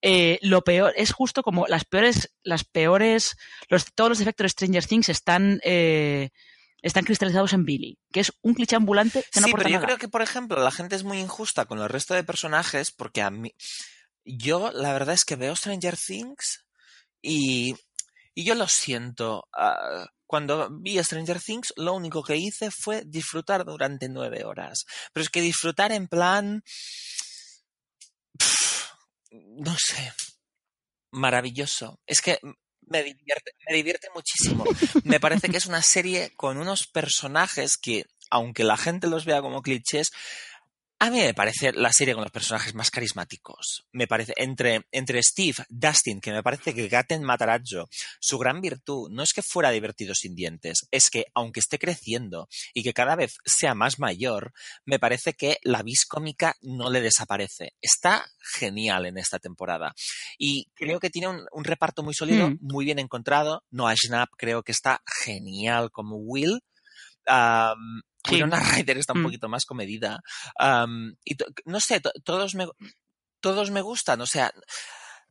eh, 0.00 0.38
lo 0.42 0.62
peor, 0.62 0.94
es 0.96 1.12
justo 1.12 1.42
como 1.42 1.66
las 1.68 1.84
peores, 1.84 2.34
las 2.42 2.64
peores, 2.64 3.36
los, 3.68 3.84
todos 3.94 4.08
los 4.08 4.20
efectos 4.20 4.44
de 4.46 4.48
Stranger 4.48 4.86
Things 4.86 5.08
están, 5.10 5.60
eh, 5.64 6.30
están 6.82 7.04
cristalizados 7.04 7.52
en 7.52 7.64
Billy, 7.64 7.98
que 8.12 8.20
es 8.20 8.32
un 8.42 8.54
cliché 8.54 8.76
ambulante 8.76 9.24
que 9.32 9.40
no 9.40 9.46
sí, 9.46 9.52
pero 9.56 9.68
yo 9.68 9.76
nada. 9.76 9.86
creo 9.86 9.98
que, 9.98 10.08
por 10.08 10.22
ejemplo, 10.22 10.62
la 10.62 10.70
gente 10.72 10.96
es 10.96 11.04
muy 11.04 11.18
injusta 11.18 11.64
con 11.64 11.78
el 11.78 11.88
resto 11.88 12.14
de 12.14 12.24
personajes 12.24 12.90
porque 12.90 13.22
a 13.22 13.30
mí. 13.30 13.54
Yo, 14.24 14.70
la 14.72 14.92
verdad 14.92 15.14
es 15.14 15.24
que 15.24 15.36
veo 15.36 15.56
Stranger 15.56 15.96
Things 15.96 16.64
y. 17.22 17.76
Y 18.34 18.44
yo 18.44 18.54
lo 18.54 18.66
siento. 18.66 19.48
ah, 19.52 20.06
cuando 20.26 20.70
vi 20.70 21.02
Stranger 21.02 21.40
Things, 21.40 21.74
lo 21.76 21.92
único 21.92 22.22
que 22.22 22.36
hice 22.36 22.70
fue 22.70 23.02
disfrutar 23.04 23.64
durante 23.66 24.08
nueve 24.08 24.44
horas. 24.44 24.86
Pero 25.12 25.22
es 25.22 25.30
que 25.30 25.42
disfrutar 25.42 25.92
en 25.92 26.08
plan. 26.08 26.62
pf, 28.38 28.86
no 29.30 29.76
sé. 29.78 30.12
Maravilloso. 31.10 32.00
Es 32.06 32.22
que 32.22 32.38
me 32.92 33.02
divierte, 33.74 34.08
muchísimo. 34.14 34.64
Me 35.04 35.18
parece 35.18 35.48
que 35.48 35.56
es 35.56 35.66
una 35.66 35.82
serie 35.82 36.30
con 36.36 36.58
unos 36.58 36.86
personajes 36.86 37.76
que, 37.76 38.06
aunque 38.30 38.64
la 38.64 38.76
gente 38.76 39.06
los 39.08 39.24
vea 39.24 39.42
como 39.42 39.62
clichés, 39.62 40.12
a 41.04 41.10
mí 41.10 41.18
me 41.18 41.34
parece 41.34 41.72
la 41.72 41.92
serie 41.92 42.14
con 42.14 42.22
los 42.22 42.30
personajes 42.30 42.76
más 42.76 42.92
carismáticos. 42.92 43.88
Me 43.90 44.06
parece, 44.06 44.34
entre, 44.36 44.86
entre 44.92 45.20
Steve, 45.20 45.64
Dustin, 45.68 46.20
que 46.20 46.30
me 46.30 46.44
parece 46.44 46.72
que 46.74 46.86
Gaten 46.86 47.24
Matarazzo, 47.24 47.88
su 48.20 48.38
gran 48.38 48.60
virtud 48.60 49.10
no 49.10 49.24
es 49.24 49.32
que 49.32 49.42
fuera 49.42 49.70
divertido 49.70 50.14
sin 50.14 50.36
dientes, 50.36 50.86
es 50.92 51.10
que 51.10 51.26
aunque 51.34 51.58
esté 51.58 51.80
creciendo 51.80 52.48
y 52.72 52.84
que 52.84 52.92
cada 52.92 53.16
vez 53.16 53.34
sea 53.44 53.74
más 53.74 53.98
mayor, 53.98 54.52
me 54.84 55.00
parece 55.00 55.32
que 55.32 55.58
la 55.64 55.82
vis 55.82 56.06
cómica 56.06 56.54
no 56.60 56.88
le 56.88 57.00
desaparece. 57.00 57.72
Está 57.80 58.24
genial 58.54 59.06
en 59.06 59.18
esta 59.18 59.40
temporada. 59.40 59.94
Y 60.38 60.66
creo 60.74 61.00
que 61.00 61.10
tiene 61.10 61.26
un, 61.26 61.46
un 61.50 61.64
reparto 61.64 62.04
muy 62.04 62.14
sólido, 62.14 62.48
Mm. 62.50 62.58
muy 62.60 62.84
bien 62.84 63.00
encontrado. 63.00 63.64
Noah 63.72 63.96
Schnapp 63.96 64.30
creo 64.36 64.62
que 64.62 64.70
está 64.70 65.02
genial 65.24 65.90
como 65.90 66.16
Will. 66.16 66.60
Um, 67.26 68.02
Sí. 68.24 68.34
Winona 68.34 68.60
Ryder 68.60 68.98
está 68.98 69.12
un 69.14 69.20
Mm. 69.20 69.24
poquito 69.24 69.48
más 69.48 69.64
comedida. 69.64 70.20
Um, 70.58 71.14
y 71.24 71.36
no 71.64 71.80
sé, 71.80 72.00
to- 72.00 72.12
todos 72.24 72.54
me, 72.54 72.66
todos 73.40 73.70
me 73.70 73.80
gustan. 73.80 74.20
O 74.20 74.26
sea, 74.26 74.52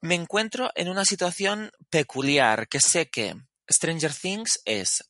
me 0.01 0.15
encuentro 0.15 0.71
en 0.75 0.89
una 0.89 1.05
situación 1.05 1.71
peculiar 1.89 2.67
que 2.67 2.79
sé 2.79 3.09
que 3.09 3.35
Stranger 3.71 4.13
Things 4.13 4.59
es 4.65 5.03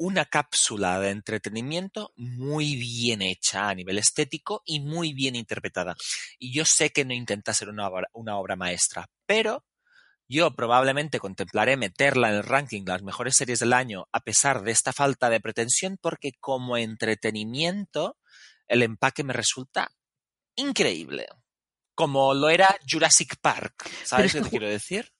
una 0.00 0.24
cápsula 0.24 0.98
de 1.00 1.10
entretenimiento 1.10 2.12
muy 2.16 2.76
bien 2.76 3.20
hecha 3.20 3.68
a 3.68 3.74
nivel 3.74 3.98
estético 3.98 4.62
y 4.64 4.80
muy 4.80 5.12
bien 5.12 5.34
interpretada. 5.36 5.94
Y 6.38 6.52
yo 6.56 6.64
sé 6.64 6.90
que 6.90 7.04
no 7.04 7.12
intenta 7.14 7.52
ser 7.52 7.68
una 7.68 7.88
obra, 7.88 8.08
una 8.12 8.36
obra 8.38 8.54
maestra, 8.56 9.06
pero 9.26 9.64
yo 10.28 10.54
probablemente 10.54 11.18
contemplaré 11.18 11.76
meterla 11.76 12.28
en 12.28 12.36
el 12.36 12.42
ranking 12.44 12.84
de 12.84 12.92
las 12.92 13.02
mejores 13.02 13.34
series 13.36 13.60
del 13.60 13.72
año 13.72 14.06
a 14.12 14.20
pesar 14.20 14.62
de 14.62 14.72
esta 14.72 14.92
falta 14.92 15.30
de 15.30 15.40
pretensión 15.40 15.98
porque 16.00 16.32
como 16.38 16.76
entretenimiento 16.76 18.16
el 18.66 18.82
empaque 18.82 19.24
me 19.24 19.32
resulta 19.32 19.90
increíble. 20.56 21.26
Como 21.94 22.34
lo 22.34 22.48
era 22.48 22.68
Jurassic 22.88 23.36
Park. 23.40 23.90
¿Sabes 24.04 24.26
es 24.26 24.32
qué 24.34 24.42
te 24.42 24.50
quiero 24.50 24.68
decir? 24.68 25.10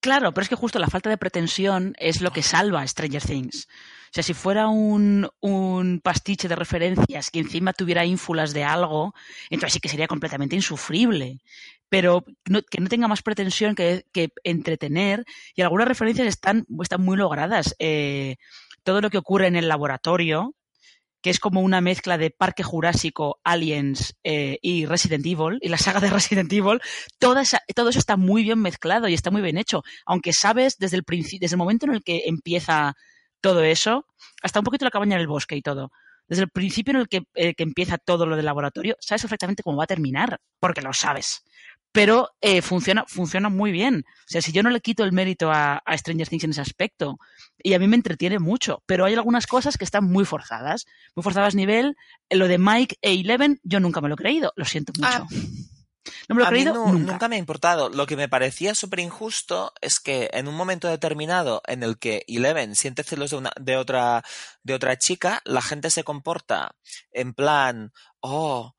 Claro, 0.00 0.34
pero 0.34 0.42
es 0.42 0.48
que 0.48 0.56
justo 0.56 0.78
la 0.78 0.88
falta 0.88 1.08
de 1.08 1.16
pretensión 1.16 1.94
es 1.98 2.20
lo 2.20 2.30
que 2.30 2.42
salva 2.42 2.82
a 2.82 2.86
Stranger 2.86 3.22
Things. 3.22 3.68
O 4.14 4.16
sea, 4.16 4.22
si 4.22 4.32
fuera 4.32 4.68
un, 4.68 5.28
un 5.40 6.00
pastiche 6.00 6.46
de 6.46 6.54
referencias 6.54 7.30
que 7.32 7.40
encima 7.40 7.72
tuviera 7.72 8.04
ínfulas 8.04 8.54
de 8.54 8.62
algo, 8.62 9.12
entonces 9.50 9.72
sí 9.72 9.80
que 9.80 9.88
sería 9.88 10.06
completamente 10.06 10.54
insufrible. 10.54 11.40
Pero 11.88 12.24
que 12.70 12.80
no 12.80 12.88
tenga 12.88 13.08
más 13.08 13.22
pretensión 13.22 13.74
que, 13.74 14.06
que 14.12 14.28
entretener. 14.44 15.24
Y 15.56 15.62
algunas 15.62 15.88
referencias 15.88 16.28
están, 16.28 16.64
están 16.80 17.02
muy 17.02 17.16
logradas. 17.16 17.74
Eh, 17.80 18.36
todo 18.84 19.00
lo 19.00 19.10
que 19.10 19.18
ocurre 19.18 19.48
en 19.48 19.56
el 19.56 19.66
laboratorio, 19.66 20.54
que 21.20 21.30
es 21.30 21.40
como 21.40 21.60
una 21.60 21.80
mezcla 21.80 22.16
de 22.16 22.30
Parque 22.30 22.62
Jurásico, 22.62 23.40
Aliens 23.42 24.14
eh, 24.22 24.60
y 24.62 24.86
Resident 24.86 25.26
Evil, 25.26 25.58
y 25.60 25.70
la 25.70 25.78
saga 25.78 25.98
de 25.98 26.10
Resident 26.10 26.52
Evil, 26.52 26.80
toda 27.18 27.42
todo 27.74 27.88
eso 27.88 27.98
está 27.98 28.16
muy 28.16 28.44
bien 28.44 28.60
mezclado 28.60 29.08
y 29.08 29.14
está 29.14 29.32
muy 29.32 29.42
bien 29.42 29.58
hecho. 29.58 29.82
Aunque 30.06 30.32
sabes 30.32 30.76
desde 30.78 30.98
el, 30.98 31.04
desde 31.40 31.56
el 31.56 31.58
momento 31.58 31.86
en 31.86 31.94
el 31.94 32.04
que 32.04 32.22
empieza 32.26 32.94
todo 33.44 33.62
eso, 33.62 34.06
hasta 34.42 34.60
un 34.60 34.64
poquito 34.64 34.86
la 34.86 34.90
cabaña 34.90 35.16
en 35.16 35.20
el 35.20 35.28
bosque 35.28 35.54
y 35.54 35.60
todo. 35.60 35.92
Desde 36.26 36.44
el 36.44 36.48
principio 36.48 36.92
en 36.92 37.00
el 37.00 37.08
que, 37.08 37.24
eh, 37.34 37.52
que 37.54 37.62
empieza 37.62 37.98
todo 37.98 38.24
lo 38.24 38.36
del 38.36 38.46
laboratorio, 38.46 38.96
sabes 39.00 39.20
perfectamente 39.20 39.62
cómo 39.62 39.76
va 39.76 39.84
a 39.84 39.86
terminar, 39.86 40.40
porque 40.58 40.80
lo 40.80 40.94
sabes 40.94 41.44
pero 41.94 42.30
eh, 42.40 42.60
funciona, 42.60 43.04
funciona 43.06 43.48
muy 43.48 43.70
bien. 43.70 44.04
O 44.04 44.26
sea, 44.26 44.42
si 44.42 44.50
yo 44.50 44.64
no 44.64 44.70
le 44.70 44.80
quito 44.80 45.04
el 45.04 45.12
mérito 45.12 45.52
a, 45.52 45.76
a, 45.76 45.96
Stranger 45.96 46.28
Things 46.28 46.42
en 46.42 46.50
ese 46.50 46.60
aspecto, 46.60 47.20
y 47.62 47.74
a 47.74 47.78
mí 47.78 47.86
me 47.86 47.94
entretiene 47.94 48.40
mucho, 48.40 48.82
pero 48.84 49.04
hay 49.04 49.14
algunas 49.14 49.46
cosas 49.46 49.78
que 49.78 49.84
están 49.84 50.04
muy 50.04 50.24
forzadas, 50.24 50.86
muy 51.14 51.22
forzadas 51.22 51.54
nivel, 51.54 51.94
lo 52.30 52.48
de 52.48 52.58
Mike 52.58 52.96
e 53.00 53.12
Eleven, 53.12 53.60
yo 53.62 53.78
nunca 53.78 54.00
me 54.00 54.08
lo 54.08 54.14
he 54.14 54.18
creído, 54.18 54.52
lo 54.56 54.64
siento 54.64 54.92
mucho. 54.98 55.08
Ah. 55.08 55.26
No 56.28 56.34
me 56.34 56.42
lo 56.42 56.46
he 56.46 56.50
creído 56.50 56.74
no, 56.74 56.92
nunca. 56.92 57.12
nunca. 57.12 57.28
me 57.28 57.36
ha 57.36 57.38
importado. 57.38 57.88
Lo 57.88 58.06
que 58.06 58.16
me 58.16 58.28
parecía 58.28 58.74
súper 58.74 59.00
injusto 59.00 59.72
es 59.80 60.00
que 60.00 60.30
en 60.32 60.48
un 60.48 60.54
momento 60.54 60.88
determinado 60.88 61.62
en 61.66 61.82
el 61.82 61.98
que 61.98 62.24
Eleven 62.28 62.74
siente 62.74 63.04
celos 63.04 63.30
de, 63.30 63.36
una, 63.36 63.52
de, 63.60 63.76
otra, 63.76 64.22
de 64.62 64.74
otra 64.74 64.96
chica, 64.98 65.40
la 65.44 65.62
gente 65.62 65.90
se 65.90 66.04
comporta 66.04 66.74
en 67.12 67.34
plan, 67.34 67.92
oh, 68.20 68.74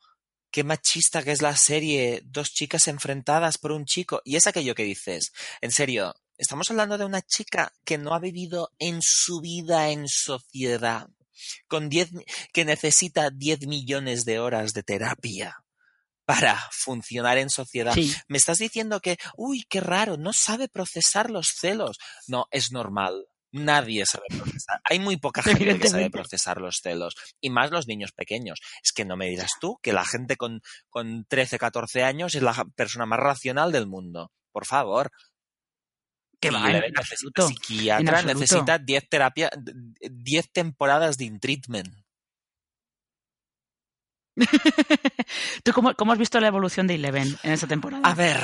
qué 0.51 0.63
machista 0.63 1.23
que 1.23 1.31
es 1.31 1.41
la 1.41 1.57
serie, 1.57 2.21
dos 2.25 2.49
chicas 2.51 2.87
enfrentadas 2.87 3.57
por 3.57 3.71
un 3.71 3.85
chico. 3.85 4.21
Y 4.23 4.35
es 4.35 4.47
aquello 4.47 4.75
que 4.75 4.83
dices, 4.83 5.33
en 5.61 5.71
serio, 5.71 6.13
estamos 6.37 6.69
hablando 6.69 6.97
de 6.97 7.05
una 7.05 7.21
chica 7.21 7.73
que 7.83 7.97
no 7.97 8.13
ha 8.13 8.19
vivido 8.19 8.71
en 8.79 8.99
su 9.01 9.41
vida 9.41 9.89
en 9.89 10.07
sociedad, 10.07 11.07
con 11.67 11.89
diez, 11.89 12.09
que 12.53 12.65
necesita 12.65 13.29
10 13.29 13.67
millones 13.67 14.25
de 14.25 14.39
horas 14.39 14.73
de 14.73 14.83
terapia 14.83 15.64
para 16.25 16.59
funcionar 16.71 17.37
en 17.37 17.49
sociedad. 17.49 17.95
Me 18.27 18.37
estás 18.37 18.57
diciendo 18.57 18.99
que, 18.99 19.17
uy, 19.37 19.63
qué 19.69 19.79
raro, 19.79 20.17
no 20.17 20.33
sabe 20.33 20.67
procesar 20.67 21.29
los 21.29 21.53
celos. 21.59 21.97
No, 22.27 22.47
es 22.51 22.71
normal. 22.71 23.25
Nadie 23.51 24.05
sabe 24.05 24.25
procesar. 24.29 24.81
Hay 24.83 24.99
muy 24.99 25.17
poca 25.17 25.41
gente 25.41 25.79
que 25.79 25.87
sabe 25.87 26.09
procesar 26.09 26.59
los 26.59 26.79
celos. 26.83 27.15
Y 27.39 27.49
más 27.49 27.71
los 27.71 27.87
niños 27.87 28.11
pequeños. 28.11 28.59
Es 28.83 28.91
que 28.91 29.05
no 29.05 29.15
me 29.15 29.29
dirás 29.29 29.51
tú 29.61 29.77
que 29.81 29.93
la 29.93 30.03
gente 30.03 30.35
con, 30.35 30.61
con 30.89 31.25
13, 31.25 31.57
14 31.57 32.03
años 32.03 32.35
es 32.35 32.41
la 32.41 32.65
persona 32.75 33.05
más 33.05 33.19
racional 33.19 33.71
del 33.71 33.87
mundo. 33.87 34.31
Por 34.51 34.65
favor. 34.65 35.11
Que 36.41 36.51
va, 36.51 36.69
en 36.69 36.91
necesita 36.93 37.47
psiquiatra, 37.47 38.21
necesita 38.23 38.77
10 38.77 39.09
terapia, 39.09 39.49
10 39.55 40.51
temporadas 40.51 41.17
de 41.17 41.31
treatment. 41.39 42.04
¿Tú 45.63 45.71
cómo, 45.73 45.93
cómo, 45.95 46.11
has 46.11 46.17
visto 46.17 46.39
la 46.39 46.47
evolución 46.47 46.87
de 46.87 46.95
Eleven 46.95 47.37
en 47.43 47.51
esta 47.53 47.67
temporada? 47.67 48.07
A 48.07 48.13
ver. 48.13 48.41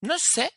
No 0.00 0.14
sé, 0.16 0.50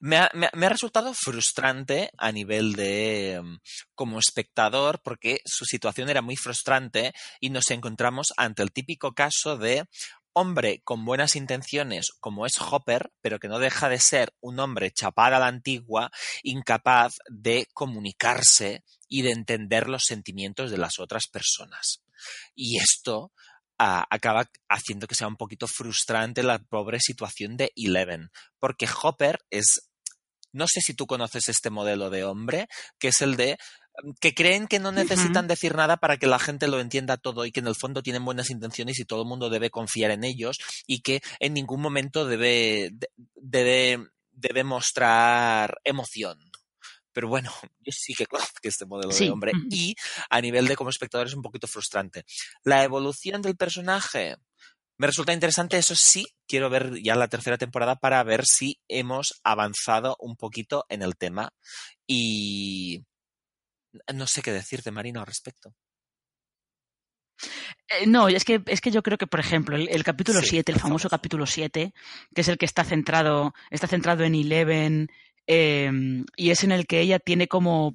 me 0.00 0.16
ha, 0.16 0.30
me, 0.32 0.48
me 0.54 0.66
ha, 0.66 0.70
resultado 0.70 1.12
frustrante 1.14 2.10
a 2.16 2.32
nivel 2.32 2.72
de 2.72 3.40
mm, 3.42 3.58
como 3.94 4.18
espectador 4.18 5.00
porque 5.02 5.40
su 5.44 5.64
situación 5.66 6.08
era 6.08 6.22
muy 6.22 6.36
frustrante 6.36 7.12
y 7.40 7.50
nos 7.50 7.70
encontramos 7.70 8.32
ante 8.36 8.62
el 8.62 8.72
típico 8.72 9.12
caso 9.12 9.58
de 9.58 9.84
hombre 10.32 10.82
con 10.84 11.06
buenas 11.06 11.34
intenciones 11.34 12.12
como 12.20 12.44
es 12.44 12.60
Hopper, 12.60 13.10
pero 13.22 13.38
que 13.38 13.48
no 13.48 13.58
deja 13.58 13.88
de 13.88 13.98
ser 13.98 14.34
un 14.40 14.60
hombre 14.60 14.90
chapado 14.90 15.36
a 15.36 15.38
la 15.38 15.46
antigua, 15.46 16.10
incapaz 16.42 17.14
de 17.28 17.66
comunicarse 17.72 18.84
y 19.08 19.22
de 19.22 19.30
entender 19.30 19.88
los 19.88 20.02
sentimientos 20.04 20.70
de 20.70 20.76
las 20.76 20.98
otras 20.98 21.26
personas. 21.26 22.05
Y 22.54 22.78
esto 22.78 23.32
acaba 23.78 24.50
haciendo 24.68 25.06
que 25.06 25.14
sea 25.14 25.28
un 25.28 25.36
poquito 25.36 25.66
frustrante 25.66 26.42
la 26.42 26.58
pobre 26.58 26.98
situación 27.00 27.56
de 27.56 27.72
Eleven, 27.76 28.30
porque 28.58 28.88
Hopper 29.02 29.40
es, 29.50 29.90
no 30.52 30.66
sé 30.66 30.80
si 30.80 30.94
tú 30.94 31.06
conoces 31.06 31.48
este 31.48 31.70
modelo 31.70 32.10
de 32.10 32.24
hombre, 32.24 32.68
que 32.98 33.08
es 33.08 33.20
el 33.20 33.36
de 33.36 33.58
mm, 34.02 34.12
que 34.20 34.34
creen 34.34 34.66
que 34.66 34.78
no 34.78 34.92
necesitan 34.92 35.44
uh 35.44 35.46
-huh. 35.46 35.48
decir 35.48 35.74
nada 35.74 35.98
para 35.98 36.16
que 36.16 36.26
la 36.26 36.38
gente 36.38 36.68
lo 36.68 36.80
entienda 36.80 37.18
todo 37.18 37.44
y 37.44 37.52
que 37.52 37.60
en 37.60 37.66
el 37.66 37.76
fondo 37.76 38.02
tienen 38.02 38.24
buenas 38.24 38.50
intenciones 38.50 38.98
y 38.98 39.04
todo 39.04 39.22
el 39.22 39.28
mundo 39.28 39.50
debe 39.50 39.70
confiar 39.70 40.10
en 40.10 40.24
ellos 40.24 40.56
y 40.86 41.00
que 41.00 41.20
en 41.40 41.52
ningún 41.54 41.82
momento 41.82 42.26
debe, 42.26 42.92
debe, 43.34 43.98
debe 44.32 44.64
mostrar 44.64 45.78
emoción. 45.84 46.38
Pero 47.16 47.28
bueno, 47.28 47.50
yo 47.80 47.92
sí 47.92 48.12
que 48.12 48.26
conozco 48.26 48.58
este 48.62 48.84
modelo 48.84 49.10
sí. 49.10 49.24
de 49.24 49.30
hombre. 49.30 49.52
Y 49.70 49.96
a 50.28 50.38
nivel 50.42 50.68
de 50.68 50.76
como 50.76 50.90
espectador 50.90 51.26
es 51.26 51.32
un 51.32 51.40
poquito 51.40 51.66
frustrante. 51.66 52.26
La 52.62 52.84
evolución 52.84 53.40
del 53.40 53.56
personaje 53.56 54.36
me 54.98 55.06
resulta 55.06 55.32
interesante, 55.32 55.78
eso 55.78 55.94
sí, 55.94 56.26
quiero 56.46 56.68
ver 56.68 57.00
ya 57.02 57.14
la 57.14 57.28
tercera 57.28 57.56
temporada 57.56 57.96
para 57.96 58.22
ver 58.22 58.44
si 58.44 58.78
hemos 58.86 59.40
avanzado 59.44 60.16
un 60.20 60.36
poquito 60.36 60.84
en 60.90 61.00
el 61.00 61.16
tema. 61.16 61.54
Y 62.06 63.02
no 64.12 64.26
sé 64.26 64.42
qué 64.42 64.52
decirte, 64.52 64.90
Marina, 64.90 65.20
al 65.20 65.26
respecto. 65.26 65.74
Eh, 67.88 68.06
no, 68.06 68.28
es 68.28 68.44
que, 68.44 68.62
es 68.66 68.82
que 68.82 68.90
yo 68.90 69.02
creo 69.02 69.16
que, 69.16 69.26
por 69.26 69.40
ejemplo, 69.40 69.76
el, 69.76 69.88
el 69.88 70.04
capítulo 70.04 70.42
7, 70.42 70.70
sí, 70.70 70.76
el 70.76 70.80
famoso 70.82 71.08
capítulo 71.08 71.46
7, 71.46 71.94
que 72.34 72.40
es 72.42 72.48
el 72.48 72.58
que 72.58 72.66
está 72.66 72.84
centrado, 72.84 73.54
está 73.70 73.86
centrado 73.86 74.24
en 74.24 74.34
Eleven, 74.34 75.08
eh, 75.46 75.90
y 76.36 76.50
es 76.50 76.64
en 76.64 76.72
el 76.72 76.86
que 76.86 77.00
ella 77.00 77.18
tiene 77.18 77.48
como, 77.48 77.94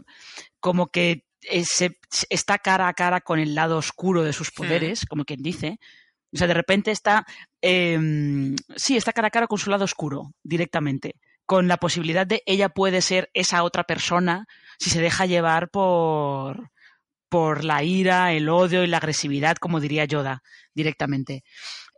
como 0.60 0.88
que 0.88 1.26
se, 1.64 1.97
está 2.30 2.60
cara 2.60 2.88
a 2.88 2.93
cara 2.93 3.22
con 3.22 3.39
el 3.39 3.56
lado 3.56 3.78
oscuro 3.78 4.24
de 4.24 4.34
sus 4.34 4.52
poderes, 4.52 5.04
mm. 5.04 5.08
como 5.08 5.26
quien 5.26 5.41
dice. 5.41 5.80
O 6.34 6.38
sea, 6.38 6.47
de 6.47 6.54
repente 6.54 6.91
está, 6.91 7.26
eh, 7.62 7.99
sí, 8.76 8.95
está 8.95 9.12
cara 9.14 9.28
a 9.28 9.32
cara 9.32 9.47
con 9.47 9.58
su 9.58 9.70
lado 9.70 9.84
oscuro 9.84 10.34
directamente, 10.43 11.16
con 11.45 11.68
la 11.68 11.78
posibilidad 11.78 12.26
de 12.26 12.41
ella 12.45 12.70
puede 12.70 13.02
ser 13.02 13.30
esa 13.34 13.64
otra 13.64 13.84
persona 13.84 14.47
si 14.80 14.89
se 14.89 15.02
deja 15.02 15.26
llevar 15.26 15.70
por, 15.70 16.72
por 17.28 17.64
la 17.66 17.84
ira, 17.84 18.34
el 18.34 18.49
odio 18.49 18.84
y 18.84 18.88
la 18.88 18.97
agresividad, 18.97 19.58
como 19.58 19.80
diría 19.80 20.06
Yoda 20.06 20.41
directamente. 20.74 21.43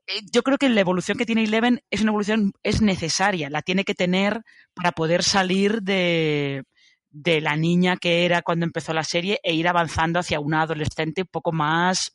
Eh, 0.08 0.22
yo 0.32 0.43
creo 0.43 0.58
que 0.58 0.70
la 0.70 0.82
evolución 0.82 1.18
que 1.18 1.26
tiene 1.26 1.43
Eleven 1.43 1.82
es 1.89 2.01
una 2.01 2.12
evolución 2.12 2.54
es 2.64 2.82
necesaria, 2.82 3.49
la 3.49 3.62
tiene 3.62 3.84
que 3.86 3.95
tener 3.95 4.41
para 4.74 4.91
poder 4.91 5.24
salir 5.24 5.82
de, 5.82 6.64
de 7.10 7.41
la 7.41 7.56
niña 7.56 7.95
que 7.97 8.26
era 8.26 8.41
cuando 8.41 8.66
empezó 8.66 8.93
la 8.93 9.04
serie 9.04 9.39
e 9.43 9.54
ir 9.54 9.68
avanzando 9.68 10.20
hacia 10.20 10.39
una 10.39 10.64
adolescente 10.64 11.22
un 11.22 11.28
poco 11.28 11.51
más, 11.51 12.12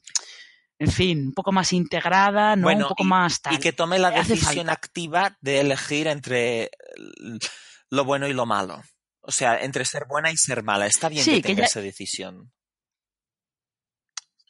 en 0.79 0.91
fin, 0.91 1.29
un 1.29 1.33
poco 1.33 1.53
más 1.53 1.73
integrada, 1.73 2.57
¿no? 2.57 2.65
Bueno, 2.65 2.85
un 2.85 2.89
poco 2.91 3.05
y, 3.05 3.07
más 3.07 3.41
tal. 3.41 3.55
Y 3.55 3.59
que 3.59 3.73
tome 3.73 3.99
la 3.99 4.11
decisión 4.11 4.69
activa 4.69 5.37
de 5.41 5.61
elegir 5.61 6.09
entre 6.09 6.71
lo 7.91 8.05
bueno 8.05 8.29
y 8.29 8.33
lo 8.33 8.45
malo. 8.45 8.83
O 9.21 9.33
sea, 9.33 9.61
entre 9.61 9.85
ser 9.85 10.05
buena 10.09 10.31
y 10.31 10.37
ser 10.37 10.63
mala. 10.63 10.87
Está 10.87 11.09
bien 11.09 11.25
sí, 11.25 11.33
que 11.33 11.43
tenga 11.43 11.47
que 11.47 11.61
ella... 11.61 11.67
esa 11.67 11.81
decisión 11.81 12.53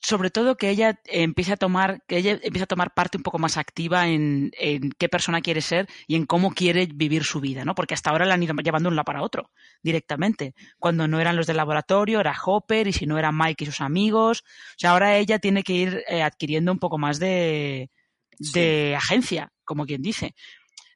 sobre 0.01 0.31
todo 0.31 0.57
que 0.57 0.71
ella 0.71 1.01
empiece 1.07 1.53
a 1.53 1.57
tomar, 1.57 2.03
que 2.07 2.19
ella 2.19 2.33
empiece 2.43 2.65
a 2.65 2.67
tomar 2.67 2.95
parte 2.95 3.17
un 3.17 3.23
poco 3.23 3.39
más 3.39 3.57
activa 3.57 4.09
en, 4.09 4.53
en, 4.59 4.91
qué 4.93 5.09
persona 5.09 5.41
quiere 5.41 5.61
ser 5.61 5.89
y 6.07 6.15
en 6.15 6.27
cómo 6.27 6.53
quiere 6.53 6.87
vivir 6.87 7.25
su 7.25 7.41
vida, 7.41 7.65
¿no? 7.65 7.75
Porque 7.75 7.95
hasta 7.95 8.11
ahora 8.11 8.25
la 8.25 8.35
han 8.35 8.43
ido 8.43 8.55
llevando 8.55 8.89
de 8.89 8.93
un 8.93 8.97
lado 8.97 9.05
para 9.05 9.23
otro, 9.23 9.51
directamente. 9.83 10.55
Cuando 10.79 11.09
no 11.09 11.21
eran 11.21 11.37
los 11.37 11.47
del 11.47 11.57
laboratorio, 11.57 12.21
era 12.21 12.37
Hopper, 12.45 12.87
y 12.87 12.93
si 12.93 13.07
no 13.07 13.19
era 13.19 13.33
Mike 13.33 13.65
y 13.65 13.67
sus 13.67 13.81
amigos. 13.81 14.45
O 14.47 14.79
sea, 14.79 14.91
ahora 14.91 15.17
ella 15.17 15.39
tiene 15.39 15.63
que 15.63 15.73
ir 15.73 16.05
eh, 16.09 16.23
adquiriendo 16.23 16.71
un 16.73 16.79
poco 16.79 16.99
más 16.99 17.19
de, 17.19 17.91
de 18.39 18.91
sí. 18.91 18.95
agencia, 18.95 19.53
como 19.65 19.85
quien 19.85 20.03
dice. 20.03 20.35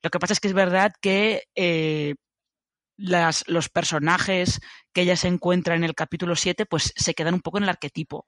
Lo 0.03 0.11
que 0.11 0.19
pasa 0.19 0.33
es 0.33 0.41
que 0.41 0.49
es 0.49 0.55
verdad 0.55 0.93
que 1.01 1.45
eh, 1.55 2.15
las, 2.97 3.45
los 3.49 3.69
personajes 3.69 4.61
que 4.93 5.03
ella 5.03 5.17
se 5.17 5.29
encuentra 5.29 5.75
en 5.75 5.85
el 5.85 5.95
capítulo 5.95 6.37
7, 6.37 6.67
pues 6.67 6.93
se 6.97 7.15
quedan 7.15 7.35
un 7.35 7.41
poco 7.41 7.59
en 7.59 7.65
el 7.65 7.71
arquetipo 7.71 8.27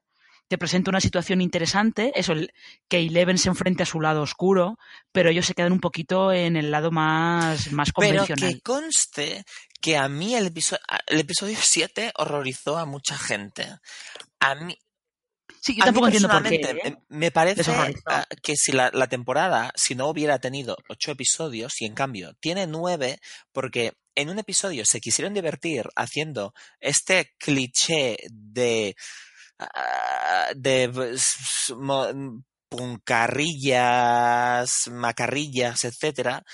te 0.49 0.59
presenta 0.59 0.91
una 0.91 1.01
situación 1.01 1.41
interesante, 1.41 2.13
eso, 2.15 2.33
el, 2.33 2.53
que 2.89 2.99
Eleven 2.99 3.39
se 3.39 3.49
enfrente 3.49 3.83
a 3.83 3.87
su 3.87 4.01
lado 4.01 4.23
oscuro, 4.23 4.79
pero 5.13 5.31
ellos 5.31 5.47
se 5.47 5.55
quedan 5.55 5.73
un 5.73 5.81
poquito 5.81 6.33
en 6.33 6.57
el 6.57 6.71
lado 6.71 6.91
más, 6.91 7.73
más 7.73 7.93
convencional. 7.93 8.39
Pero 8.39 8.53
que 8.53 8.61
conste 8.61 9.45
que 9.81 9.97
a 9.97 10.09
mí 10.09 10.35
el 10.35 10.47
episodio, 10.47 10.83
el 11.07 11.21
episodio 11.21 11.57
7 11.61 12.13
horrorizó 12.17 12.77
a 12.77 12.85
mucha 12.85 13.17
gente. 13.17 13.67
A 14.41 14.55
mí, 14.55 14.77
Sí, 15.61 15.75
yo 15.77 15.85
tampoco 15.85 16.09
entiendo 16.09 16.29
por 16.29 16.43
qué. 16.43 16.57
¿eh? 16.57 16.97
Me 17.09 17.31
parece 17.31 17.63
ah, 18.07 18.27
que 18.43 18.55
si 18.55 18.73
la, 18.73 18.91
la, 18.93 19.07
temporada, 19.07 19.73
si 19.75 19.95
no 19.95 20.09
hubiera 20.09 20.39
tenido 20.39 20.77
ocho 20.91 21.13
episodios, 21.13 21.81
y 21.81 21.87
en 21.87 21.95
cambio 21.95 22.35
tiene 22.39 22.67
nueve, 22.67 23.19
porque 23.51 23.95
en 24.15 24.29
un 24.29 24.39
episodio 24.39 24.85
se 24.85 25.01
quisieron 25.01 25.33
divertir 25.33 25.89
haciendo 25.97 26.53
este 26.81 27.35
cliché 27.39 28.19
de 28.31 28.95
ah, 29.59 30.49
de 30.57 30.89
puncarrillas, 32.69 34.89
macarrillas, 34.91 35.85
etcétera, 35.85 36.45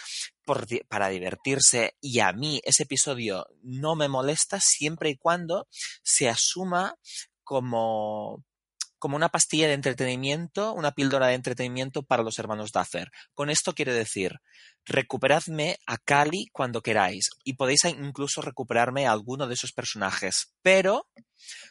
para 0.88 1.08
divertirse. 1.08 1.94
Y 2.00 2.20
a 2.20 2.32
mí 2.32 2.60
ese 2.64 2.84
episodio 2.84 3.46
no 3.62 3.96
me 3.96 4.08
molesta 4.08 4.58
siempre 4.60 5.10
y 5.10 5.16
cuando 5.16 5.66
se 6.02 6.28
asuma 6.28 6.94
como 7.44 8.44
como 9.00 9.16
una 9.16 9.30
pastilla 9.30 9.66
de 9.66 9.72
entretenimiento, 9.72 10.72
una 10.72 10.92
píldora 10.92 11.26
de 11.26 11.34
entretenimiento 11.34 12.04
para 12.04 12.22
los 12.22 12.38
hermanos 12.38 12.70
Duffer. 12.70 13.10
Con 13.34 13.50
esto 13.50 13.74
quiero 13.74 13.92
decir, 13.92 14.36
recuperadme 14.84 15.78
a 15.86 15.98
Cali 15.98 16.46
cuando 16.52 16.82
queráis 16.82 17.30
y 17.42 17.54
podéis 17.54 17.84
incluso 17.86 18.42
recuperarme 18.42 19.06
a 19.06 19.12
alguno 19.12 19.48
de 19.48 19.54
esos 19.54 19.72
personajes, 19.72 20.54
pero 20.62 21.08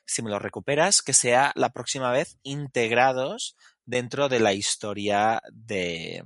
si 0.05 0.21
me 0.21 0.31
lo 0.31 0.39
recuperas, 0.39 1.01
que 1.01 1.13
sea 1.13 1.53
la 1.55 1.69
próxima 1.69 2.11
vez 2.11 2.37
integrados 2.43 3.55
dentro 3.85 4.27
de 4.27 4.39
la 4.39 4.53
historia 4.53 5.41
de, 5.51 6.23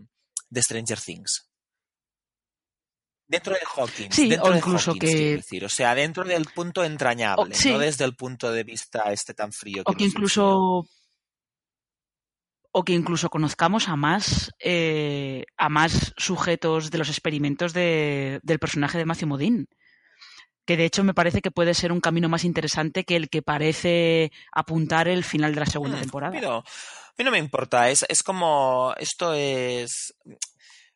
de 0.49 0.61
Stranger 0.61 0.99
Things. 0.99 1.52
Dentro 3.27 3.53
de 3.53 3.61
Hawkins. 3.75 4.15
Sí, 4.15 4.29
dentro 4.29 4.51
o 4.51 4.55
incluso 4.55 4.93
que... 4.95 5.37
Decir. 5.37 5.65
O 5.65 5.69
sea, 5.69 5.95
dentro 5.95 6.23
del 6.23 6.45
punto 6.45 6.83
entrañable, 6.83 7.55
no 7.65 7.79
desde 7.79 8.05
el 8.05 8.15
punto 8.15 8.51
de 8.51 8.63
vista 8.63 9.11
este 9.11 9.33
tan 9.33 9.51
frío. 9.51 9.83
Que 9.83 9.91
o 9.91 9.95
que 9.95 10.03
incluso... 10.05 10.87
O 12.75 12.83
que 12.83 12.93
incluso 12.93 13.29
conozcamos 13.29 13.87
a 13.87 13.95
más, 13.95 14.51
eh, 14.59 15.45
a 15.57 15.69
más 15.69 16.11
sujetos 16.17 16.89
de 16.89 16.97
los 16.97 17.09
experimentos 17.09 17.71
de, 17.71 18.39
del 18.41 18.57
personaje 18.57 18.97
de 18.97 19.05
Matthew 19.05 19.27
Modine 19.27 19.65
que 20.65 20.77
de 20.77 20.85
hecho 20.85 21.03
me 21.03 21.13
parece 21.13 21.41
que 21.41 21.51
puede 21.51 21.73
ser 21.73 21.91
un 21.91 21.99
camino 21.99 22.29
más 22.29 22.43
interesante 22.43 23.03
que 23.03 23.15
el 23.15 23.29
que 23.29 23.41
parece 23.41 24.31
apuntar 24.51 25.07
el 25.07 25.23
final 25.23 25.53
de 25.53 25.59
la 25.59 25.65
segunda 25.65 25.97
hmm, 25.97 26.01
temporada. 26.01 26.33
Pero 26.33 26.57
a 26.57 26.63
mí 27.17 27.23
no 27.23 27.31
me 27.31 27.37
importa, 27.37 27.89
es, 27.89 28.05
es 28.07 28.23
como, 28.23 28.93
esto 28.97 29.33
es, 29.33 30.15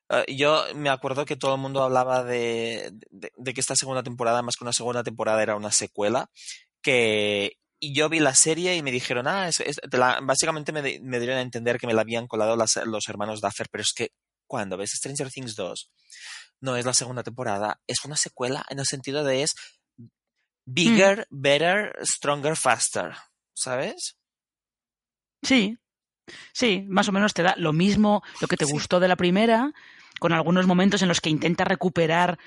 eh, 0.09 0.35
yo 0.35 0.63
me 0.75 0.89
acuerdo 0.89 1.25
que 1.25 1.35
todo 1.35 1.55
el 1.55 1.61
mundo 1.61 1.83
hablaba 1.83 2.23
de, 2.23 2.91
de, 3.11 3.53
que 3.53 3.61
esta 3.61 3.75
segunda 3.75 4.03
temporada, 4.03 4.41
más 4.41 4.55
que 4.55 4.63
una 4.63 4.73
segunda 4.73 5.03
temporada, 5.03 5.41
era 5.43 5.55
una 5.55 5.71
secuela. 5.71 6.29
Que, 6.81 7.57
y 7.79 7.93
yo 7.93 8.09
vi 8.09 8.19
la 8.19 8.35
serie 8.35 8.75
y 8.75 8.83
me 8.83 8.91
dijeron, 8.91 9.27
ah, 9.27 9.47
es, 9.47 9.61
básicamente 10.21 10.71
me, 10.71 10.81
me, 11.01 11.19
dieron 11.19 11.37
a 11.37 11.41
entender 11.41 11.77
que 11.77 11.87
me 11.87 11.93
la 11.93 12.01
habían 12.01 12.27
colado 12.27 12.55
las, 12.55 12.77
los 12.85 13.07
hermanos 13.09 13.41
Duffer, 13.41 13.67
pero 13.69 13.81
es 13.81 13.93
que 13.93 14.11
cuando 14.47 14.77
ves 14.77 14.91
Stranger 14.91 15.29
Things 15.29 15.55
2, 15.55 15.91
no 16.61 16.77
es 16.77 16.85
la 16.85 16.93
segunda 16.93 17.23
temporada, 17.23 17.81
es 17.85 18.03
una 18.05 18.15
secuela 18.15 18.65
en 18.69 18.79
el 18.79 18.85
sentido 18.85 19.23
de 19.23 19.43
es 19.43 19.53
bigger, 20.65 21.27
mm. 21.29 21.41
better, 21.41 21.95
stronger, 22.03 22.55
faster, 22.55 23.15
¿sabes? 23.53 24.17
Sí, 25.43 25.77
sí, 26.53 26.85
más 26.87 27.07
o 27.09 27.11
menos 27.11 27.33
te 27.33 27.43
da 27.43 27.55
lo 27.57 27.73
mismo, 27.73 28.23
lo 28.41 28.47
que 28.47 28.57
te 28.57 28.65
gustó 28.65 28.99
de 28.99 29.07
la 29.07 29.15
primera, 29.15 29.71
con 30.19 30.33
algunos 30.33 30.67
momentos 30.67 31.01
en 31.01 31.07
los 31.07 31.21
que 31.21 31.29
intenta 31.29 31.63
recuperar 31.63 32.37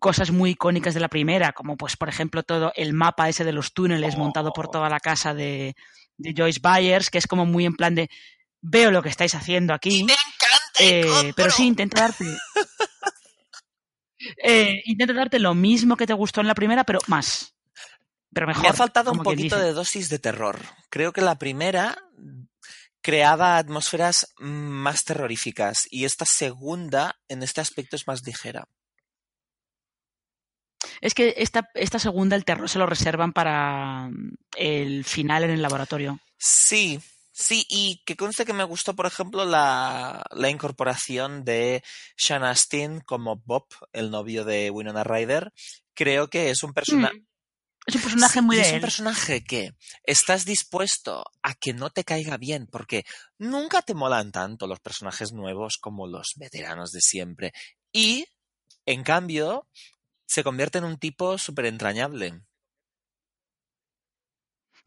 cosas 0.00 0.30
muy 0.30 0.50
icónicas 0.50 0.94
de 0.94 1.00
la 1.00 1.08
primera, 1.08 1.52
como 1.52 1.76
pues 1.76 1.96
por 1.96 2.08
ejemplo 2.08 2.42
todo 2.42 2.72
el 2.76 2.92
mapa 2.92 3.28
ese 3.28 3.44
de 3.44 3.52
los 3.52 3.72
túneles 3.72 4.16
montado 4.16 4.52
por 4.52 4.68
toda 4.68 4.88
la 4.88 5.00
casa 5.00 5.34
de, 5.34 5.74
Joyce 6.18 6.60
Byers, 6.62 7.10
que 7.10 7.18
es 7.18 7.26
como 7.26 7.46
muy 7.46 7.66
en 7.66 7.74
plan 7.74 7.94
de 7.94 8.08
veo 8.60 8.90
lo 8.90 9.02
que 9.02 9.08
estáis 9.08 9.34
haciendo 9.34 9.74
aquí. 9.74 10.06
Eh, 10.78 11.32
pero 11.36 11.50
sí, 11.50 11.66
intenta 11.66 12.02
darte. 12.02 12.24
Eh, 14.44 14.82
intenta 14.84 15.14
darte 15.14 15.40
lo 15.40 15.52
mismo 15.52 15.96
que 15.96 16.06
te 16.06 16.12
gustó 16.12 16.40
en 16.40 16.46
la 16.46 16.54
primera, 16.54 16.84
pero 16.84 17.00
más. 17.08 17.56
Pero 18.32 18.46
mejor. 18.46 18.62
Me 18.62 18.68
ha 18.68 18.72
faltado 18.72 19.10
un 19.10 19.18
poquito 19.18 19.58
de 19.58 19.72
dosis 19.72 20.08
de 20.10 20.20
terror. 20.20 20.60
Creo 20.90 21.12
que 21.12 21.22
la 21.22 21.40
primera 21.40 21.98
creaba 23.02 23.58
atmósferas 23.58 24.32
más 24.38 25.04
terroríficas 25.04 25.86
y 25.90 26.04
esta 26.04 26.24
segunda 26.24 27.20
en 27.28 27.42
este 27.42 27.60
aspecto 27.60 27.96
es 27.96 28.06
más 28.06 28.24
ligera. 28.24 28.68
Es 31.00 31.14
que 31.14 31.34
esta, 31.36 31.68
esta 31.74 31.98
segunda 31.98 32.36
el 32.36 32.44
terror 32.44 32.68
se 32.68 32.78
lo 32.78 32.86
reservan 32.86 33.32
para 33.32 34.08
mm, 34.08 34.36
el 34.56 35.04
final 35.04 35.44
en 35.44 35.50
el 35.50 35.62
laboratorio. 35.62 36.20
Sí, 36.38 37.00
sí, 37.32 37.66
y 37.68 38.02
que 38.04 38.16
conste 38.16 38.44
que 38.44 38.52
me 38.52 38.64
gustó, 38.64 38.94
por 38.94 39.06
ejemplo, 39.06 39.44
la, 39.44 40.24
la 40.30 40.48
incorporación 40.48 41.44
de 41.44 41.82
Sean 42.16 42.44
Astin 42.44 43.00
como 43.00 43.36
Bob, 43.44 43.66
el 43.92 44.10
novio 44.10 44.44
de 44.44 44.70
Winona 44.70 45.04
Ryder. 45.04 45.52
Creo 45.94 46.28
que 46.28 46.50
es 46.50 46.62
un 46.62 46.72
personaje. 46.72 47.18
Mm. 47.18 47.31
Es 47.86 47.96
un 47.96 48.02
personaje 48.02 48.42
muy 48.42 48.58
Es 48.58 48.72
un 48.72 48.80
personaje 48.80 49.44
que 49.44 49.74
estás 50.04 50.44
dispuesto 50.44 51.24
a 51.42 51.54
que 51.54 51.72
no 51.72 51.90
te 51.90 52.04
caiga 52.04 52.36
bien, 52.36 52.66
porque 52.66 53.04
nunca 53.38 53.82
te 53.82 53.94
molan 53.94 54.30
tanto 54.30 54.66
los 54.66 54.80
personajes 54.80 55.32
nuevos 55.32 55.78
como 55.78 56.06
los 56.06 56.34
veteranos 56.36 56.92
de 56.92 57.00
siempre. 57.00 57.52
Y, 57.92 58.26
en 58.86 59.02
cambio, 59.02 59.66
se 60.26 60.44
convierte 60.44 60.78
en 60.78 60.84
un 60.84 60.98
tipo 60.98 61.38
súper 61.38 61.66
entrañable. 61.66 62.42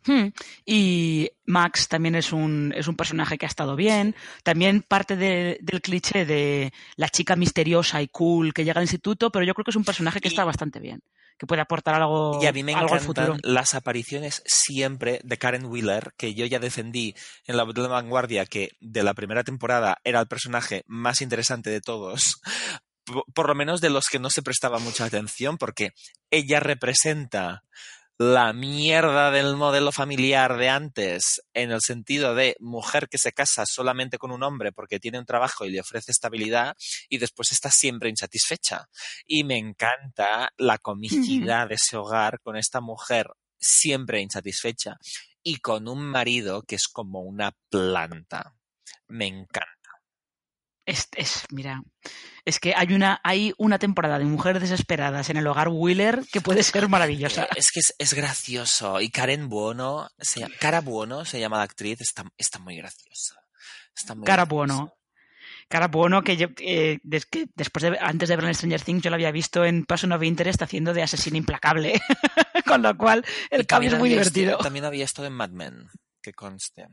Hmm. 0.05 0.27
Y 0.65 1.31
Max 1.45 1.87
también 1.87 2.15
es 2.15 2.31
un, 2.31 2.73
es 2.75 2.87
un 2.87 2.95
personaje 2.95 3.37
que 3.37 3.45
ha 3.45 3.49
estado 3.49 3.75
bien. 3.75 4.15
También 4.43 4.83
parte 4.83 5.15
del 5.15 5.81
cliché 5.81 6.25
de 6.25 6.71
la 6.95 7.09
chica 7.09 7.35
misteriosa 7.35 8.01
y 8.01 8.07
cool 8.07 8.53
que 8.53 8.63
llega 8.63 8.79
al 8.79 8.83
instituto, 8.83 9.31
pero 9.31 9.45
yo 9.45 9.53
creo 9.53 9.65
que 9.65 9.71
es 9.71 9.77
un 9.77 9.85
personaje 9.85 10.21
que 10.21 10.27
está 10.27 10.45
bastante 10.45 10.79
bien, 10.79 11.01
que 11.38 11.47
puede 11.47 11.61
aportar 11.61 11.95
algo, 11.95 12.39
y 12.41 12.45
a 12.45 12.53
mí 12.53 12.63
me 12.63 12.73
algo 12.73 12.93
al 12.93 13.01
futuro. 13.01 13.36
las 13.43 13.73
apariciones 13.73 14.41
siempre 14.45 15.19
de 15.23 15.38
Karen 15.38 15.65
Wheeler, 15.65 16.13
que 16.17 16.33
yo 16.33 16.45
ya 16.45 16.59
defendí 16.59 17.15
en 17.45 17.57
la 17.57 17.65
de 17.65 17.88
vanguardia 17.88 18.45
que 18.45 18.71
de 18.79 19.03
la 19.03 19.13
primera 19.13 19.43
temporada 19.43 19.97
era 20.03 20.19
el 20.19 20.27
personaje 20.27 20.83
más 20.88 21.21
interesante 21.21 21.69
de 21.69 21.81
todos, 21.81 22.41
por 23.33 23.47
lo 23.47 23.55
menos 23.55 23.81
de 23.81 23.89
los 23.89 24.05
que 24.05 24.19
no 24.19 24.29
se 24.29 24.41
prestaba 24.41 24.79
mucha 24.79 25.05
atención, 25.05 25.57
porque 25.57 25.91
ella 26.31 26.59
representa 26.59 27.63
la 28.18 28.53
mierda 28.53 29.30
del 29.30 29.57
modelo 29.57 29.91
familiar 29.91 30.57
de 30.57 30.70
antes, 30.70 31.41
en 31.53 31.72
el 31.72 31.82
sentido 31.82 32.34
de 32.34 32.55
mujer 32.59 33.09
que 33.09 33.18
se 33.18 33.34
casa 33.34 33.66
solamente 33.66 34.18
con 34.18 34.32
un 34.32 34.43
hombre 34.43 34.72
porque 34.72 34.99
tiene 34.99 35.20
un 35.20 35.26
trabajo 35.26 35.66
y 35.66 35.72
le 35.72 35.82
ofrece 35.82 36.11
estabilidad 36.11 36.76
y 37.09 37.18
después 37.18 37.51
está 37.51 37.72
siempre 37.72 38.09
insatisfecha. 38.09 38.86
Y 39.26 39.43
me 39.43 39.57
encanta 39.57 40.49
la 40.57 40.78
comicidad 40.78 41.68
de 41.68 41.76
ese 41.76 41.97
hogar 41.97 42.39
con 42.41 42.55
esta 42.55 42.80
mujer 42.80 43.28
siempre 43.59 44.22
insatisfecha 44.22 44.97
y 45.43 45.57
con 45.57 45.88
un 45.88 46.05
marido 46.05 46.63
que 46.63 46.76
es 46.76 46.88
como 46.88 47.22
una 47.22 47.51
planta. 47.70 48.55
Me 49.07 49.28
encanta. 49.28 49.74
Es, 50.86 51.07
es, 51.15 51.45
mira, 51.49 51.81
es 52.45 52.59
que 52.59 52.75
hay 52.75 52.93
una, 52.93 53.19
hay 53.23 53.53
una 53.57 53.79
temporada 53.79 54.19
de 54.19 54.25
mujeres 54.25 54.61
desesperadas 54.61 55.29
en 55.31 55.38
el 55.38 55.47
hogar 55.47 55.69
Wheeler 55.69 56.21
que 56.31 56.41
puede 56.41 56.61
ser 56.61 56.88
maravillosa. 56.88 57.47
Es 57.55 57.71
que 57.71 57.79
es, 57.97 58.13
gracioso. 58.13 59.01
Y 59.01 59.09
Karen 59.09 59.49
Buono, 59.49 60.09
se 60.19 60.47
Cara 60.59 60.81
Buono 60.81 61.25
se 61.25 61.39
llama 61.39 61.57
la 61.57 61.63
actriz, 61.63 62.01
está, 62.01 62.23
está 62.38 62.59
muy 62.59 62.75
graciosa. 62.75 63.36
Está 63.95 64.13
muy 64.13 64.25
Cara 64.25 64.45
Buono. 64.45 64.93
Cara 65.67 65.88
Buono, 65.88 66.23
que, 66.23 66.38
yo, 66.38 66.49
eh, 66.59 66.99
después 67.01 67.81
de, 67.81 67.97
antes 67.99 68.29
de 68.29 68.36
ver 68.36 68.53
Stranger 68.53 68.81
Things, 68.81 69.01
yo 69.01 69.09
la 69.09 69.15
había 69.15 69.31
visto 69.31 69.65
en 69.65 69.86
Person 69.86 70.11
of 70.11 70.21
Interest 70.21 70.61
haciendo 70.61 70.93
de 70.93 71.01
asesino 71.01 71.38
implacable. 71.38 71.99
Con 72.67 72.83
lo 72.83 72.95
cual, 72.95 73.25
el 73.49 73.65
cambio 73.65 73.91
es 73.91 73.97
muy 73.97 74.09
divertido. 74.09 74.59
también 74.59 74.86
había 74.86 75.05
estado 75.05 75.27
en 75.27 75.33
Mad 75.33 75.49
Men, 75.49 75.88
que 76.21 76.33
conste. 76.33 76.88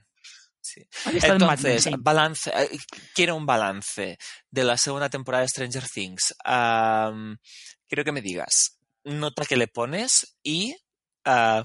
Entonces, 1.06 1.88
balance, 1.98 2.50
eh, 2.54 2.78
quiero 3.14 3.36
un 3.36 3.46
balance 3.46 4.18
de 4.50 4.64
la 4.64 4.76
segunda 4.76 5.08
temporada 5.08 5.42
de 5.42 5.48
Stranger 5.48 5.88
Things. 5.88 6.34
quiero 6.44 8.04
que 8.04 8.12
me 8.12 8.22
digas, 8.22 8.78
nota 9.04 9.44
que 9.44 9.56
le 9.56 9.68
pones 9.68 10.38
y 10.42 10.76
ah, 11.24 11.64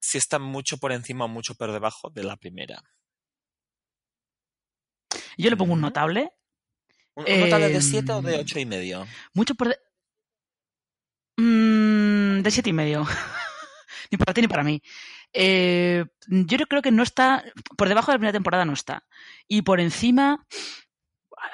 si 0.00 0.18
está 0.18 0.38
mucho 0.38 0.78
por 0.78 0.92
encima 0.92 1.26
o 1.26 1.28
mucho 1.28 1.54
por 1.54 1.72
debajo 1.72 2.10
de 2.10 2.24
la 2.24 2.36
primera. 2.36 2.82
Yo 5.36 5.50
le 5.50 5.56
pongo 5.56 5.74
un 5.74 5.80
notable. 5.80 6.30
¿Un, 7.14 7.24
notable 7.40 7.68
de 7.68 7.82
7 7.82 8.12
o 8.12 8.22
de 8.22 8.38
8 8.38 8.58
em, 8.58 8.62
y 8.62 8.66
medio? 8.66 9.06
Mucho 9.34 9.54
por... 9.54 9.68
Mm, 11.36 12.42
de 12.42 12.50
7 12.50 12.70
y 12.70 12.72
medio. 12.72 13.06
ni 14.10 14.18
para 14.18 14.34
ti 14.34 14.40
ni 14.40 14.48
para 14.48 14.64
mí. 14.64 14.80
Eh, 15.32 16.04
yo 16.26 16.58
creo 16.66 16.82
que 16.82 16.90
no 16.90 17.02
está, 17.02 17.44
por 17.76 17.88
debajo 17.88 18.10
de 18.10 18.14
la 18.14 18.18
primera 18.18 18.32
temporada 18.32 18.64
no 18.64 18.72
está. 18.72 19.04
Y 19.46 19.62
por 19.62 19.80
encima, 19.80 20.46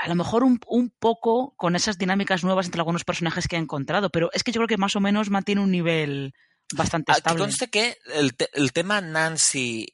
a 0.00 0.08
lo 0.08 0.14
mejor 0.14 0.44
un, 0.44 0.58
poco 0.98 1.54
con 1.56 1.76
esas 1.76 1.98
dinámicas 1.98 2.44
nuevas 2.44 2.66
entre 2.66 2.80
algunos 2.80 3.04
personajes 3.04 3.48
que 3.48 3.56
ha 3.56 3.60
encontrado, 3.60 4.10
pero 4.10 4.30
es 4.32 4.42
que 4.42 4.52
yo 4.52 4.60
creo 4.60 4.68
que 4.68 4.76
más 4.76 4.96
o 4.96 5.00
menos 5.00 5.30
mantiene 5.30 5.60
un 5.60 5.70
nivel 5.70 6.34
bastante 6.74 7.12
estable. 7.12 7.40
conste 7.40 7.68
que 7.68 7.98
el, 8.14 8.34
el 8.52 8.72
tema 8.72 9.00
Nancy 9.00 9.86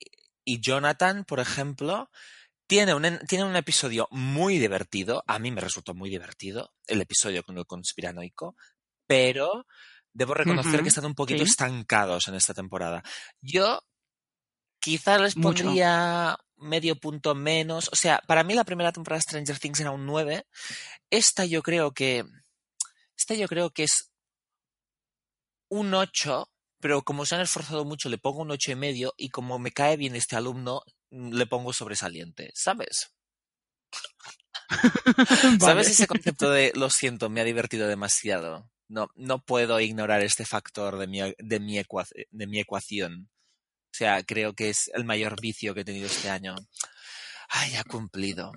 Y 0.45 0.61
Jonathan, 0.61 1.24
por 1.24 1.41
ejemplo, 1.41 2.11
tiene 2.70 2.95
un, 2.95 3.18
tiene 3.26 3.45
un 3.45 3.57
episodio 3.57 4.07
muy 4.12 4.59
divertido. 4.59 5.24
A 5.26 5.41
mí 5.41 5.51
me 5.51 5.61
resultó 5.61 5.93
muy 5.93 6.09
divertido 6.09 6.72
el 6.87 7.01
episodio 7.01 7.43
con 7.43 7.59
el 7.59 7.66
conspiranoico, 7.66 8.55
pero 9.09 9.66
debo 10.12 10.34
reconocer 10.34 10.82
que 10.82 10.88
están 10.88 11.06
un 11.06 11.14
poquito 11.14 11.44
sí. 11.44 11.50
estancados 11.50 12.28
en 12.28 12.34
esta 12.34 12.54
temporada. 12.54 13.02
Yo 13.40 13.80
quizás 14.80 15.20
les 15.20 15.36
Mucho. 15.36 15.64
pondría 15.64 16.36
medio 16.56 16.96
punto 16.96 17.34
menos. 17.34 17.88
O 17.92 17.96
sea, 17.96 18.22
para 18.26 18.44
mí 18.44 18.54
la 18.54 18.64
primera 18.64 18.92
temporada 18.92 19.18
de 19.18 19.22
Stranger 19.22 19.58
Things 19.58 19.80
era 19.80 19.90
un 19.90 20.06
9. 20.06 20.46
Esta 21.11 21.44
yo 21.44 21.62
creo 21.62 21.92
que. 21.92 22.24
Esta 23.16 23.34
yo 23.34 23.48
creo 23.48 23.70
que 23.70 23.84
es 23.84 24.11
un 25.68 25.94
8, 25.94 26.50
pero 26.80 27.02
como 27.02 27.26
se 27.26 27.34
han 27.34 27.42
esforzado 27.42 27.84
mucho, 27.84 28.08
le 28.08 28.18
pongo 28.18 28.40
un 28.40 28.50
ocho 28.50 28.72
y 28.72 28.76
medio, 28.76 29.14
y 29.16 29.28
como 29.28 29.58
me 29.58 29.72
cae 29.72 29.96
bien 29.96 30.16
este 30.16 30.36
alumno, 30.36 30.82
le 31.11 31.46
pongo 31.46 31.72
sobresaliente, 31.72 32.50
¿sabes? 32.54 33.12
Vale. 35.44 35.58
¿Sabes 35.61 35.90
ese 35.90 36.06
concepto 36.06 36.50
de 36.50 36.72
lo 36.74 36.88
siento, 36.88 37.28
me 37.28 37.40
ha 37.40 37.44
divertido 37.44 37.88
demasiado? 37.88 38.70
No, 38.91 39.09
no 39.14 39.45
puedo 39.45 39.78
ignorar 39.80 40.20
este 40.22 40.45
factor 40.45 40.99
de 40.99 41.07
mi, 41.07 41.20
de 41.38 41.61
mi, 41.61 41.78
ecua- 41.78 42.09
de 42.30 42.47
mi 42.49 42.59
ecuación. 42.59 43.30
O 43.93 43.95
sea, 43.97 44.22
creo 44.24 44.53
que 44.55 44.68
es 44.68 44.91
el 44.95 45.05
mayor 45.05 45.41
vicio 45.41 45.74
que 45.74 45.82
he 45.82 45.84
tenido 45.84 46.07
este 46.07 46.28
año. 46.28 46.57
Ay, 47.49 47.76
ha 47.76 47.84
cumplido. 47.84 48.51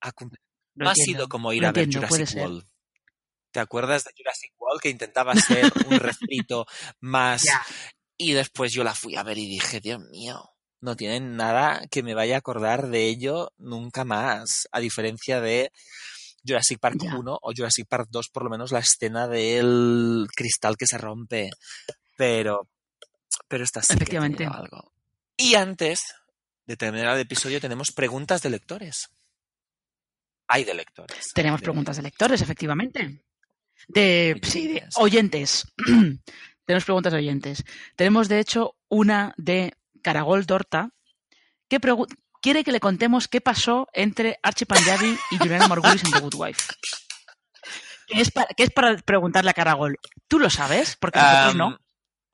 Ha 0.00 0.12
cumplido. 0.12 0.44
No 0.74 0.88
ha 0.88 0.92
entiendo, 0.92 1.20
sido 1.20 1.28
como 1.28 1.52
ir 1.54 1.64
a 1.64 1.72
ver 1.72 1.84
entiendo, 1.84 2.06
Jurassic. 2.06 2.36
World. 2.38 2.66
¿Te 3.50 3.60
acuerdas 3.60 4.04
de 4.04 4.10
Jurassic 4.14 4.52
World 4.58 4.80
que 4.82 4.90
intentaba 4.90 5.34
ser 5.34 5.72
un 5.86 5.98
refrito 6.00 6.66
más 7.00 7.42
y 8.18 8.32
después 8.34 8.72
yo 8.72 8.84
la 8.84 8.94
fui 8.94 9.16
a 9.16 9.22
ver 9.22 9.38
y 9.38 9.46
dije, 9.46 9.80
Dios 9.80 10.00
mío, 10.10 10.50
no 10.82 10.96
tienen 10.96 11.36
nada 11.36 11.86
que 11.90 12.02
me 12.02 12.14
vaya 12.14 12.34
a 12.34 12.38
acordar 12.40 12.88
de 12.88 13.06
ello 13.06 13.52
nunca 13.56 14.04
más. 14.04 14.68
A 14.72 14.80
diferencia 14.80 15.40
de 15.40 15.72
Jurassic 16.46 16.78
Park 16.78 16.96
Ya. 17.02 17.14
1 17.16 17.38
o 17.42 17.52
Jurassic 17.56 17.86
Park 17.88 18.08
2, 18.10 18.28
por 18.28 18.44
lo 18.44 18.50
menos 18.50 18.72
la 18.72 18.78
escena 18.80 19.26
del 19.28 20.26
cristal 20.34 20.76
que 20.76 20.86
se 20.86 20.98
rompe. 20.98 21.50
Pero, 22.16 22.68
pero 23.48 23.64
esta 23.64 23.82
sí 23.82 23.94
Efectivamente. 23.94 24.44
algo. 24.46 24.92
Y 25.36 25.54
antes 25.54 26.00
de 26.66 26.76
terminar 26.76 27.14
el 27.14 27.20
episodio 27.22 27.60
tenemos 27.60 27.92
preguntas 27.92 28.42
de 28.42 28.50
lectores. 28.50 29.08
Hay 30.48 30.64
de 30.64 30.74
lectores. 30.74 31.32
Tenemos 31.34 31.60
de- 31.60 31.64
preguntas 31.64 31.96
de 31.96 32.02
lectores, 32.02 32.40
efectivamente. 32.40 33.22
De, 33.88 34.40
sí, 34.42 34.68
de 34.68 34.88
Oyentes. 34.96 35.64
Tenemos 36.64 36.84
preguntas 36.84 37.12
de 37.12 37.18
oyentes. 37.20 37.64
Tenemos, 37.94 38.28
de 38.28 38.40
hecho, 38.40 38.74
una 38.88 39.34
de 39.36 39.72
Caragol 40.02 40.46
Dorta 40.46 40.90
que 41.68 41.78
quiere 42.46 42.62
que 42.62 42.70
le 42.70 42.78
contemos 42.78 43.26
qué 43.26 43.40
pasó 43.40 43.88
entre 43.92 44.38
Archie 44.40 44.66
Panjabi 44.66 45.18
y 45.32 45.36
Juliana 45.36 45.66
Margulis 45.66 46.04
en 46.04 46.12
The 46.12 46.20
Good 46.20 46.34
Wife. 46.36 46.62
Que 48.06 48.20
es, 48.20 48.30
para, 48.30 48.46
que 48.46 48.62
es 48.62 48.70
para 48.70 48.96
preguntarle 48.98 49.50
a 49.50 49.52
Caragol. 49.52 49.98
¿Tú 50.28 50.38
lo 50.38 50.48
sabes? 50.48 50.94
Porque 50.94 51.18
nosotros 51.18 51.56
no. 51.56 51.76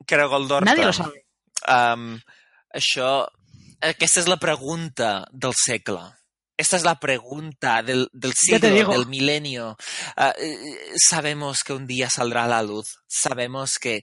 Caragol 0.06 0.48
Dorta. 0.48 0.66
Nadie 0.66 0.84
lo 0.84 0.92
sabe. 0.92 1.24
Um, 1.66 2.18
això, 2.68 3.24
aquesta 3.80 4.20
és 4.20 4.28
la 4.28 4.36
pregunta 4.36 5.24
del 5.32 5.56
segle. 5.56 6.02
Esta 6.60 6.76
es 6.76 6.84
la 6.84 7.00
pregunta 7.00 7.80
del, 7.82 8.10
siglo, 8.36 8.68
del 8.68 9.06
milenio. 9.06 9.78
Ah, 10.14 10.34
eh, 10.36 10.92
sabemos 11.08 11.64
que 11.64 11.72
un 11.72 11.86
día 11.86 12.10
saldrá 12.10 12.44
a 12.44 12.48
la 12.48 12.62
luz. 12.62 12.98
Sabemos 13.08 13.78
que, 13.78 14.02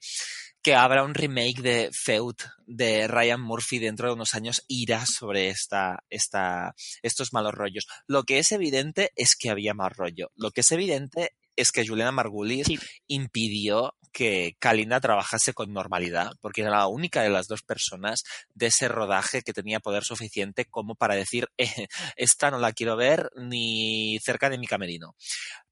que 0.61 0.75
habrá 0.75 1.03
un 1.03 1.13
remake 1.13 1.61
de 1.61 1.89
Feud 1.93 2.35
de 2.65 3.07
Ryan 3.07 3.41
Murphy 3.41 3.79
dentro 3.79 4.07
de 4.07 4.13
unos 4.13 4.35
años. 4.35 4.63
Irá 4.67 5.05
sobre 5.05 5.49
esta, 5.49 6.03
esta, 6.09 6.73
estos 7.01 7.33
malos 7.33 7.53
rollos. 7.53 7.87
Lo 8.07 8.23
que 8.23 8.39
es 8.39 8.51
evidente 8.51 9.11
es 9.15 9.35
que 9.35 9.49
había 9.49 9.73
más 9.73 9.95
rollo. 9.95 10.31
Lo 10.35 10.51
que 10.51 10.61
es 10.61 10.71
evidente 10.71 11.31
es 11.55 11.71
que 11.71 11.85
Juliana 11.87 12.11
Margulis 12.11 12.67
Sí. 12.67 12.79
impidió 13.07 13.95
que 14.11 14.55
Kalinda 14.59 14.99
trabajase 14.99 15.53
con 15.53 15.71
normalidad, 15.71 16.31
porque 16.41 16.61
era 16.61 16.71
la 16.71 16.87
única 16.87 17.21
de 17.21 17.29
las 17.29 17.47
dos 17.47 17.61
personas 17.61 18.23
de 18.55 18.67
ese 18.67 18.87
rodaje 18.87 19.43
que 19.43 19.53
tenía 19.53 19.79
poder 19.79 20.03
suficiente 20.03 20.65
como 20.65 20.95
para 20.95 21.15
decir, 21.15 21.47
"Eh, 21.57 21.87
esta 22.15 22.49
no 22.49 22.57
la 22.59 22.71
quiero 22.73 22.95
ver 22.97 23.29
ni 23.35 24.17
cerca 24.23 24.49
de 24.49 24.57
mi 24.57 24.65
camerino. 24.67 25.15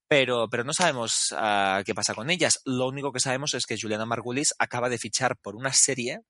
Pero, 0.07 0.47
pero 0.49 0.63
no 0.63 0.73
sabemos 0.73 1.33
ah, 1.35 1.81
qué 1.85 1.93
pasa 1.93 2.13
con 2.13 2.29
ellas. 2.29 2.59
Lo 2.65 2.87
único 2.87 3.11
que 3.11 3.19
sabemos 3.19 3.53
es 3.53 3.65
que 3.65 3.77
Juliana 3.79 4.05
Margulis 4.05 4.53
acaba 4.57 4.89
de 4.89 4.97
fichar 4.97 5.37
por 5.37 5.55
una 5.55 5.73
serie 5.73 6.21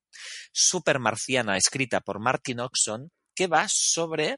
super 0.52 1.00
marciana 1.00 1.58
escrita 1.58 2.02
por 2.02 2.20
Martin 2.20 2.60
Oxon 2.62 3.12
que 3.36 3.48
va 3.48 3.68
sobre 3.70 4.38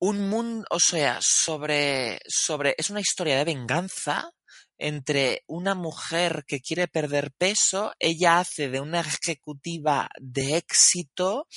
un 0.00 0.28
mundo, 0.28 0.64
o 0.70 0.80
sea, 0.80 1.18
sobre, 1.20 2.20
sobre, 2.26 2.74
es 2.78 2.88
una 2.90 3.00
historia 3.00 3.36
de 3.36 3.44
venganza 3.44 4.30
entre 4.78 5.42
una 5.48 5.74
mujer 5.74 6.44
que 6.46 6.60
quiere 6.60 6.86
perder 6.86 7.32
peso, 7.36 7.92
ella 7.98 8.38
hace 8.38 8.68
de 8.68 8.80
una 8.80 9.00
ejecutiva 9.00 10.08
de 10.20 10.56
éxito 10.56 11.48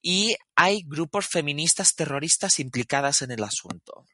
y 0.00 0.36
hay 0.54 0.82
grupos 0.86 1.26
feministas 1.26 1.94
terroristas 1.94 2.60
implicadas 2.60 3.22
en 3.22 3.32
el 3.32 3.42
asunto. 3.42 4.06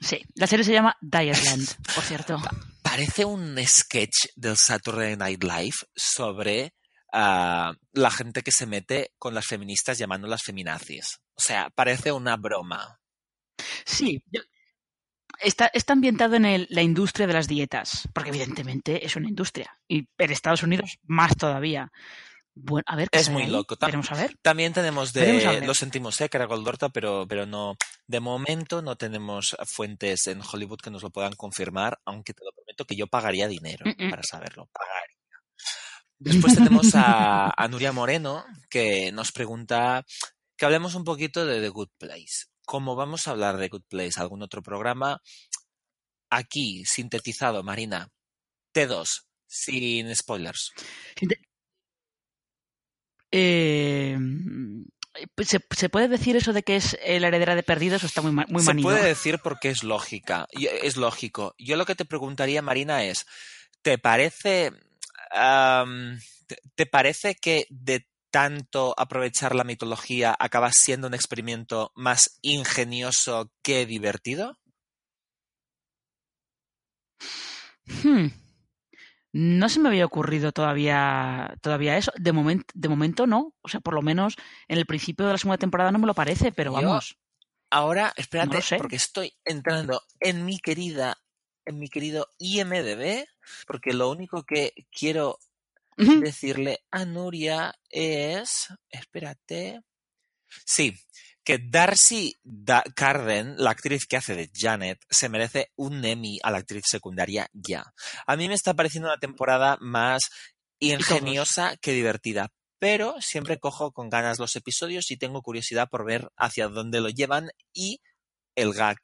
Sí. 0.00 0.20
La 0.34 0.46
serie 0.46 0.64
se 0.64 0.72
llama 0.72 0.96
Dietland, 1.00 1.66
por 1.94 2.04
cierto. 2.04 2.40
Parece 2.82 3.24
un 3.24 3.56
sketch 3.66 4.26
del 4.36 4.56
Saturday 4.56 5.16
Night 5.16 5.42
Live 5.42 5.76
sobre 5.94 6.74
ah, 7.12 7.72
la 7.92 8.10
gente 8.10 8.42
que 8.42 8.52
se 8.52 8.66
mete 8.66 9.12
con 9.18 9.34
las 9.34 9.46
feministas 9.46 9.98
llamándolas 9.98 10.42
feminazis. 10.42 11.18
O 11.34 11.40
sea, 11.40 11.70
parece 11.70 12.12
una 12.12 12.36
broma. 12.36 13.00
Sí. 13.84 14.22
yo- 14.30 14.42
Está, 15.40 15.66
está 15.74 15.92
ambientado 15.92 16.36
en 16.36 16.46
el- 16.46 16.66
la 16.70 16.80
industria 16.80 17.26
de 17.26 17.34
las 17.34 17.46
dietas, 17.46 18.08
porque 18.14 18.30
evidentemente 18.30 19.04
es 19.04 19.16
una 19.16 19.28
industria. 19.28 19.78
Y 19.86 20.08
en 20.16 20.30
Estados 20.30 20.62
Unidos 20.62 20.98
más 21.02 21.36
todavía. 21.36 21.90
Bueno, 22.58 22.84
a 22.86 22.96
ver 22.96 23.10
qué 23.10 23.18
Es 23.18 23.28
muy 23.28 23.42
ahí. 23.42 23.50
loco. 23.50 23.76
A 23.80 24.14
ver. 24.16 24.34
También 24.40 24.72
tenemos 24.72 25.12
de, 25.12 25.60
lo 25.60 25.74
sentimos, 25.74 26.18
¿eh? 26.22 26.28
Caragol 26.30 26.64
Dorta, 26.64 26.88
pero, 26.88 27.26
pero 27.28 27.44
no, 27.44 27.76
de 28.06 28.18
momento 28.20 28.80
no 28.80 28.96
tenemos 28.96 29.54
fuentes 29.66 30.26
en 30.26 30.40
Hollywood 30.40 30.80
que 30.80 30.90
nos 30.90 31.02
lo 31.02 31.10
puedan 31.10 31.34
confirmar, 31.34 32.00
aunque 32.06 32.32
te 32.32 32.42
lo 32.44 32.52
prometo 32.52 32.86
que 32.86 32.96
yo 32.96 33.06
pagaría 33.08 33.46
dinero 33.46 33.84
Mm, 33.84 34.06
mm. 34.06 34.10
para 34.10 34.22
saberlo, 34.22 34.70
pagaría. 34.72 35.16
Después 36.18 36.54
tenemos 36.54 36.94
a, 36.94 37.52
a 37.54 37.68
Nuria 37.68 37.92
Moreno, 37.92 38.44
que 38.70 39.12
nos 39.12 39.32
pregunta 39.32 40.02
que 40.56 40.64
hablemos 40.64 40.94
un 40.94 41.04
poquito 41.04 41.44
de 41.44 41.60
The 41.60 41.68
Good 41.68 41.90
Place. 41.98 42.46
Como 42.64 42.96
vamos 42.96 43.28
a 43.28 43.32
hablar 43.32 43.58
de 43.58 43.68
Good 43.68 43.84
Place, 43.86 44.18
algún 44.18 44.42
otro 44.42 44.62
programa, 44.62 45.20
aquí, 46.30 46.84
sintetizado, 46.86 47.62
Marina, 47.62 48.08
T2, 48.74 49.06
sin 49.46 50.16
spoilers. 50.16 50.72
Eh, 53.38 54.18
¿se, 55.44 55.60
se 55.76 55.88
puede 55.90 56.08
decir 56.08 56.36
eso 56.36 56.52
de 56.54 56.62
que 56.62 56.76
es 56.76 56.96
la 57.04 57.28
heredera 57.28 57.54
de 57.54 57.62
Perdidos 57.62 58.02
o 58.02 58.06
está 58.06 58.22
muy, 58.22 58.32
muy 58.32 58.62
Se 58.62 58.66
manido? 58.66 58.88
puede 58.88 59.04
decir 59.06 59.38
porque 59.42 59.68
es 59.68 59.82
lógica. 59.82 60.46
y 60.52 60.66
Es 60.66 60.96
lógico. 60.96 61.54
Yo 61.58 61.76
lo 61.76 61.84
que 61.84 61.94
te 61.94 62.04
preguntaría, 62.06 62.62
Marina, 62.62 63.04
es, 63.04 63.26
¿te 63.82 63.98
parece, 63.98 64.72
te, 66.46 66.56
te 66.74 66.86
parece 66.86 67.34
que 67.34 67.66
de 67.68 68.06
tanto 68.30 68.94
aprovechar 68.98 69.54
la 69.54 69.64
mitología 69.64 70.34
acaba 70.38 70.70
siendo 70.72 71.06
un 71.06 71.14
experimento 71.14 71.92
más 71.94 72.38
ingenioso 72.42 73.52
que 73.62 73.84
divertido? 73.86 74.58
Hmm. 78.02 78.26
No 79.38 79.68
se 79.68 79.80
me 79.80 79.90
había 79.90 80.06
ocurrido 80.06 80.50
todavía, 80.50 81.58
todavía 81.60 81.98
eso. 81.98 82.10
De, 82.16 82.32
momento 82.32 82.64
de 82.72 82.88
momento 82.88 83.26
no. 83.26 83.52
O 83.60 83.68
sea, 83.68 83.80
por 83.80 83.92
lo 83.92 84.00
menos 84.00 84.34
en 84.66 84.78
el 84.78 84.86
principio 84.86 85.26
de 85.26 85.32
la 85.32 85.38
segunda 85.38 85.58
temporada 85.58 85.92
no 85.92 85.98
me 85.98 86.06
lo 86.06 86.14
parece, 86.14 86.52
pero 86.52 86.70
Yo- 86.80 86.88
vamos. 86.88 87.18
Ahora, 87.68 88.14
espérate, 88.16 88.56
No 88.56 88.78
porque 88.78 88.96
estoy 88.96 89.36
entrando 89.44 90.00
en 90.20 90.46
mi 90.46 90.58
querida, 90.58 91.18
en 91.66 91.78
mi 91.78 91.88
querido 91.88 92.28
IMDB, 92.38 93.26
porque 93.66 93.92
lo 93.92 94.08
único 94.08 94.44
que 94.44 94.72
quiero 94.90 95.38
decirle 95.98 96.78
a 96.90 97.04
Nuria 97.04 97.74
es, 97.90 98.68
espérate, 98.88 99.82
sí, 100.64 100.98
que 101.46 101.58
Darcy 101.58 102.34
Da- 102.42 102.82
Carden, 102.96 103.54
la 103.56 103.70
actriz 103.70 104.04
que 104.06 104.16
hace 104.16 104.34
de 104.34 104.50
Janet, 104.52 104.98
se 105.08 105.28
merece 105.28 105.70
un 105.76 106.04
Emmy 106.04 106.40
a 106.42 106.50
la 106.50 106.58
actriz 106.58 106.82
secundaria 106.86 107.48
ya. 107.52 107.84
A 108.26 108.36
mí 108.36 108.48
me 108.48 108.54
está 108.54 108.74
pareciendo 108.74 109.08
una 109.08 109.18
temporada 109.18 109.78
más 109.80 110.22
ingeniosa 110.80 111.76
que 111.76 111.92
divertida, 111.92 112.52
pero 112.80 113.14
siempre 113.20 113.58
cojo 113.60 113.92
con 113.92 114.10
ganas 114.10 114.40
los 114.40 114.56
episodios 114.56 115.10
y 115.12 115.16
tengo 115.16 115.40
curiosidad 115.40 115.88
por 115.88 116.04
ver 116.04 116.30
hacia 116.36 116.66
dónde 116.68 117.00
lo 117.00 117.10
llevan 117.10 117.48
y 117.72 118.00
el 118.56 118.74
gag 118.74 118.98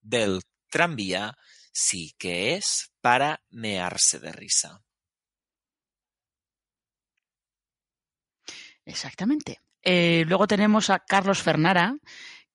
del 0.00 0.40
tranvía 0.70 1.36
sí 1.72 2.14
que 2.16 2.54
es 2.54 2.92
para 3.00 3.42
mearse 3.50 4.20
de 4.20 4.30
risa. 4.32 4.84
Exactamente. 8.84 9.60
Eh, 9.90 10.24
luego 10.26 10.46
tenemos 10.46 10.90
a 10.90 10.98
Carlos 10.98 11.42
Fernara, 11.42 11.96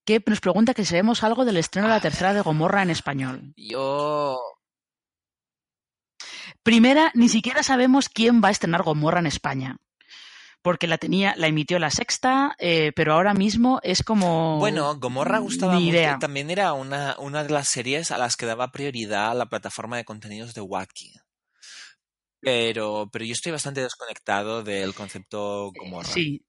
que 0.05 0.21
nos 0.27 0.39
pregunta 0.39 0.75
que 0.75 0.83
si 0.83 0.89
sabemos 0.91 1.23
algo 1.23 1.45
del 1.45 1.57
estreno 1.57 1.87
de 1.87 1.95
la 1.95 1.99
tercera 1.99 2.31
de 2.31 2.41
Gomorra 2.41 2.83
en 2.83 2.91
español. 2.91 3.53
Yo. 3.57 4.39
Primera, 6.61 7.09
ni 7.15 7.29
siquiera 7.29 7.63
sabemos 7.63 8.07
quién 8.07 8.39
va 8.43 8.49
a 8.49 8.51
estrenar 8.51 8.83
Gomorra 8.83 9.19
en 9.19 9.25
España. 9.25 9.77
Porque 10.61 10.85
la 10.85 10.99
tenía, 10.99 11.33
la 11.35 11.47
emitió 11.47 11.79
la 11.79 11.89
sexta, 11.89 12.55
eh, 12.59 12.91
pero 12.95 13.13
ahora 13.13 13.33
mismo 13.33 13.79
es 13.81 14.03
como. 14.03 14.59
Bueno, 14.59 14.95
Gomorra 14.99 15.39
gustaba 15.39 15.73
Ni 15.73 15.85
mucho. 15.85 15.95
idea. 15.97 16.19
También 16.19 16.51
era 16.51 16.73
una, 16.73 17.15
una 17.17 17.43
de 17.43 17.49
las 17.49 17.67
series 17.67 18.11
a 18.11 18.19
las 18.19 18.37
que 18.37 18.45
daba 18.45 18.71
prioridad 18.71 19.35
la 19.35 19.47
plataforma 19.47 19.97
de 19.97 20.05
contenidos 20.05 20.53
de 20.53 20.61
Wacky. 20.61 21.15
Pero, 22.39 23.09
pero 23.11 23.25
yo 23.25 23.33
estoy 23.33 23.51
bastante 23.51 23.81
desconectado 23.81 24.61
del 24.63 24.93
concepto 24.93 25.71
Gomorra. 25.71 26.07
Sí. 26.07 26.45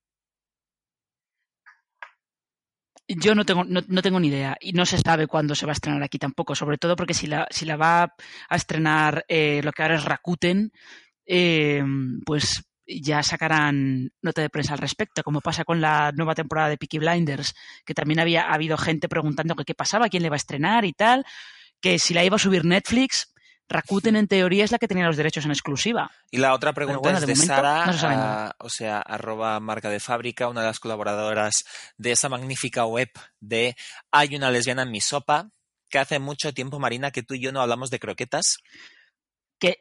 Yo 3.06 3.34
no 3.34 3.44
tengo, 3.44 3.64
no, 3.64 3.82
no 3.86 4.02
tengo 4.02 4.18
ni 4.18 4.28
idea 4.28 4.56
y 4.60 4.72
no 4.72 4.86
se 4.86 4.98
sabe 4.98 5.26
cuándo 5.26 5.54
se 5.54 5.66
va 5.66 5.72
a 5.72 5.74
estrenar 5.74 6.02
aquí 6.02 6.18
tampoco, 6.18 6.54
sobre 6.54 6.78
todo 6.78 6.96
porque 6.96 7.12
si 7.12 7.26
la, 7.26 7.46
si 7.50 7.66
la 7.66 7.76
va 7.76 8.14
a 8.48 8.56
estrenar 8.56 9.24
eh, 9.28 9.60
lo 9.62 9.72
que 9.72 9.82
ahora 9.82 9.96
es 9.96 10.04
Rakuten, 10.04 10.72
eh, 11.26 11.84
pues 12.24 12.64
ya 12.86 13.22
sacarán 13.22 14.10
nota 14.22 14.42
de 14.42 14.50
prensa 14.50 14.74
al 14.74 14.78
respecto, 14.78 15.22
como 15.22 15.40
pasa 15.40 15.64
con 15.64 15.80
la 15.80 16.12
nueva 16.12 16.34
temporada 16.34 16.68
de 16.68 16.78
Peaky 16.78 16.98
Blinders, 16.98 17.54
que 17.84 17.94
también 17.94 18.20
había 18.20 18.52
habido 18.52 18.76
gente 18.76 19.08
preguntando 19.08 19.54
que 19.54 19.64
qué 19.64 19.74
pasaba, 19.74 20.08
quién 20.08 20.22
le 20.22 20.30
va 20.30 20.36
a 20.36 20.36
estrenar 20.36 20.84
y 20.84 20.92
tal, 20.92 21.24
que 21.80 21.98
si 21.98 22.14
la 22.14 22.24
iba 22.24 22.36
a 22.36 22.38
subir 22.38 22.64
Netflix, 22.64 23.33
Rakuten 23.68 24.16
en 24.16 24.28
teoría 24.28 24.64
es 24.64 24.72
la 24.72 24.78
que 24.78 24.88
tenía 24.88 25.06
los 25.06 25.16
derechos 25.16 25.44
en 25.46 25.50
exclusiva. 25.50 26.10
Y 26.30 26.38
la 26.38 26.52
otra 26.52 26.72
pregunta 26.72 27.00
bueno, 27.00 27.18
es 27.18 27.26
de 27.26 27.34
Sara, 27.34 27.86
no 27.86 27.98
ah, 28.02 28.56
o 28.58 28.68
sea, 28.68 28.98
arroba 28.98 29.58
marca 29.58 29.88
de 29.88 30.00
fábrica, 30.00 30.48
una 30.48 30.60
de 30.60 30.66
las 30.66 30.80
colaboradoras 30.80 31.64
de 31.96 32.12
esa 32.12 32.28
magnífica 32.28 32.84
web 32.84 33.08
de 33.40 33.74
Hay 34.10 34.36
una 34.36 34.50
lesbiana 34.50 34.82
en 34.82 34.90
mi 34.90 35.00
sopa, 35.00 35.48
que 35.88 35.98
hace 35.98 36.18
mucho 36.18 36.52
tiempo, 36.52 36.78
Marina, 36.78 37.10
que 37.10 37.22
tú 37.22 37.34
y 37.34 37.40
yo 37.40 37.52
no 37.52 37.62
hablamos 37.62 37.90
de 37.90 37.98
croquetas, 37.98 38.58
Que 39.58 39.78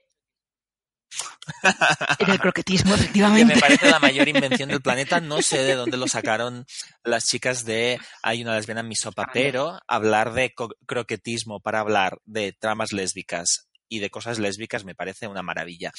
en 2.20 2.30
el 2.30 2.40
croquetismo, 2.40 2.92
que 2.96 2.98
me 2.98 3.04
efectivamente. 3.04 3.60
parece 3.60 3.92
la 3.92 4.00
mayor 4.00 4.28
invención 4.28 4.70
del 4.70 4.82
planeta. 4.82 5.20
No 5.20 5.42
sé 5.42 5.60
de 5.60 5.76
dónde 5.76 5.98
lo 5.98 6.08
sacaron 6.08 6.66
las 7.04 7.26
chicas 7.26 7.66
de 7.66 8.00
Hay 8.22 8.42
una 8.42 8.56
lesbiana 8.56 8.82
en 8.82 8.88
mi 8.88 8.96
sopa, 8.96 9.30
pero 9.34 9.80
hablar 9.88 10.34
de 10.34 10.54
croquetismo 10.86 11.60
para 11.60 11.82
hablar 11.82 12.20
de 12.26 12.54
tramas 12.54 12.94
lésbicas 12.94 13.68
y 13.90 14.00
de 14.00 14.10
cosas 14.10 14.40
lésbicas 14.40 14.86
me 14.86 14.96
parece 14.96 15.28
una 15.28 15.44
maravilla. 15.44 15.92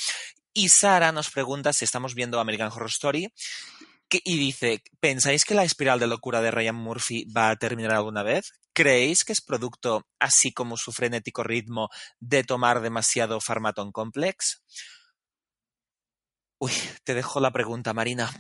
Y 0.53 0.69
Sara 0.69 1.13
nos 1.13 1.31
pregunta 1.31 1.73
si 1.73 1.85
estamos 1.85 2.15
viendo 2.15 2.41
American 2.41 2.71
Horror 2.71 2.91
Story 2.91 3.33
y 4.23 4.39
dice, 4.39 4.83
¿pensáis 5.01 5.45
que 5.45 5.55
la 5.55 5.65
espiral 5.65 5.99
de 5.99 6.07
locura 6.07 6.41
de 6.41 6.51
Ryan 6.51 6.77
Murphy 6.77 7.25
va 7.33 7.51
a 7.51 7.57
terminar 7.57 7.93
alguna 7.93 8.23
vez? 8.23 8.53
¿Creéis 8.73 9.25
que 9.25 9.33
es 9.33 9.41
producto, 9.41 10.07
así 10.19 10.53
como 10.53 10.77
su 10.77 10.93
frenético 10.93 11.43
ritmo, 11.43 11.89
de 12.21 12.45
tomar 12.45 12.81
demasiado 12.81 13.41
Pharmaton 13.41 13.93
Complex? 13.93 14.63
Uy, 16.59 16.73
te 17.05 17.15
dejo 17.15 17.41
la 17.41 17.53
pregunta, 17.53 17.93
Marina. 17.93 18.31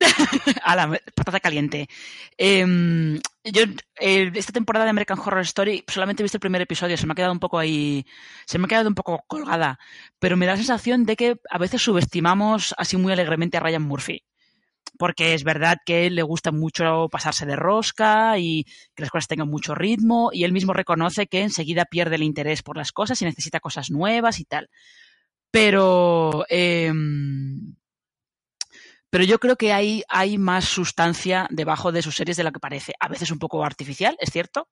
a 0.64 0.76
la 0.76 1.00
patata 1.14 1.40
caliente. 1.40 1.88
Em, 2.36 3.20
yo 3.44 3.62
eh, 3.98 4.30
esta 4.34 4.52
temporada 4.52 4.84
de 4.84 4.90
American 4.90 5.18
Horror 5.18 5.42
Story 5.42 5.84
solamente 5.86 6.22
he 6.22 6.24
visto 6.24 6.36
el 6.36 6.40
primer 6.40 6.62
episodio, 6.62 6.96
se 6.96 7.06
me 7.06 7.12
ha 7.12 7.16
quedado 7.16 7.32
un 7.32 7.40
poco 7.40 7.58
ahí, 7.58 8.06
se 8.46 8.58
me 8.58 8.64
ha 8.64 8.68
quedado 8.68 8.88
un 8.88 8.94
poco 8.94 9.22
colgada, 9.26 9.78
pero 10.18 10.36
me 10.36 10.46
da 10.46 10.52
la 10.52 10.58
sensación 10.58 11.04
de 11.04 11.16
que 11.16 11.36
a 11.50 11.58
veces 11.58 11.82
subestimamos 11.82 12.74
así 12.78 12.96
muy 12.96 13.12
alegremente 13.12 13.56
a 13.56 13.60
Ryan 13.60 13.82
Murphy. 13.82 14.24
Porque 14.98 15.34
es 15.34 15.44
verdad 15.44 15.78
que 15.86 16.10
le 16.10 16.22
gusta 16.22 16.52
mucho 16.52 17.08
pasarse 17.10 17.46
de 17.46 17.56
rosca 17.56 18.38
y 18.38 18.64
que 18.94 19.02
las 19.02 19.10
cosas 19.10 19.28
tengan 19.28 19.48
mucho 19.48 19.74
ritmo 19.74 20.30
y 20.32 20.44
él 20.44 20.52
mismo 20.52 20.74
reconoce 20.74 21.26
que 21.26 21.42
enseguida 21.42 21.86
pierde 21.86 22.16
el 22.16 22.22
interés 22.22 22.62
por 22.62 22.76
las 22.76 22.92
cosas 22.92 23.20
y 23.22 23.24
necesita 23.24 23.60
cosas 23.60 23.90
nuevas 23.90 24.40
y 24.40 24.44
tal. 24.44 24.68
Pero 25.50 26.44
em, 26.48 27.74
pero 29.10 29.24
yo 29.24 29.40
creo 29.40 29.56
que 29.56 29.72
hay, 29.72 30.04
hay 30.08 30.38
más 30.38 30.64
sustancia 30.64 31.48
debajo 31.50 31.90
de 31.90 32.00
sus 32.00 32.14
series 32.14 32.36
de 32.36 32.44
lo 32.44 32.52
que 32.52 32.60
parece. 32.60 32.94
A 33.00 33.08
veces 33.08 33.32
un 33.32 33.40
poco 33.40 33.64
artificial, 33.64 34.16
es 34.20 34.30
cierto, 34.30 34.68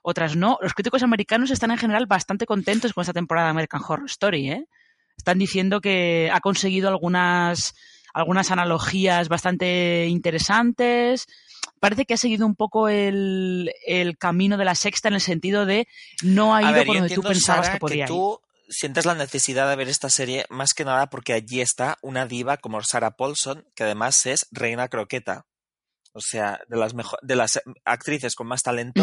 otras 0.00 0.34
no. 0.34 0.58
Los 0.62 0.72
críticos 0.72 1.02
americanos 1.02 1.50
están 1.50 1.70
en 1.70 1.78
general 1.78 2.06
bastante 2.06 2.46
contentos 2.46 2.94
con 2.94 3.02
esta 3.02 3.12
temporada 3.12 3.48
de 3.48 3.50
American 3.50 3.82
Horror 3.86 4.06
Story. 4.06 4.50
¿eh? 4.50 4.66
Están 5.18 5.38
diciendo 5.38 5.82
que 5.82 6.30
ha 6.32 6.40
conseguido 6.40 6.88
algunas, 6.88 7.74
algunas 8.14 8.50
analogías 8.50 9.28
bastante 9.28 10.06
interesantes. 10.08 11.26
Parece 11.78 12.06
que 12.06 12.14
ha 12.14 12.18
seguido 12.18 12.46
un 12.46 12.56
poco 12.56 12.88
el, 12.88 13.72
el 13.86 14.16
camino 14.16 14.56
de 14.56 14.64
la 14.64 14.74
sexta 14.74 15.08
en 15.08 15.14
el 15.14 15.20
sentido 15.20 15.66
de 15.66 15.86
no 16.22 16.54
ha 16.54 16.62
ido 16.62 16.72
ver, 16.72 16.86
por 16.86 16.96
donde 16.96 17.14
tú 17.14 17.22
pensabas 17.22 17.66
Sara, 17.66 17.76
que 17.76 17.80
podía 17.80 18.04
ir. 18.04 18.08
tú 18.08 18.40
sientes 18.72 19.06
la 19.06 19.14
necesidad 19.14 19.68
de 19.70 19.76
ver 19.76 19.88
esta 19.88 20.10
serie 20.10 20.46
más 20.50 20.74
que 20.74 20.84
nada 20.84 21.08
porque 21.08 21.32
allí 21.34 21.60
está 21.60 21.98
una 22.02 22.26
diva 22.26 22.56
como 22.56 22.82
Sarah 22.82 23.12
Paulson, 23.16 23.64
que 23.76 23.84
además 23.84 24.26
es 24.26 24.46
reina 24.50 24.88
croqueta. 24.88 25.46
O 26.14 26.20
sea, 26.20 26.60
de 26.68 26.76
las, 26.76 26.94
mejo- 26.94 27.18
de 27.22 27.36
las 27.36 27.60
actrices 27.86 28.34
con 28.34 28.46
más 28.46 28.62
talento 28.62 29.02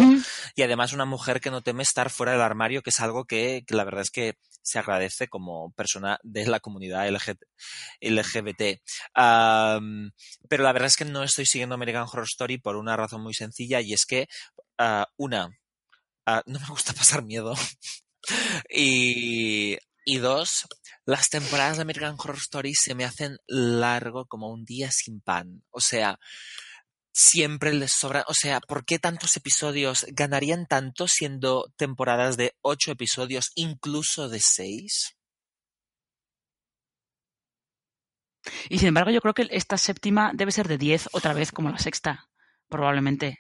y 0.56 0.62
además 0.64 0.94
una 0.94 1.06
mujer 1.06 1.42
que 1.42 1.52
no 1.52 1.64
teme 1.64 1.84
estar 1.84 2.12
fuera 2.12 2.34
del 2.34 2.42
armario, 2.42 2.84
que 2.84 2.92
es 2.92 3.00
algo 3.00 3.26
que, 3.26 3.64
que 3.66 3.76
la 3.76 3.84
verdad 3.84 4.02
es 4.04 4.12
que 4.12 4.36
se 4.62 4.78
agradece 4.80 5.28
como 5.28 5.72
persona 5.74 6.20
de 6.24 6.46
la 6.48 6.60
comunidad 6.60 7.08
LG 7.08 7.38
LGBT. 8.02 8.82
Pero 10.50 10.64
la 10.64 10.72
verdad 10.74 10.88
es 10.88 10.98
que 10.98 11.06
no 11.06 11.24
estoy 11.24 11.46
siguiendo 11.46 11.76
American 11.76 12.04
Horror 12.12 12.26
Story 12.30 12.58
por 12.60 12.76
una 12.76 12.96
razón 12.98 13.22
muy 13.24 13.34
sencilla 13.34 13.82
y 13.82 13.94
es 13.94 14.06
que, 14.06 14.28
ah, 14.78 15.08
una, 15.18 15.50
ah, 16.26 16.44
no 16.46 16.60
me 16.60 16.68
gusta 16.68 16.94
pasar 16.96 17.24
miedo. 17.24 17.56
Y, 18.70 19.78
y 20.06 20.18
dos, 20.18 20.68
las 21.06 21.30
temporadas 21.30 21.78
de 21.78 21.84
American 21.84 22.16
Horror 22.18 22.38
Story 22.38 22.74
se 22.76 22.96
me 22.96 23.06
hacen 23.06 23.38
largo 23.48 24.26
como 24.26 24.50
un 24.50 24.66
día 24.66 24.92
sin 24.92 25.22
pan. 25.22 25.64
O 25.72 25.82
sea, 25.82 26.20
siempre 27.14 27.74
les 27.74 27.92
sobra. 27.92 28.24
O 28.28 28.34
sea, 28.34 28.60
¿por 28.62 28.86
qué 28.86 29.00
tantos 29.00 29.36
episodios 29.38 30.06
ganarían 30.10 30.66
tanto 30.68 31.08
siendo 31.08 31.72
temporadas 31.78 32.38
de 32.38 32.56
ocho 32.62 32.92
episodios, 32.92 33.52
incluso 33.56 34.30
de 34.30 34.40
seis? 34.40 35.16
Y 38.70 38.80
sin 38.80 38.90
embargo, 38.90 39.12
yo 39.12 39.22
creo 39.22 39.34
que 39.34 39.48
esta 39.52 39.78
séptima 39.78 40.32
debe 40.34 40.52
ser 40.52 40.68
de 40.68 40.78
10 40.78 41.10
otra 41.12 41.34
vez 41.34 41.52
como 41.52 41.70
la 41.70 41.78
sexta, 41.78 42.30
probablemente. 42.68 43.40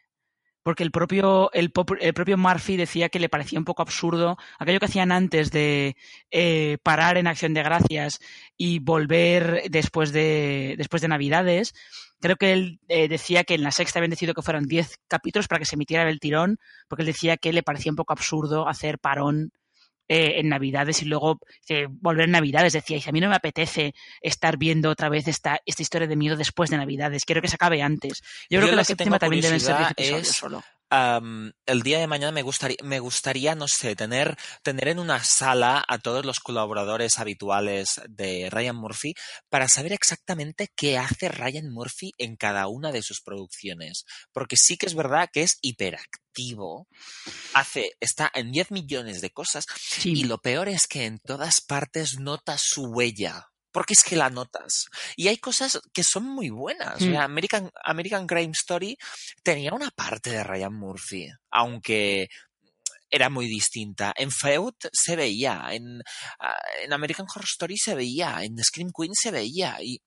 Porque 0.70 0.84
el 0.84 0.92
propio, 0.92 1.50
el, 1.54 1.72
propio 1.72 2.38
Murphy 2.38 2.78
decía 2.78 3.10
que 3.10 3.20
le 3.20 3.28
parecía 3.28 3.58
un 3.58 3.66
poco 3.66 3.82
absurdo 3.82 4.38
aquello 4.60 4.78
que 4.78 4.86
hacían 4.86 5.12
antes 5.12 5.50
de 5.50 5.96
eh, 6.30 6.78
parar 6.84 7.18
en 7.18 7.26
Acción 7.26 7.56
de 7.56 7.64
Gracias 7.64 8.20
y 8.56 8.78
volver 8.78 9.64
después 9.72 10.14
de, 10.14 10.76
después 10.78 11.02
de 11.02 11.08
Navidades. 11.08 11.74
Creo 12.20 12.36
que 12.36 12.54
él 12.54 12.80
eh, 12.88 13.08
decía 13.08 13.44
que 13.46 13.56
en 13.56 13.64
la 13.64 13.72
sexta 13.72 13.98
habían 13.98 14.12
decidido 14.12 14.36
que 14.36 14.44
fueran 14.44 14.66
10 14.66 15.00
capítulos 15.08 15.48
para 15.48 15.58
que 15.58 15.66
se 15.66 15.74
emitiera 15.74 16.08
el 16.08 16.20
tirón, 16.20 16.60
porque 16.88 17.02
él 17.02 17.08
decía 17.08 17.38
que 17.38 17.52
le 17.52 17.64
parecía 17.64 17.92
un 17.92 17.96
poco 17.96 18.14
absurdo 18.14 18.68
hacer 18.68 19.00
parón 19.00 19.52
eh, 20.10 20.40
en 20.40 20.50
Navidades 20.50 21.02
y 21.02 21.06
luego 21.06 21.40
eh, 21.70 21.86
volver 21.90 22.26
en 22.26 22.32
Navidades. 22.32 22.74
Decía, 22.74 22.98
"Y 22.98 23.08
a 23.08 23.12
mí 23.14 23.22
no 23.22 23.30
me 23.30 23.36
apetece 23.36 23.94
estar 24.22 24.58
viendo 24.58 24.90
otra 24.90 25.08
vez 25.08 25.28
esta, 25.30 25.62
esta 25.66 25.82
historia 25.82 26.08
de 26.08 26.16
miedo 26.18 26.36
después 26.36 26.70
de 26.70 26.78
Navidades. 26.78 27.24
Quiero 27.24 27.42
que 27.42 27.48
se 27.48 27.56
acabe 27.56 27.82
antes. 27.82 28.20
Yo, 28.50 28.58
Yo 28.58 28.60
creo 28.60 28.62
que 28.66 28.72
lo 28.72 28.76
la 28.78 28.82
que 28.82 28.86
séptima 28.88 29.20
también 29.20 29.42
deben 29.44 29.60
ser 29.62 29.78
10 29.78 29.88
curiosidad 29.88 29.92
episodios 30.18 30.30
es- 30.30 30.36
solo. 30.36 30.64
El 31.68 31.84
día 31.84 32.00
de 32.00 32.08
mañana 32.08 32.32
me 32.32 32.42
gustaría, 32.42 32.78
me 32.84 33.00
gustaría, 33.00 33.54
no 33.54 33.68
sé, 33.68 33.96
tener, 33.96 34.36
tener 34.64 34.88
en 34.88 34.98
una 34.98 35.24
sala 35.24 35.84
a 35.88 36.00
todos 36.00 36.26
los 36.26 36.40
colaboradores 36.40 37.20
habituales 37.20 38.02
de 38.10 38.50
Ryan 38.50 38.76
Murphy 38.76 39.14
para 39.50 39.68
saber 39.68 39.94
exactamente 39.94 40.68
qué 40.76 40.98
hace 40.98 41.30
Ryan 41.30 41.70
Murphy 41.70 42.12
en 42.18 42.36
cada 42.38 42.68
una 42.68 42.92
de 42.92 43.04
sus 43.04 43.22
producciones. 43.22 44.06
Porque 44.32 44.56
sí 44.58 44.78
que 44.78 44.88
es 44.88 44.96
verdad 44.96 45.30
que 45.32 45.44
es 45.44 45.60
hiperactivo. 45.62 46.24
Hace, 47.54 47.92
está 48.00 48.32
en 48.34 48.52
10 48.52 48.72
millones 48.72 49.22
de 49.22 49.30
cosas 49.32 49.66
Sí. 49.76 50.12
y 50.12 50.24
lo 50.26 50.40
peor 50.42 50.70
es 50.70 50.88
que 50.88 51.06
en 51.06 51.20
todas 51.20 51.62
partes 51.62 52.20
notas 52.20 52.62
su 52.62 52.86
huella. 52.86 53.48
Porque 53.72 53.94
es 53.94 54.04
que 54.04 54.16
la 54.16 54.32
notas. 54.32 54.86
Y 55.16 55.28
hay 55.28 55.38
cosas 55.38 55.80
que 55.94 56.04
son 56.04 56.24
muy 56.24 56.50
buenas. 56.50 57.02
O 57.02 57.06
Mm. 57.06 57.12
sea, 57.12 57.24
American, 57.24 57.70
American 57.84 58.26
Crime 58.26 58.52
Story 58.54 58.98
tenía 59.44 59.74
una 59.74 59.92
parte 59.92 60.32
de 60.32 60.44
Ryan 60.44 60.74
Murphy, 60.74 61.30
aunque 61.52 62.30
era 63.12 63.30
muy 63.30 63.48
distinta. 63.48 64.12
En 64.16 64.32
Feud 64.32 64.74
se 64.92 65.16
veía, 65.16 65.68
en, 65.72 66.02
ah, 66.40 66.58
en 66.84 66.94
American 66.94 67.28
Horror 67.30 67.46
Story 67.46 67.78
se 67.78 67.94
veía, 67.96 68.44
en 68.44 68.58
Scream 68.64 68.90
Queen 68.96 69.14
se 69.14 69.30
veía. 69.32 69.78
Y, 69.82 70.02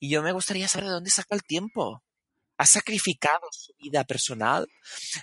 y 0.00 0.10
yo 0.10 0.22
me 0.22 0.32
gustaría 0.32 0.66
saber 0.68 0.86
de 0.88 0.94
dónde 0.94 1.10
saca 1.10 1.34
el 1.36 1.42
tiempo. 1.44 2.02
¿Ha 2.56 2.66
sacrificado 2.66 3.48
su 3.50 3.72
vida 3.78 4.04
personal? 4.04 4.66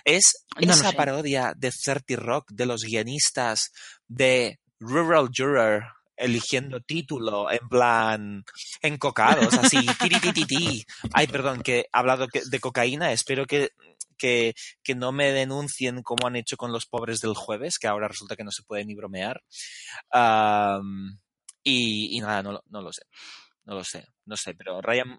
¿Es 0.04 0.44
No 0.60 0.72
esa 0.72 0.92
parodia 0.92 1.54
de 1.56 1.70
30 1.70 2.16
Rock 2.16 2.50
de 2.52 2.66
los 2.66 2.82
guionistas 2.82 3.72
de 4.06 4.60
Rural 4.78 5.28
Juror 5.34 5.84
eligiendo 6.16 6.80
título 6.80 7.50
en 7.50 7.68
plan 7.68 8.44
encocados, 8.80 9.54
así, 9.54 9.78
tiritititi. 10.00 10.84
Ay, 11.12 11.26
perdón, 11.26 11.62
que 11.62 11.80
he 11.80 11.88
hablado 11.92 12.26
de 12.32 12.60
cocaína, 12.60 13.12
espero 13.12 13.46
que, 13.46 13.70
que, 14.16 14.54
que, 14.82 14.94
no 14.94 15.10
me 15.10 15.32
denuncien 15.32 16.02
como 16.02 16.26
han 16.26 16.36
hecho 16.36 16.56
con 16.56 16.72
los 16.72 16.86
pobres 16.86 17.20
del 17.20 17.34
jueves, 17.34 17.78
que 17.78 17.88
ahora 17.88 18.08
resulta 18.08 18.36
que 18.36 18.44
no 18.44 18.52
se 18.52 18.62
puede 18.62 18.84
ni 18.84 18.94
bromear. 18.94 19.42
Um, 20.12 21.18
y, 21.64 22.16
y, 22.16 22.20
nada, 22.20 22.42
no, 22.42 22.62
no 22.68 22.82
lo 22.82 22.92
sé. 22.92 23.02
No 23.64 23.74
lo 23.74 23.84
sé, 23.84 24.04
no 24.26 24.36
sé, 24.36 24.54
pero 24.54 24.80
Ryan, 24.80 25.18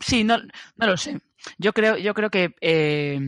Sí, 0.00 0.24
no, 0.24 0.38
no 0.38 0.86
lo 0.86 0.96
sé. 0.96 1.20
Yo 1.58 1.72
creo, 1.72 1.96
yo 1.96 2.14
creo 2.14 2.30
que 2.30 2.54
eh, 2.60 3.18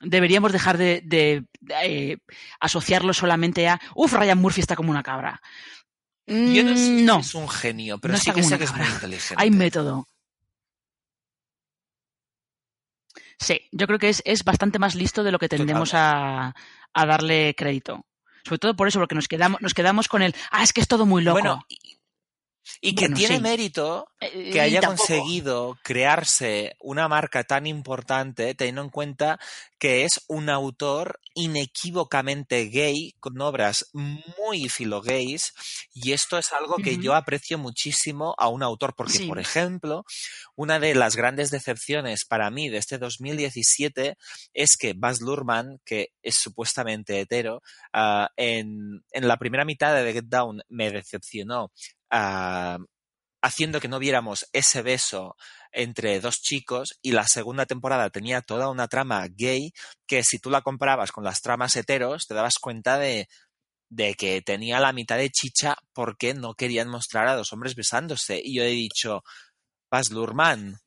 deberíamos 0.00 0.52
dejar 0.52 0.78
de, 0.78 1.02
de, 1.04 1.44
eh, 1.82 2.18
asociarlo 2.60 3.12
solamente 3.12 3.68
a 3.68 3.80
Uf, 3.94 4.12
Ryan 4.12 4.38
Murphy 4.38 4.60
está 4.60 4.76
como 4.76 4.90
una 4.90 5.02
cabra. 5.02 5.40
Yo 6.26 6.64
no, 6.64 6.76
sé 6.76 6.90
no. 7.02 7.20
es 7.20 7.34
un 7.34 7.48
genio, 7.48 7.98
pero 7.98 8.12
no 8.12 8.18
sí 8.18 8.32
que 8.32 8.42
sé 8.42 8.58
que 8.58 8.64
es 8.64 8.74
muy 8.74 8.86
inteligente. 8.86 9.42
Hay 9.42 9.50
método. 9.50 10.08
Sí, 13.38 13.60
yo 13.70 13.86
creo 13.86 13.98
que 13.98 14.08
es, 14.08 14.22
es 14.24 14.44
bastante 14.44 14.78
más 14.78 14.94
listo 14.94 15.22
de 15.22 15.30
lo 15.30 15.38
que 15.38 15.48
tendemos 15.48 15.92
a, 15.94 16.54
a, 16.94 17.06
darle 17.06 17.54
crédito. 17.56 18.06
Sobre 18.44 18.58
todo 18.58 18.76
por 18.76 18.88
eso, 18.88 18.98
porque 18.98 19.14
nos 19.14 19.28
quedamos, 19.28 19.60
nos 19.60 19.74
quedamos 19.74 20.08
con 20.08 20.22
el, 20.22 20.34
ah, 20.50 20.62
es 20.62 20.72
que 20.72 20.80
es 20.80 20.88
todo 20.88 21.04
muy 21.04 21.22
loco. 21.22 21.40
Bueno, 21.40 21.66
y 22.80 22.94
que 22.94 23.02
Bueno, 23.06 23.16
tiene 23.16 23.36
sí. 23.36 23.42
mérito 23.42 24.08
Eh, 24.20 24.50
que 24.50 24.60
haya 24.60 24.80
conseguido 24.80 25.78
crearse 25.82 26.74
una 26.80 27.06
marca 27.08 27.44
tan 27.44 27.66
importante, 27.66 28.54
teniendo 28.54 28.82
en 28.82 28.88
cuenta 28.90 29.38
que 29.78 30.04
es 30.04 30.24
un 30.28 30.48
autor 30.48 31.20
inequívocamente 31.34 32.64
gay, 32.70 33.14
con 33.20 33.38
obras 33.42 33.90
muy 33.92 34.68
filogays, 34.70 35.52
y 35.92 36.12
esto 36.12 36.38
es 36.38 36.52
algo 36.52 36.76
que 36.78 36.96
yo 36.96 37.14
aprecio 37.14 37.58
muchísimo 37.58 38.34
a 38.38 38.48
un 38.48 38.62
autor, 38.62 38.94
porque, 38.96 39.18
Sí. 39.18 39.26
por 39.26 39.38
ejemplo, 39.38 40.04
una 40.54 40.78
de 40.78 40.94
las 40.94 41.14
grandes 41.14 41.50
decepciones 41.50 42.24
para 42.24 42.50
mí 42.50 42.70
de 42.70 42.78
este 42.78 42.96
2017 42.98 44.16
es 44.54 44.76
que 44.78 44.94
Baz 44.94 45.20
Luhrmann, 45.20 45.78
que 45.84 46.08
es 46.22 46.36
supuestamente 46.36 47.20
hetero, 47.20 47.62
ah, 47.92 48.30
en, 48.36 49.04
en 49.12 49.28
la 49.28 49.36
primera 49.36 49.66
mitad 49.66 49.94
de 49.94 50.04
The 50.04 50.12
Get 50.14 50.24
Down 50.28 50.62
me 50.70 50.90
decepcionó 50.90 51.70
ah, 52.10 52.78
haciendo 53.42 53.80
que 53.80 53.88
no 53.88 53.98
viéramos 53.98 54.46
ese 54.52 54.82
beso 54.82 55.36
entre 55.72 56.20
dos 56.20 56.36
chicos 56.40 56.98
y 57.02 57.12
la 57.12 57.26
segunda 57.26 57.66
temporada 57.66 58.10
tenía 58.10 58.40
toda 58.42 58.70
una 58.70 58.88
trama 58.88 59.26
gay 59.28 59.72
que 60.06 60.22
si 60.24 60.38
tú 60.38 60.50
la 60.50 60.62
comparabas 60.62 61.12
con 61.12 61.24
las 61.24 61.42
tramas 61.42 61.76
heteros 61.76 62.26
te 62.26 62.34
dabas 62.34 62.58
cuenta 62.58 62.98
de, 62.98 63.28
de 63.88 64.14
que 64.14 64.42
tenía 64.42 64.80
la 64.80 64.92
mitad 64.92 65.16
de 65.18 65.30
chicha 65.30 65.76
porque 65.92 66.34
no 66.34 66.54
querían 66.54 66.88
mostrar 66.88 67.28
a 67.28 67.36
dos 67.36 67.52
hombres 67.52 67.74
besándose. 67.74 68.40
Y 68.42 68.56
yo 68.56 68.62
he 68.62 68.68
dicho, 68.68 69.22
Baz 69.90 70.10
Luhrmann, 70.10 70.78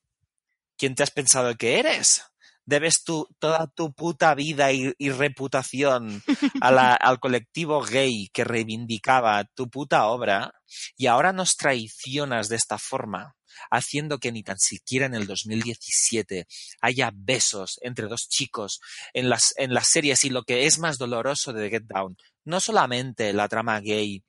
¿quién 0.76 0.94
te 0.94 1.02
has 1.02 1.10
pensado 1.10 1.54
que 1.56 1.78
eres? 1.78 2.22
Debes 2.70 3.02
tu, 3.04 3.26
toda 3.40 3.66
tu 3.66 3.92
puta 3.92 4.32
vida 4.34 4.70
y, 4.70 4.92
y 4.96 5.10
reputación 5.10 6.22
a 6.60 6.70
la- 6.70 6.94
al 7.08 7.18
colectivo 7.18 7.82
gay 7.82 8.28
que 8.32 8.44
reivindicaba 8.44 9.42
tu 9.54 9.68
puta 9.68 10.06
obra 10.06 10.52
y 10.96 11.06
ahora 11.06 11.32
nos 11.32 11.56
traicionas 11.56 12.48
de 12.48 12.54
esta 12.54 12.78
forma, 12.78 13.34
haciendo 13.72 14.18
que 14.18 14.30
ni 14.30 14.44
tan 14.44 14.58
siquiera 14.58 15.06
en 15.06 15.14
el 15.14 15.26
2017 15.26 16.46
haya 16.80 17.10
besos 17.12 17.78
entre 17.82 18.06
dos 18.06 18.28
chicos 18.28 18.78
en 19.14 19.28
las, 19.28 19.52
en 19.56 19.74
las 19.74 19.88
series 19.88 20.24
y 20.24 20.30
lo 20.30 20.44
que 20.44 20.66
es 20.66 20.78
más 20.78 20.96
doloroso 20.96 21.52
de 21.52 21.70
Get 21.70 21.84
Down, 21.86 22.16
no 22.44 22.60
solamente 22.60 23.32
la 23.32 23.48
trama 23.48 23.80
gay 23.80 24.22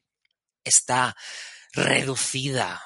está 0.63 1.15
reducida 1.73 2.81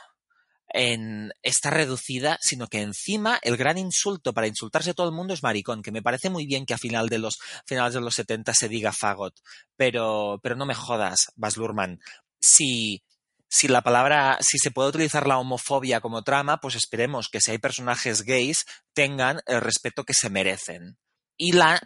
está 1.42 1.70
reducida, 1.70 2.38
sino 2.42 2.68
que 2.68 2.82
encima 2.82 3.40
el 3.42 3.56
gran 3.56 3.78
insulto 3.78 4.34
para 4.34 4.48
insultarse 4.48 4.92
a 4.92 4.94
todo 4.94 5.08
el 5.08 5.16
mundo 5.16 5.34
es 5.34 5.44
maricón, 5.44 5.82
que 5.82 5.92
me 5.92 6.02
parece 6.02 6.30
muy 6.30 6.46
bien 6.46 6.66
que 6.66 6.74
a 6.74 6.78
final 6.78 7.08
de 7.08 7.20
los 7.20 7.38
finales 7.66 7.94
de 7.94 8.02
los 8.02 8.16
70 8.16 8.54
se 8.54 8.68
diga 8.68 8.92
fagot, 8.92 9.34
pero 9.78 10.40
pero 10.44 10.56
no 10.56 10.66
me 10.66 10.76
jodas, 10.76 11.28
Baz 11.36 11.58
Luhrmann. 11.58 12.00
Si 12.42 13.04
si 13.48 13.68
la 13.70 13.82
palabra, 13.82 14.38
si 14.42 14.58
se 14.58 14.72
puede 14.72 14.90
utilizar 14.90 15.28
la 15.28 15.38
homofobia 15.38 16.02
como 16.02 16.24
trama, 16.24 16.58
pues 16.60 16.76
esperemos 16.76 17.30
que 17.30 17.40
si 17.40 17.52
hay 17.52 17.58
personajes 17.58 18.24
gays 18.24 18.66
tengan 18.94 19.40
el 19.46 19.62
respeto 19.62 20.04
que 20.04 20.14
se 20.14 20.30
merecen 20.30 20.98
y 21.38 21.54
la 21.54 21.80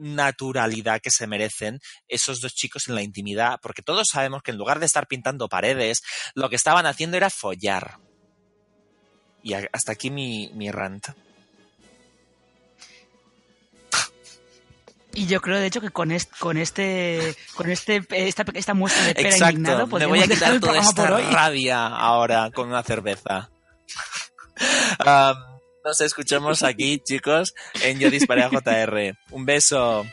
naturalidad 0.00 1.00
que 1.00 1.10
se 1.10 1.26
merecen 1.26 1.80
esos 2.08 2.40
dos 2.40 2.54
chicos 2.54 2.88
en 2.88 2.94
la 2.94 3.02
intimidad, 3.02 3.58
porque 3.62 3.82
todos 3.82 4.08
sabemos 4.10 4.42
que 4.42 4.50
en 4.50 4.58
lugar 4.58 4.80
de 4.80 4.86
estar 4.86 5.06
pintando 5.06 5.48
paredes, 5.48 6.00
lo 6.34 6.48
que 6.48 6.56
estaban 6.56 6.86
haciendo 6.86 7.16
era 7.16 7.30
follar. 7.30 7.98
Y 9.42 9.54
hasta 9.54 9.92
aquí 9.92 10.10
mi, 10.10 10.50
mi 10.54 10.70
rant. 10.70 11.08
Y 15.12 15.26
yo 15.26 15.40
creo, 15.40 15.58
de 15.58 15.66
hecho, 15.66 15.80
que 15.80 15.90
con 15.90 16.12
este, 16.12 16.30
con 16.38 16.56
este, 16.56 17.34
con 17.54 17.68
este, 17.68 18.06
esta, 18.10 18.44
esta 18.54 18.74
muestra 18.74 19.04
de 19.06 19.14
pera 19.14 19.28
Exacto, 19.30 19.56
indignado, 19.56 19.86
me 19.86 20.06
voy 20.06 20.20
a 20.20 20.28
quitar 20.28 20.60
toda 20.60 20.78
esta 20.78 21.06
rabia 21.06 21.86
ahora 21.86 22.50
con 22.54 22.68
una 22.68 22.82
cerveza. 22.82 23.50
nos 25.84 26.00
escuchamos 26.00 26.62
aquí, 26.62 26.98
chicos, 26.98 27.54
en 27.82 27.98
Yo 27.98 28.10
Disparé 28.10 28.48
JR. 28.48 29.16
Un 29.30 29.46
beso. 29.46 30.04